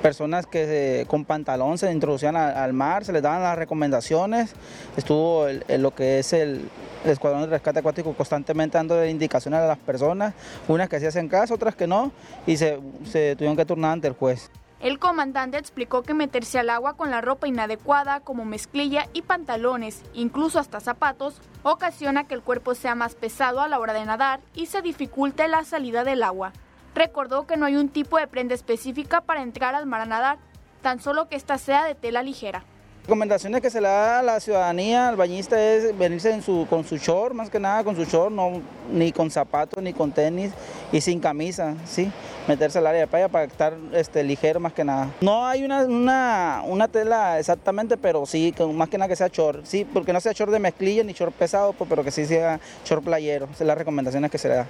personas 0.00 0.46
que 0.46 1.04
con 1.08 1.24
pantalón 1.24 1.76
se 1.76 1.90
introducían 1.90 2.36
al 2.36 2.72
mar, 2.72 3.04
se 3.04 3.12
les 3.12 3.20
daban 3.20 3.42
las 3.42 3.58
recomendaciones, 3.58 4.54
estuvo 4.96 5.48
lo 5.76 5.92
que 5.92 6.20
es 6.20 6.32
el, 6.34 6.70
Escuadrón 7.04 7.42
de 7.42 7.48
Rescate 7.48 7.80
Acuático 7.80 8.14
constantemente 8.14 8.78
dando 8.78 9.04
indicaciones 9.04 9.58
a 9.58 9.66
las 9.66 9.78
personas, 9.78 10.34
unas 10.68 10.88
que 10.88 11.00
se 11.00 11.08
hacen 11.08 11.28
caso, 11.28 11.54
otras 11.54 11.74
que 11.74 11.88
no, 11.88 12.12
y 12.46 12.56
se, 12.56 12.78
se 13.10 13.34
tuvieron 13.34 13.56
que 13.56 13.64
turnar 13.66 13.90
ante 13.90 14.06
el 14.06 14.14
juez. 14.14 14.52
El 14.84 14.98
comandante 14.98 15.56
explicó 15.56 16.02
que 16.02 16.12
meterse 16.12 16.58
al 16.58 16.68
agua 16.68 16.92
con 16.92 17.10
la 17.10 17.22
ropa 17.22 17.48
inadecuada 17.48 18.20
como 18.20 18.44
mezclilla 18.44 19.08
y 19.14 19.22
pantalones, 19.22 20.02
incluso 20.12 20.58
hasta 20.58 20.78
zapatos, 20.78 21.40
ocasiona 21.62 22.24
que 22.24 22.34
el 22.34 22.42
cuerpo 22.42 22.74
sea 22.74 22.94
más 22.94 23.14
pesado 23.14 23.62
a 23.62 23.68
la 23.68 23.78
hora 23.78 23.94
de 23.94 24.04
nadar 24.04 24.40
y 24.54 24.66
se 24.66 24.82
dificulte 24.82 25.48
la 25.48 25.64
salida 25.64 26.04
del 26.04 26.22
agua. 26.22 26.52
Recordó 26.94 27.46
que 27.46 27.56
no 27.56 27.64
hay 27.64 27.76
un 27.76 27.88
tipo 27.88 28.18
de 28.18 28.26
prenda 28.26 28.54
específica 28.54 29.22
para 29.22 29.40
entrar 29.40 29.74
al 29.74 29.86
mar 29.86 30.02
a 30.02 30.04
nadar, 30.04 30.36
tan 30.82 31.00
solo 31.00 31.30
que 31.30 31.36
ésta 31.36 31.56
sea 31.56 31.86
de 31.86 31.94
tela 31.94 32.22
ligera. 32.22 32.62
Recomendaciones 33.04 33.60
que 33.60 33.68
se 33.68 33.82
le 33.82 33.88
da 33.88 34.20
a 34.20 34.22
la 34.22 34.40
ciudadanía, 34.40 35.10
al 35.10 35.16
bañista, 35.16 35.62
es 35.62 35.96
venirse 35.98 36.40
con 36.70 36.84
su 36.84 36.96
short, 36.96 37.34
más 37.34 37.50
que 37.50 37.60
nada 37.60 37.84
con 37.84 37.94
su 37.94 38.04
short, 38.06 38.32
no, 38.32 38.62
ni 38.90 39.12
con 39.12 39.30
zapatos, 39.30 39.84
ni 39.84 39.92
con 39.92 40.10
tenis 40.10 40.52
y 40.90 41.02
sin 41.02 41.20
camisa, 41.20 41.74
¿sí? 41.84 42.10
Meterse 42.48 42.78
al 42.78 42.86
área 42.86 43.02
de 43.02 43.06
playa 43.06 43.28
para 43.28 43.44
estar 43.44 43.76
este, 43.92 44.24
ligero 44.24 44.58
más 44.58 44.72
que 44.72 44.84
nada. 44.84 45.10
No 45.20 45.46
hay 45.46 45.64
una, 45.64 46.88
tela 46.90 47.38
exactamente, 47.38 47.98
pero 47.98 48.24
sí, 48.24 48.54
más 48.72 48.88
que 48.88 48.96
nada 48.96 49.08
que 49.10 49.16
sea 49.16 49.28
short, 49.28 49.66
sí, 49.66 49.84
porque 49.84 50.14
no 50.14 50.20
sea 50.22 50.32
short 50.32 50.50
de 50.50 50.58
mezclilla 50.58 51.04
ni 51.04 51.12
short 51.12 51.34
pesado, 51.34 51.74
pues, 51.74 51.90
pero 51.90 52.02
que 52.02 52.10
sí 52.10 52.24
sea 52.24 52.58
short 52.86 53.04
playero, 53.04 53.48
son 53.54 53.66
las 53.66 53.76
recomendaciones 53.76 54.30
que 54.30 54.38
se 54.38 54.48
le 54.48 54.54
da. 54.54 54.66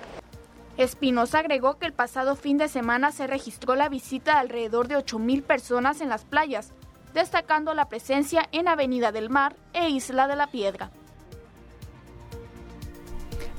Espinosa 0.76 1.39
agregó 1.39 1.78
que 1.78 1.87
el 1.87 1.93
pasado 1.93 2.35
fin 2.35 2.59
de 2.59 2.66
semana 2.66 3.12
se 3.12 3.28
registró 3.28 3.76
la 3.76 3.89
visita 3.89 4.32
de 4.32 4.39
alrededor 4.39 4.89
de 4.89 4.97
8.000 4.97 5.45
personas 5.45 6.01
en 6.01 6.09
las 6.09 6.24
playas, 6.24 6.72
destacando 7.15 7.73
la 7.73 7.89
presencia 7.89 8.49
en 8.53 8.69
Avenida 8.69 9.12
del 9.12 9.31
Mar 9.31 9.57
e 9.73 9.89
Isla 9.89 10.27
de 10.27 10.37
la 10.37 10.49
Piedra. 10.49 10.91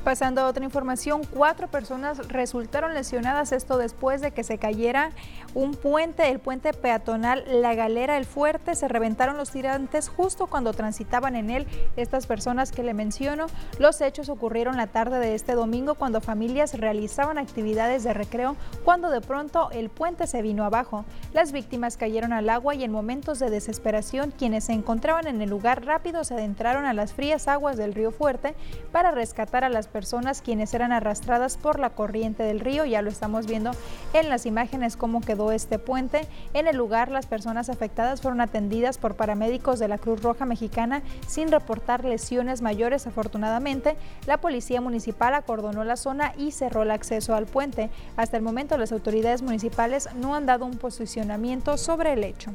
Pasando 0.05 0.41
a 0.41 0.45
otra 0.45 0.63
información, 0.63 1.23
cuatro 1.23 1.67
personas 1.67 2.27
resultaron 2.27 2.93
lesionadas, 2.93 3.51
esto 3.51 3.79
después 3.79 4.21
de 4.21 4.29
que 4.29 4.43
se 4.43 4.59
cayera 4.59 5.09
un 5.55 5.73
puente, 5.73 6.29
el 6.29 6.37
puente 6.37 6.73
peatonal 6.73 7.43
La 7.47 7.73
Galera 7.73 8.15
El 8.15 8.25
Fuerte. 8.25 8.75
Se 8.75 8.87
reventaron 8.87 9.35
los 9.35 9.49
tirantes 9.49 10.07
justo 10.07 10.45
cuando 10.45 10.73
transitaban 10.73 11.35
en 11.35 11.49
él 11.49 11.65
estas 11.95 12.27
personas 12.27 12.71
que 12.71 12.83
le 12.83 12.93
menciono. 12.93 13.47
Los 13.79 13.99
hechos 13.99 14.29
ocurrieron 14.29 14.77
la 14.77 14.85
tarde 14.85 15.17
de 15.17 15.33
este 15.33 15.55
domingo 15.55 15.95
cuando 15.95 16.21
familias 16.21 16.75
realizaban 16.75 17.39
actividades 17.39 18.03
de 18.03 18.13
recreo, 18.13 18.55
cuando 18.83 19.09
de 19.09 19.21
pronto 19.21 19.71
el 19.71 19.89
puente 19.89 20.27
se 20.27 20.43
vino 20.43 20.65
abajo. 20.65 21.03
Las 21.33 21.51
víctimas 21.51 21.97
cayeron 21.97 22.31
al 22.31 22.51
agua 22.51 22.75
y 22.75 22.83
en 22.83 22.91
momentos 22.91 23.39
de 23.39 23.49
desesperación 23.49 24.29
quienes 24.29 24.65
se 24.65 24.73
encontraban 24.73 25.25
en 25.25 25.41
el 25.41 25.49
lugar 25.49 25.83
rápido 25.83 26.23
se 26.23 26.35
adentraron 26.35 26.85
a 26.85 26.93
las 26.93 27.13
frías 27.13 27.47
aguas 27.47 27.75
del 27.75 27.95
río 27.95 28.11
Fuerte 28.11 28.53
para 28.91 29.09
rescatar 29.09 29.63
a 29.63 29.69
las 29.69 29.87
personas 29.95 30.41
quienes 30.41 30.73
eran 30.73 30.91
arrastradas 30.91 31.55
por 31.55 31.79
la 31.79 31.91
corriente 31.91 32.43
del 32.43 32.59
río. 32.59 32.83
Ya 32.83 33.01
lo 33.01 33.09
estamos 33.09 33.45
viendo 33.45 33.71
en 34.11 34.27
las 34.27 34.45
imágenes 34.45 34.97
cómo 34.97 35.21
quedó 35.21 35.53
este 35.53 35.79
puente. 35.79 36.27
En 36.53 36.67
el 36.67 36.75
lugar, 36.75 37.09
las 37.09 37.27
personas 37.27 37.69
afectadas 37.69 38.19
fueron 38.19 38.41
atendidas 38.41 38.97
por 38.97 39.15
paramédicos 39.15 39.79
de 39.79 39.87
la 39.87 39.97
Cruz 39.97 40.21
Roja 40.21 40.45
Mexicana 40.45 41.01
sin 41.27 41.49
reportar 41.49 42.03
lesiones 42.03 42.61
mayores. 42.61 43.07
Afortunadamente, 43.07 43.95
la 44.27 44.35
policía 44.41 44.81
municipal 44.81 45.33
acordonó 45.33 45.85
la 45.85 45.95
zona 45.95 46.33
y 46.37 46.51
cerró 46.51 46.81
el 46.81 46.91
acceso 46.91 47.33
al 47.33 47.45
puente. 47.45 47.89
Hasta 48.17 48.35
el 48.35 48.43
momento, 48.43 48.77
las 48.77 48.91
autoridades 48.91 49.43
municipales 49.43 50.09
no 50.13 50.35
han 50.35 50.45
dado 50.45 50.65
un 50.65 50.77
posicionamiento 50.77 51.77
sobre 51.77 52.11
el 52.11 52.25
hecho. 52.25 52.51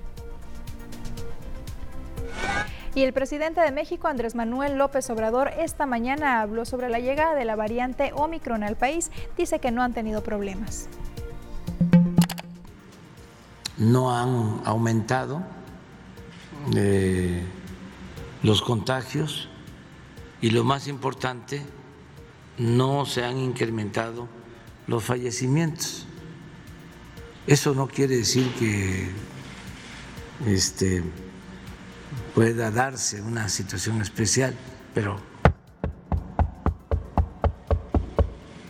Y 2.94 3.02
el 3.02 3.12
presidente 3.12 3.60
de 3.60 3.70
México, 3.70 4.08
Andrés 4.08 4.34
Manuel 4.34 4.76
López 4.76 5.08
Obrador, 5.10 5.52
esta 5.58 5.86
mañana 5.86 6.40
habló 6.40 6.64
sobre 6.64 6.88
la 6.88 6.98
llegada 6.98 7.36
de 7.36 7.44
la 7.44 7.54
variante 7.54 8.10
Omicron 8.14 8.64
al 8.64 8.76
país. 8.76 9.12
Dice 9.36 9.60
que 9.60 9.70
no 9.70 9.82
han 9.82 9.94
tenido 9.94 10.22
problemas. 10.24 10.88
No 13.78 14.14
han 14.14 14.60
aumentado 14.64 15.42
eh, 16.74 17.44
los 18.42 18.60
contagios 18.60 19.48
y 20.40 20.50
lo 20.50 20.64
más 20.64 20.88
importante, 20.88 21.62
no 22.58 23.06
se 23.06 23.24
han 23.24 23.38
incrementado 23.38 24.28
los 24.86 25.04
fallecimientos. 25.04 26.06
Eso 27.46 27.72
no 27.74 27.86
quiere 27.86 28.16
decir 28.16 28.52
que 28.58 29.10
este, 30.46 31.02
pueda 32.34 32.70
darse 32.70 33.20
una 33.22 33.48
situación 33.48 34.00
especial, 34.00 34.54
pero 34.94 35.18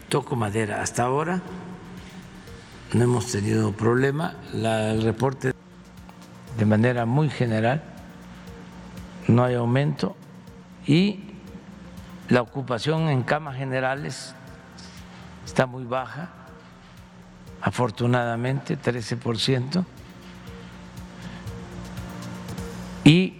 toco 0.08 0.36
madera. 0.36 0.82
Hasta 0.82 1.04
ahora 1.04 1.40
no 2.92 3.04
hemos 3.04 3.30
tenido 3.30 3.72
problema. 3.72 4.34
el 4.52 5.02
reporte 5.02 5.52
de 6.58 6.66
manera 6.66 7.06
muy 7.06 7.30
general, 7.30 7.82
no 9.28 9.44
hay 9.44 9.54
aumento 9.54 10.16
y 10.86 11.20
la 12.28 12.42
ocupación 12.42 13.08
en 13.08 13.22
camas 13.22 13.56
generales 13.56 14.34
está 15.46 15.66
muy 15.66 15.84
baja, 15.84 16.30
afortunadamente 17.60 18.78
13%, 18.78 19.84
y 23.04 23.34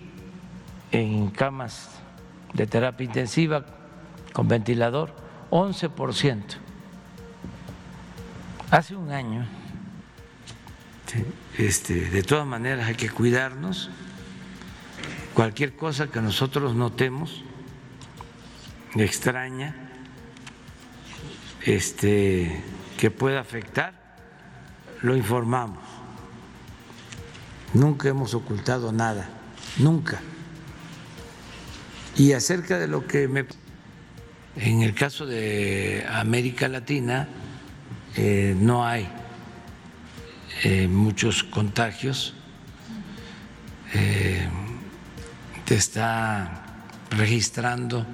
en 0.92 1.30
camas 1.30 1.90
de 2.54 2.66
terapia 2.66 3.04
intensiva 3.04 3.64
con 4.32 4.48
ventilador, 4.48 5.14
11%. 5.50 6.44
Hace 8.70 8.94
un 8.94 9.10
año, 9.10 9.46
este, 11.58 12.08
de 12.10 12.22
todas 12.22 12.46
maneras 12.46 12.86
hay 12.86 12.94
que 12.94 13.10
cuidarnos, 13.10 13.90
cualquier 15.34 15.74
cosa 15.74 16.08
que 16.08 16.20
nosotros 16.20 16.74
notemos 16.74 17.42
extraña, 18.94 19.74
este, 21.62 22.62
que 22.96 23.10
pueda 23.10 23.40
afectar, 23.40 23.94
lo 25.02 25.16
informamos. 25.16 25.82
Nunca 27.74 28.08
hemos 28.08 28.34
ocultado 28.34 28.92
nada, 28.92 29.28
nunca. 29.78 30.20
Y 32.16 32.32
acerca 32.32 32.78
de 32.78 32.88
lo 32.88 33.06
que 33.06 33.28
me... 33.28 33.46
En 34.56 34.82
el 34.82 34.94
caso 34.94 35.26
de 35.26 36.04
América 36.08 36.68
Latina 36.68 37.28
eh, 38.16 38.56
no 38.58 38.84
hay 38.84 39.08
eh, 40.64 40.88
muchos 40.88 41.44
contagios, 41.44 42.34
eh, 43.94 44.48
te 45.64 45.76
está 45.76 46.66
registrando 47.10 48.06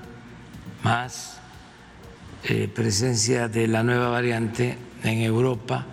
más 0.82 1.40
presencia 2.74 3.48
de 3.48 3.66
la 3.66 3.82
nueva 3.82 4.08
variante 4.08 4.78
en 5.02 5.18
Europa 5.22 5.84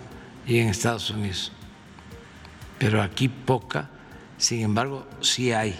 y 0.46 0.58
en 0.58 0.68
Estados 0.68 1.10
Unidos, 1.10 1.50
pero 2.78 3.02
aquí 3.02 3.28
poca, 3.28 3.90
sin 4.38 4.62
embargo 4.62 5.04
sí 5.20 5.52
hay 5.52 5.74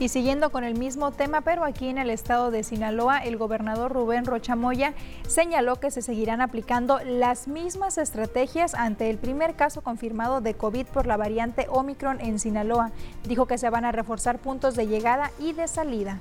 Y 0.00 0.10
siguiendo 0.10 0.50
con 0.50 0.62
el 0.62 0.78
mismo 0.78 1.10
tema, 1.10 1.40
pero 1.40 1.64
aquí 1.64 1.88
en 1.88 1.98
el 1.98 2.10
estado 2.10 2.52
de 2.52 2.62
Sinaloa, 2.62 3.18
el 3.18 3.36
gobernador 3.36 3.92
Rubén 3.92 4.26
Rochamoya 4.26 4.94
señaló 5.26 5.76
que 5.76 5.90
se 5.90 6.02
seguirán 6.02 6.40
aplicando 6.40 7.00
las 7.04 7.48
mismas 7.48 7.98
estrategias 7.98 8.74
ante 8.74 9.10
el 9.10 9.18
primer 9.18 9.56
caso 9.56 9.80
confirmado 9.80 10.40
de 10.40 10.54
COVID 10.54 10.86
por 10.86 11.06
la 11.06 11.16
variante 11.16 11.66
Omicron 11.68 12.20
en 12.20 12.38
Sinaloa. 12.38 12.92
Dijo 13.24 13.46
que 13.46 13.58
se 13.58 13.70
van 13.70 13.84
a 13.84 13.90
reforzar 13.90 14.38
puntos 14.38 14.76
de 14.76 14.86
llegada 14.86 15.32
y 15.40 15.52
de 15.52 15.66
salida. 15.66 16.20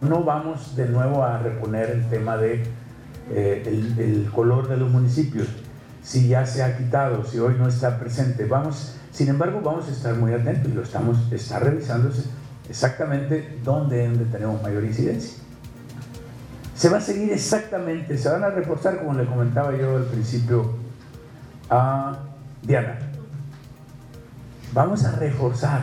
No 0.00 0.22
vamos 0.22 0.74
de 0.74 0.88
nuevo 0.88 1.22
a 1.22 1.36
reponer 1.38 1.90
el 1.90 2.08
tema 2.08 2.38
de 2.38 2.64
eh, 3.30 3.62
el 3.98 4.30
color 4.30 4.68
de 4.68 4.76
los 4.76 4.90
municipios. 4.90 5.48
Si 6.02 6.28
ya 6.28 6.46
se 6.46 6.62
ha 6.62 6.76
quitado, 6.76 7.24
si 7.24 7.38
hoy 7.38 7.54
no 7.58 7.68
está 7.68 7.98
presente, 7.98 8.46
vamos 8.46 8.94
sin 9.18 9.28
embargo, 9.30 9.60
vamos 9.60 9.88
a 9.88 9.90
estar 9.90 10.14
muy 10.14 10.32
atentos 10.32 10.70
y 10.70 10.74
lo 10.74 10.82
estamos, 10.82 11.16
está 11.32 11.58
revisándose 11.58 12.22
exactamente 12.68 13.58
dónde, 13.64 14.06
dónde 14.06 14.24
tenemos 14.26 14.62
mayor 14.62 14.84
incidencia. 14.84 15.38
Se 16.76 16.88
va 16.88 16.98
a 16.98 17.00
seguir 17.00 17.32
exactamente, 17.32 18.16
se 18.16 18.28
van 18.28 18.44
a 18.44 18.50
reforzar, 18.50 18.98
como 18.98 19.14
le 19.14 19.26
comentaba 19.26 19.76
yo 19.76 19.96
al 19.96 20.04
principio 20.04 20.74
a 21.68 22.16
Diana. 22.62 22.98
Vamos 24.72 25.04
a 25.04 25.16
reforzar 25.16 25.82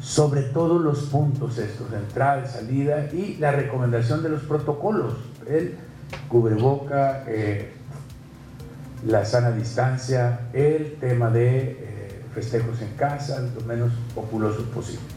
sobre 0.00 0.44
todos 0.44 0.80
los 0.80 1.00
puntos 1.10 1.58
estos, 1.58 1.92
entrada, 1.92 2.46
salida 2.46 3.12
y 3.12 3.36
la 3.36 3.50
recomendación 3.50 4.22
de 4.22 4.30
los 4.30 4.42
protocolos. 4.44 5.16
Cubreboca, 6.28 7.24
eh, 7.26 7.72
la 9.06 9.24
sana 9.24 9.50
distancia, 9.50 10.48
el 10.52 10.96
tema 11.00 11.30
de 11.30 11.58
eh, 11.60 12.24
festejos 12.34 12.80
en 12.80 12.90
casa, 12.96 13.40
lo 13.40 13.60
menos 13.62 13.92
populoso 14.14 14.64
posible. 14.70 15.14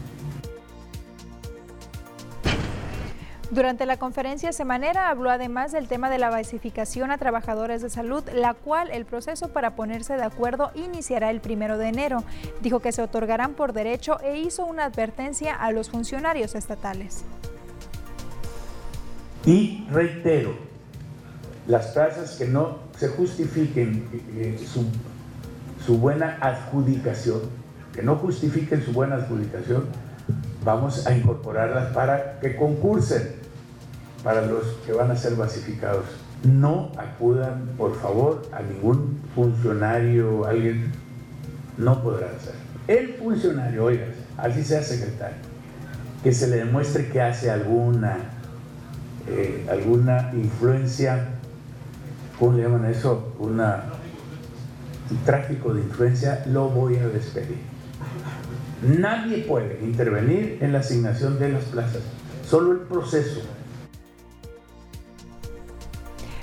Durante 3.50 3.86
la 3.86 3.96
conferencia 3.96 4.52
semanera 4.52 5.08
habló 5.08 5.30
además 5.30 5.72
del 5.72 5.88
tema 5.88 6.10
de 6.10 6.18
la 6.18 6.28
basificación 6.28 7.10
a 7.10 7.16
trabajadores 7.16 7.80
de 7.80 7.88
salud, 7.88 8.22
la 8.34 8.52
cual 8.52 8.90
el 8.90 9.06
proceso 9.06 9.48
para 9.54 9.74
ponerse 9.74 10.16
de 10.16 10.22
acuerdo 10.22 10.70
iniciará 10.74 11.30
el 11.30 11.40
primero 11.40 11.78
de 11.78 11.88
enero. 11.88 12.24
Dijo 12.60 12.80
que 12.80 12.92
se 12.92 13.00
otorgarán 13.00 13.54
por 13.54 13.72
derecho 13.72 14.20
e 14.20 14.38
hizo 14.38 14.66
una 14.66 14.84
advertencia 14.84 15.54
a 15.54 15.72
los 15.72 15.88
funcionarios 15.88 16.54
estatales. 16.54 17.24
Y 19.46 19.86
reitero, 19.90 20.67
las 21.68 21.88
plazas 21.88 22.32
que 22.32 22.46
no 22.46 22.78
se 22.98 23.08
justifiquen 23.08 24.08
eh, 24.34 24.58
su, 24.72 24.86
su 25.84 25.98
buena 25.98 26.38
adjudicación, 26.40 27.42
que 27.94 28.02
no 28.02 28.16
justifiquen 28.16 28.82
su 28.82 28.92
buena 28.92 29.16
adjudicación, 29.16 29.84
vamos 30.64 31.06
a 31.06 31.16
incorporarlas 31.16 31.92
para 31.92 32.40
que 32.40 32.56
concursen 32.56 33.36
para 34.24 34.44
los 34.46 34.64
que 34.84 34.92
van 34.92 35.10
a 35.10 35.16
ser 35.16 35.36
basificados. 35.36 36.06
No 36.42 36.92
acudan, 36.96 37.70
por 37.76 37.94
favor, 38.00 38.42
a 38.52 38.62
ningún 38.62 39.20
funcionario, 39.34 40.46
alguien 40.46 40.92
no 41.76 42.02
podrá 42.02 42.28
hacer. 42.28 42.54
El 42.86 43.14
funcionario, 43.14 43.84
oiga, 43.84 44.06
así 44.38 44.64
sea 44.64 44.82
secretario, 44.82 45.36
que 46.22 46.32
se 46.32 46.46
le 46.46 46.56
demuestre 46.56 47.08
que 47.08 47.20
hace 47.20 47.50
alguna, 47.50 48.16
eh, 49.28 49.66
alguna 49.70 50.30
influencia, 50.32 51.37
¿cómo 52.38 52.52
le 52.52 52.62
llaman 52.62 52.84
eso? 52.86 53.34
Un 53.38 53.62
tráfico 55.24 55.72
de 55.72 55.80
influencia, 55.80 56.42
lo 56.46 56.68
voy 56.68 56.96
a 56.96 57.08
despedir. 57.08 57.58
Nadie 58.82 59.44
puede 59.44 59.80
intervenir 59.82 60.58
en 60.60 60.72
la 60.72 60.80
asignación 60.80 61.38
de 61.38 61.50
las 61.50 61.64
plazas, 61.64 62.02
solo 62.44 62.72
el 62.72 62.78
proceso 62.80 63.40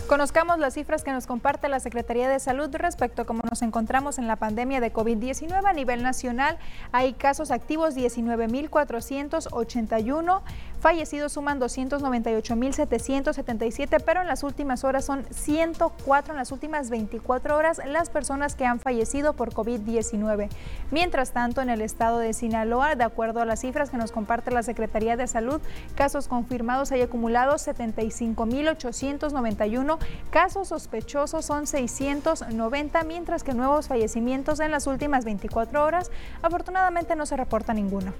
Conozcamos 0.08 0.60
las 0.60 0.76
cifras 0.76 1.04
que 1.04 1.12
nos 1.12 1.26
comparte 1.26 1.68
la 1.68 1.80
Secretaría 1.80 2.30
de 2.30 2.40
Salud 2.40 2.70
respecto 2.74 3.24
a 3.24 3.26
cómo 3.26 3.42
nos 3.50 3.64
encontramos 3.64 4.20
en 4.20 4.28
la 4.28 4.36
pandemia 4.36 4.80
de 4.80 4.94
COVID-19 4.94 5.66
a 5.66 5.74
nivel 5.74 6.04
nacional. 6.04 6.60
Hay 6.92 7.14
casos 7.14 7.50
activos 7.50 7.96
19.481, 7.96 10.42
fallecidos 10.86 11.32
suman 11.32 11.60
298.777, 11.60 14.04
pero 14.06 14.22
en 14.22 14.28
las 14.28 14.44
últimas 14.44 14.84
horas 14.84 15.04
son 15.04 15.26
104, 15.32 16.34
en 16.34 16.38
las 16.38 16.52
últimas 16.52 16.92
24 16.92 17.58
horas, 17.58 17.82
las 17.88 18.12
personas 18.12 18.54
que 18.54 18.68
han 18.68 18.80
fallecido 18.80 19.34
por 19.34 19.52
COVID-19. 19.52 20.48
Mientras 20.92 21.32
tanto, 21.32 21.64
en 21.64 21.72
el 21.72 21.82
estado 21.82 22.20
de 22.20 22.34
Sinaloa, 22.34 22.94
de 22.94 23.04
acuerdo 23.04 23.42
a 23.42 23.46
las 23.46 23.62
cifras 23.62 23.90
que 23.90 23.98
nos 23.98 24.12
comparte 24.12 24.52
la 24.52 24.62
Secretaría 24.62 25.18
de 25.18 25.26
Salud, 25.26 25.60
casos 25.96 26.28
confirmados 26.28 26.92
hay 26.92 27.02
acumulados 27.02 27.68
75.891 27.68 29.98
casos 30.30 30.68
sospechosos 30.68 31.46
son 31.46 31.66
690, 31.66 33.04
mientras 33.06 33.44
que 33.44 33.56
nuevos 33.56 33.88
fallecimientos 33.88 34.60
en 34.60 34.70
las 34.70 34.86
últimas 34.86 35.26
24 35.26 35.84
horas 35.84 36.12
afortunadamente 36.44 37.16
no 37.16 37.26
se 37.26 37.38
reporta 37.38 37.74
ninguno 37.74 38.14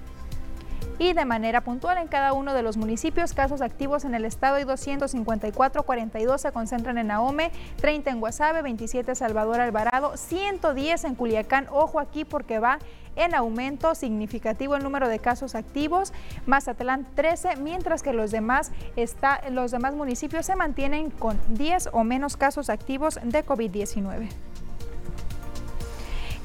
y 0.98 1.12
de 1.12 1.24
manera 1.24 1.60
puntual 1.60 1.98
en 1.98 2.08
cada 2.08 2.32
uno 2.32 2.54
de 2.54 2.62
los 2.62 2.76
municipios. 2.76 3.32
Casos 3.32 3.60
activos 3.60 4.04
en 4.04 4.14
el 4.14 4.24
estado 4.24 4.56
hay 4.56 4.64
254, 4.64 5.82
42 5.82 6.40
se 6.40 6.52
concentran 6.52 6.98
en 6.98 7.10
Ahome, 7.10 7.50
30 7.80 8.10
en 8.10 8.20
Guasave, 8.20 8.62
27 8.62 9.10
en 9.10 9.16
Salvador 9.16 9.60
Alvarado, 9.60 10.16
110 10.16 11.04
en 11.04 11.14
Culiacán. 11.14 11.66
Ojo 11.70 12.00
aquí 12.00 12.24
porque 12.24 12.58
va 12.58 12.78
en 13.16 13.34
aumento 13.34 13.94
significativo 13.94 14.76
el 14.76 14.82
número 14.82 15.08
de 15.08 15.18
casos 15.18 15.54
activos, 15.54 16.12
Mazatlán 16.44 17.06
13, 17.14 17.56
mientras 17.56 18.02
que 18.02 18.12
los 18.12 18.30
demás, 18.30 18.72
está, 18.94 19.40
los 19.50 19.70
demás 19.70 19.94
municipios 19.94 20.46
se 20.46 20.54
mantienen 20.54 21.10
con 21.10 21.40
10 21.48 21.90
o 21.92 22.04
menos 22.04 22.36
casos 22.36 22.68
activos 22.68 23.18
de 23.22 23.44
COVID-19. 23.44 24.28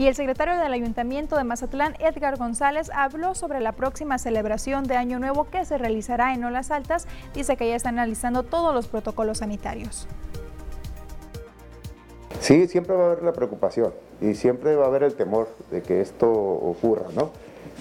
Y 0.02 0.08
el 0.08 0.16
secretario 0.16 0.58
del 0.58 0.74
Ayuntamiento 0.74 1.38
de 1.38 1.44
Mazatlán, 1.44 1.94
Edgar 2.00 2.36
González, 2.36 2.90
habló 2.92 3.36
sobre 3.36 3.60
la 3.60 3.74
próxima 3.74 4.18
celebración 4.18 4.86
de 4.86 4.96
Año 4.96 5.20
Nuevo 5.20 5.48
que 5.52 5.64
se 5.64 5.78
realizará 5.78 6.34
en 6.34 6.44
Olas 6.44 6.72
Altas. 6.72 7.06
Dice 7.36 7.56
que 7.56 7.70
ya 7.70 7.76
está 7.76 7.90
analizando 7.90 8.42
todos 8.42 8.74
los 8.74 8.88
protocolos 8.88 9.38
sanitarios. 9.38 10.08
Sí, 12.40 12.68
siempre 12.68 12.96
va 12.96 13.04
a 13.04 13.12
haber 13.12 13.22
la 13.22 13.34
preocupación 13.34 13.94
y 14.22 14.34
siempre 14.34 14.76
va 14.76 14.86
a 14.86 14.88
haber 14.88 15.04
el 15.04 15.14
temor 15.14 15.50
de 15.70 15.84
que 15.84 16.02
esto 16.02 16.32
ocurra, 16.32 17.06
¿no? 17.16 17.30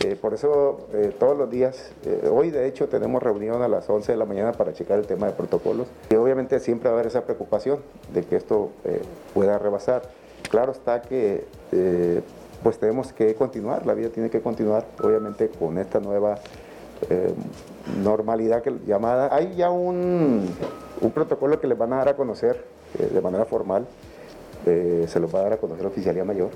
Eh, 0.05 0.15
por 0.15 0.35
eso 0.35 0.89
eh, 0.93 1.15
todos 1.19 1.39
los 1.39 1.51
días, 1.51 1.93
eh, 2.05 2.29
hoy 2.31 2.51
de 2.51 2.69
hecho 2.69 2.89
tenemos 2.89 3.23
reunión 3.23 3.63
a 3.63 3.69
las 3.69 3.89
11 3.89 4.13
de 4.13 4.19
la 4.19 4.27
mañana 4.27 4.53
para 4.53 4.75
checar 4.75 4.99
el 4.99 5.07
tema 5.07 5.27
de 5.27 5.33
protocolos 5.33 5.89
y 6.11 6.17
obviamente 6.17 6.61
siempre 6.61 6.91
va 6.91 6.97
a 6.97 6.99
haber 6.99 7.07
esa 7.07 7.25
preocupación 7.25 7.81
de 8.13 8.25
que 8.25 8.37
esto 8.37 8.73
pueda 9.33 9.59
rebasar. 9.59 10.20
Claro 10.51 10.73
está 10.73 11.01
que 11.01 11.45
eh, 11.71 12.23
pues 12.63 12.79
tenemos 12.79 13.13
que 13.13 13.35
continuar, 13.37 13.87
la 13.87 13.95
vida 13.95 14.09
tiene 14.09 14.31
que 14.31 14.41
continuar, 14.41 14.85
obviamente 15.01 15.49
con 15.49 15.79
esta 15.79 16.01
nueva 16.01 16.39
eh, 17.09 17.33
normalidad 18.03 18.61
que, 18.61 18.75
llamada. 18.85 19.35
Hay 19.35 19.55
ya 19.55 19.71
un, 19.71 20.51
protocolo 21.15 21.61
que 21.61 21.69
les 21.69 21.79
van 21.79 21.93
a 21.93 21.99
dar 21.99 22.09
a 22.11 22.17
conocer 22.17 22.65
eh, 22.99 23.11
de 23.13 23.21
manera 23.21 23.45
formal, 23.45 23.87
se 24.65 25.21
los 25.21 25.35
va 25.35 25.39
a 25.39 25.43
dar 25.45 25.53
a 25.55 25.57
conocer 25.57 25.85
la 25.85 25.89
Oficialía 25.89 26.23
Mayor, 26.23 26.51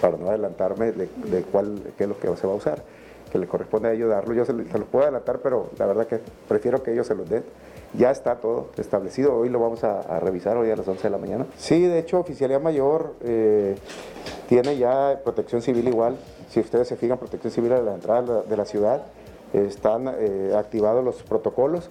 para 0.00 0.16
no 0.16 0.28
adelantarme 0.28 0.92
de, 0.92 1.42
cuál, 1.50 1.82
qué 1.98 2.04
es 2.04 2.08
lo 2.08 2.16
que 2.18 2.28
se 2.36 2.46
va 2.46 2.52
a 2.52 2.56
usar, 2.56 2.84
que 3.32 3.38
le 3.38 3.48
corresponde 3.48 3.88
a 3.88 3.92
ellos 3.92 4.10
darlo. 4.10 4.34
Yo 4.34 4.44
se, 4.44 4.52
se 4.52 4.78
los 4.78 4.86
puedo 4.86 5.04
adelantar, 5.04 5.40
pero 5.42 5.70
la 5.78 5.86
verdad 5.86 6.06
que 6.06 6.20
prefiero 6.46 6.82
que 6.82 6.92
ellos 6.92 7.08
se 7.08 7.14
los 7.16 7.28
den 7.28 7.42
ya 7.96 8.10
está 8.10 8.36
todo 8.36 8.68
establecido. 8.76 9.36
Hoy 9.36 9.48
lo 9.48 9.60
vamos 9.60 9.84
a, 9.84 10.18
revisar, 10.20 10.56
hoy 10.56 10.70
a 10.70 10.76
las 10.76 10.86
11 10.86 11.02
de 11.02 11.10
la 11.10 11.18
mañana. 11.18 11.46
Sí, 11.56 11.80
de 11.82 11.98
hecho, 11.98 12.18
Oficialía 12.18 12.58
Mayor 12.58 13.14
eh, 13.22 13.76
tiene 14.48 14.76
ya 14.76 15.20
protección 15.22 15.62
civil 15.62 15.88
igual. 15.88 16.16
Si 16.50 16.60
ustedes 16.60 16.88
se 16.88 16.96
fijan, 16.96 17.18
protección 17.18 17.52
civil 17.52 17.72
a 17.72 17.80
la 17.80 17.94
entrada 17.94 18.42
de 18.42 18.56
la 18.56 18.64
ciudad, 18.64 19.02
están 19.52 20.12
eh, 20.18 20.52
activados 20.56 21.04
los 21.04 21.22
protocolos. 21.22 21.90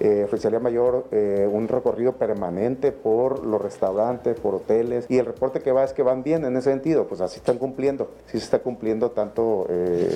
Eh, 0.00 0.24
Oficialía 0.24 0.58
Mayor, 0.58 1.04
un 1.12 1.68
recorrido 1.68 2.14
permanente 2.14 2.90
por 2.90 3.46
los 3.46 3.62
restaurantes, 3.62 4.38
por 4.40 4.56
hoteles, 4.56 5.06
y 5.08 5.18
el 5.18 5.26
reporte 5.26 5.60
que 5.60 5.70
va 5.70 5.84
es 5.84 5.92
que 5.92 6.02
van 6.02 6.24
bien 6.24 6.44
en 6.44 6.56
ese 6.56 6.72
sentido, 6.72 7.06
pues 7.06 7.20
así 7.20 7.36
están 7.36 7.58
cumpliendo, 7.58 8.10
sí 8.26 8.38
se 8.38 8.44
está 8.44 8.58
cumpliendo 8.58 9.12
tanto 9.12 9.68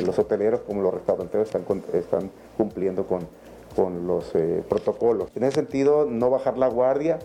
los 0.04 0.18
hoteleros 0.18 0.62
como 0.62 0.82
los 0.82 0.92
restauranteros 0.92 1.46
están, 1.46 1.64
están 1.92 2.28
cumpliendo 2.56 3.06
con, 3.06 3.28
con 3.78 4.08
los 4.08 4.34
eh, 4.34 4.64
protocolos. 4.68 5.30
En 5.36 5.44
ese 5.44 5.54
sentido, 5.54 6.04
no 6.04 6.30
bajar 6.30 6.58
la 6.58 6.66
guardia. 6.66 7.20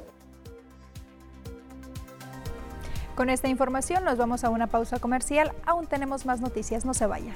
Con 3.15 3.31
esta 3.31 3.47
información 3.47 4.03
nos 4.03 4.19
vamos 4.19 4.43
a 4.43 4.51
una 4.51 4.67
pausa 4.67 4.99
comercial. 4.99 5.51
Aún 5.65 5.87
tenemos 5.87 6.27
más 6.27 6.41
noticias, 6.41 6.85
no 6.85 6.93
se 6.93 7.07
vaya. 7.07 7.33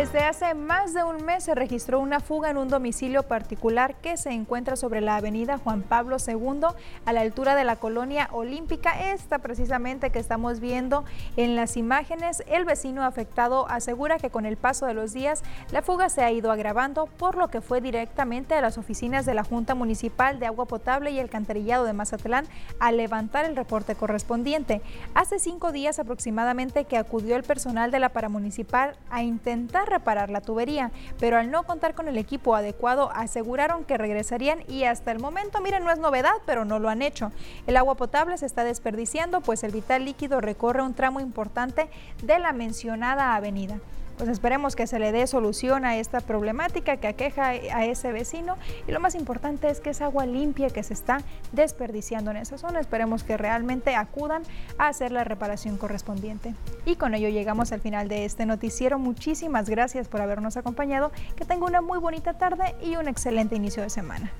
Desde 0.00 0.20
hace 0.20 0.54
más 0.54 0.94
de 0.94 1.04
un 1.04 1.26
mes 1.26 1.44
se 1.44 1.54
registró 1.54 2.00
una 2.00 2.20
fuga 2.20 2.48
en 2.48 2.56
un 2.56 2.68
domicilio 2.68 3.22
particular 3.22 3.96
que 3.96 4.16
se 4.16 4.30
encuentra 4.30 4.74
sobre 4.74 5.02
la 5.02 5.16
avenida 5.16 5.58
Juan 5.58 5.82
Pablo 5.82 6.16
II 6.26 6.68
a 7.04 7.12
la 7.12 7.20
altura 7.20 7.54
de 7.54 7.64
la 7.64 7.76
colonia 7.76 8.30
olímpica. 8.32 9.12
Esta 9.12 9.40
precisamente 9.40 10.08
que 10.08 10.18
estamos 10.18 10.58
viendo 10.58 11.04
en 11.36 11.54
las 11.54 11.76
imágenes. 11.76 12.42
El 12.46 12.64
vecino 12.64 13.04
afectado 13.04 13.68
asegura 13.68 14.16
que 14.16 14.30
con 14.30 14.46
el 14.46 14.56
paso 14.56 14.86
de 14.86 14.94
los 14.94 15.12
días 15.12 15.42
la 15.70 15.82
fuga 15.82 16.08
se 16.08 16.22
ha 16.22 16.32
ido 16.32 16.50
agravando, 16.50 17.04
por 17.04 17.36
lo 17.36 17.48
que 17.48 17.60
fue 17.60 17.82
directamente 17.82 18.54
a 18.54 18.62
las 18.62 18.78
oficinas 18.78 19.26
de 19.26 19.34
la 19.34 19.44
Junta 19.44 19.74
Municipal 19.74 20.38
de 20.38 20.46
Agua 20.46 20.64
Potable 20.64 21.10
y 21.10 21.18
el 21.18 21.28
Cantarillado 21.28 21.84
de 21.84 21.92
Mazatlán 21.92 22.46
a 22.78 22.90
levantar 22.90 23.44
el 23.44 23.54
reporte 23.54 23.94
correspondiente. 23.96 24.80
Hace 25.12 25.38
cinco 25.38 25.72
días 25.72 25.98
aproximadamente 25.98 26.86
que 26.86 26.96
acudió 26.96 27.36
el 27.36 27.42
personal 27.42 27.90
de 27.90 28.00
la 28.00 28.08
paramunicipal 28.08 28.96
a 29.10 29.22
intentar 29.22 29.89
reparar 29.90 30.30
la 30.30 30.40
tubería, 30.40 30.90
pero 31.18 31.36
al 31.36 31.50
no 31.50 31.64
contar 31.64 31.94
con 31.94 32.08
el 32.08 32.16
equipo 32.16 32.54
adecuado 32.54 33.10
aseguraron 33.14 33.84
que 33.84 33.98
regresarían 33.98 34.60
y 34.68 34.84
hasta 34.84 35.12
el 35.12 35.18
momento, 35.18 35.60
miren, 35.60 35.84
no 35.84 35.90
es 35.90 35.98
novedad, 35.98 36.32
pero 36.46 36.64
no 36.64 36.78
lo 36.78 36.88
han 36.88 37.02
hecho. 37.02 37.32
El 37.66 37.76
agua 37.76 37.96
potable 37.96 38.38
se 38.38 38.46
está 38.46 38.64
desperdiciando, 38.64 39.40
pues 39.42 39.62
el 39.64 39.72
vital 39.72 40.04
líquido 40.04 40.40
recorre 40.40 40.82
un 40.82 40.94
tramo 40.94 41.20
importante 41.20 41.90
de 42.22 42.38
la 42.38 42.52
mencionada 42.52 43.34
avenida. 43.34 43.78
Pues 44.20 44.28
esperemos 44.28 44.76
que 44.76 44.86
se 44.86 44.98
le 44.98 45.12
dé 45.12 45.26
solución 45.26 45.86
a 45.86 45.96
esta 45.96 46.20
problemática 46.20 46.98
que 46.98 47.08
aqueja 47.08 47.48
a 47.48 47.86
ese 47.86 48.12
vecino 48.12 48.58
y 48.86 48.92
lo 48.92 49.00
más 49.00 49.14
importante 49.14 49.70
es 49.70 49.80
que 49.80 49.88
es 49.88 50.02
agua 50.02 50.26
limpia 50.26 50.68
que 50.68 50.82
se 50.82 50.92
está 50.92 51.22
desperdiciando 51.52 52.30
en 52.30 52.36
esa 52.36 52.58
zona. 52.58 52.80
Esperemos 52.80 53.24
que 53.24 53.38
realmente 53.38 53.96
acudan 53.96 54.42
a 54.76 54.88
hacer 54.88 55.10
la 55.10 55.24
reparación 55.24 55.78
correspondiente. 55.78 56.54
Y 56.84 56.96
con 56.96 57.14
ello 57.14 57.30
llegamos 57.30 57.72
al 57.72 57.80
final 57.80 58.08
de 58.08 58.26
este 58.26 58.44
noticiero. 58.44 58.98
Muchísimas 58.98 59.70
gracias 59.70 60.06
por 60.06 60.20
habernos 60.20 60.58
acompañado. 60.58 61.12
Que 61.34 61.46
tenga 61.46 61.64
una 61.64 61.80
muy 61.80 61.98
bonita 61.98 62.34
tarde 62.34 62.74
y 62.82 62.96
un 62.96 63.08
excelente 63.08 63.56
inicio 63.56 63.82
de 63.82 63.88
semana. 63.88 64.30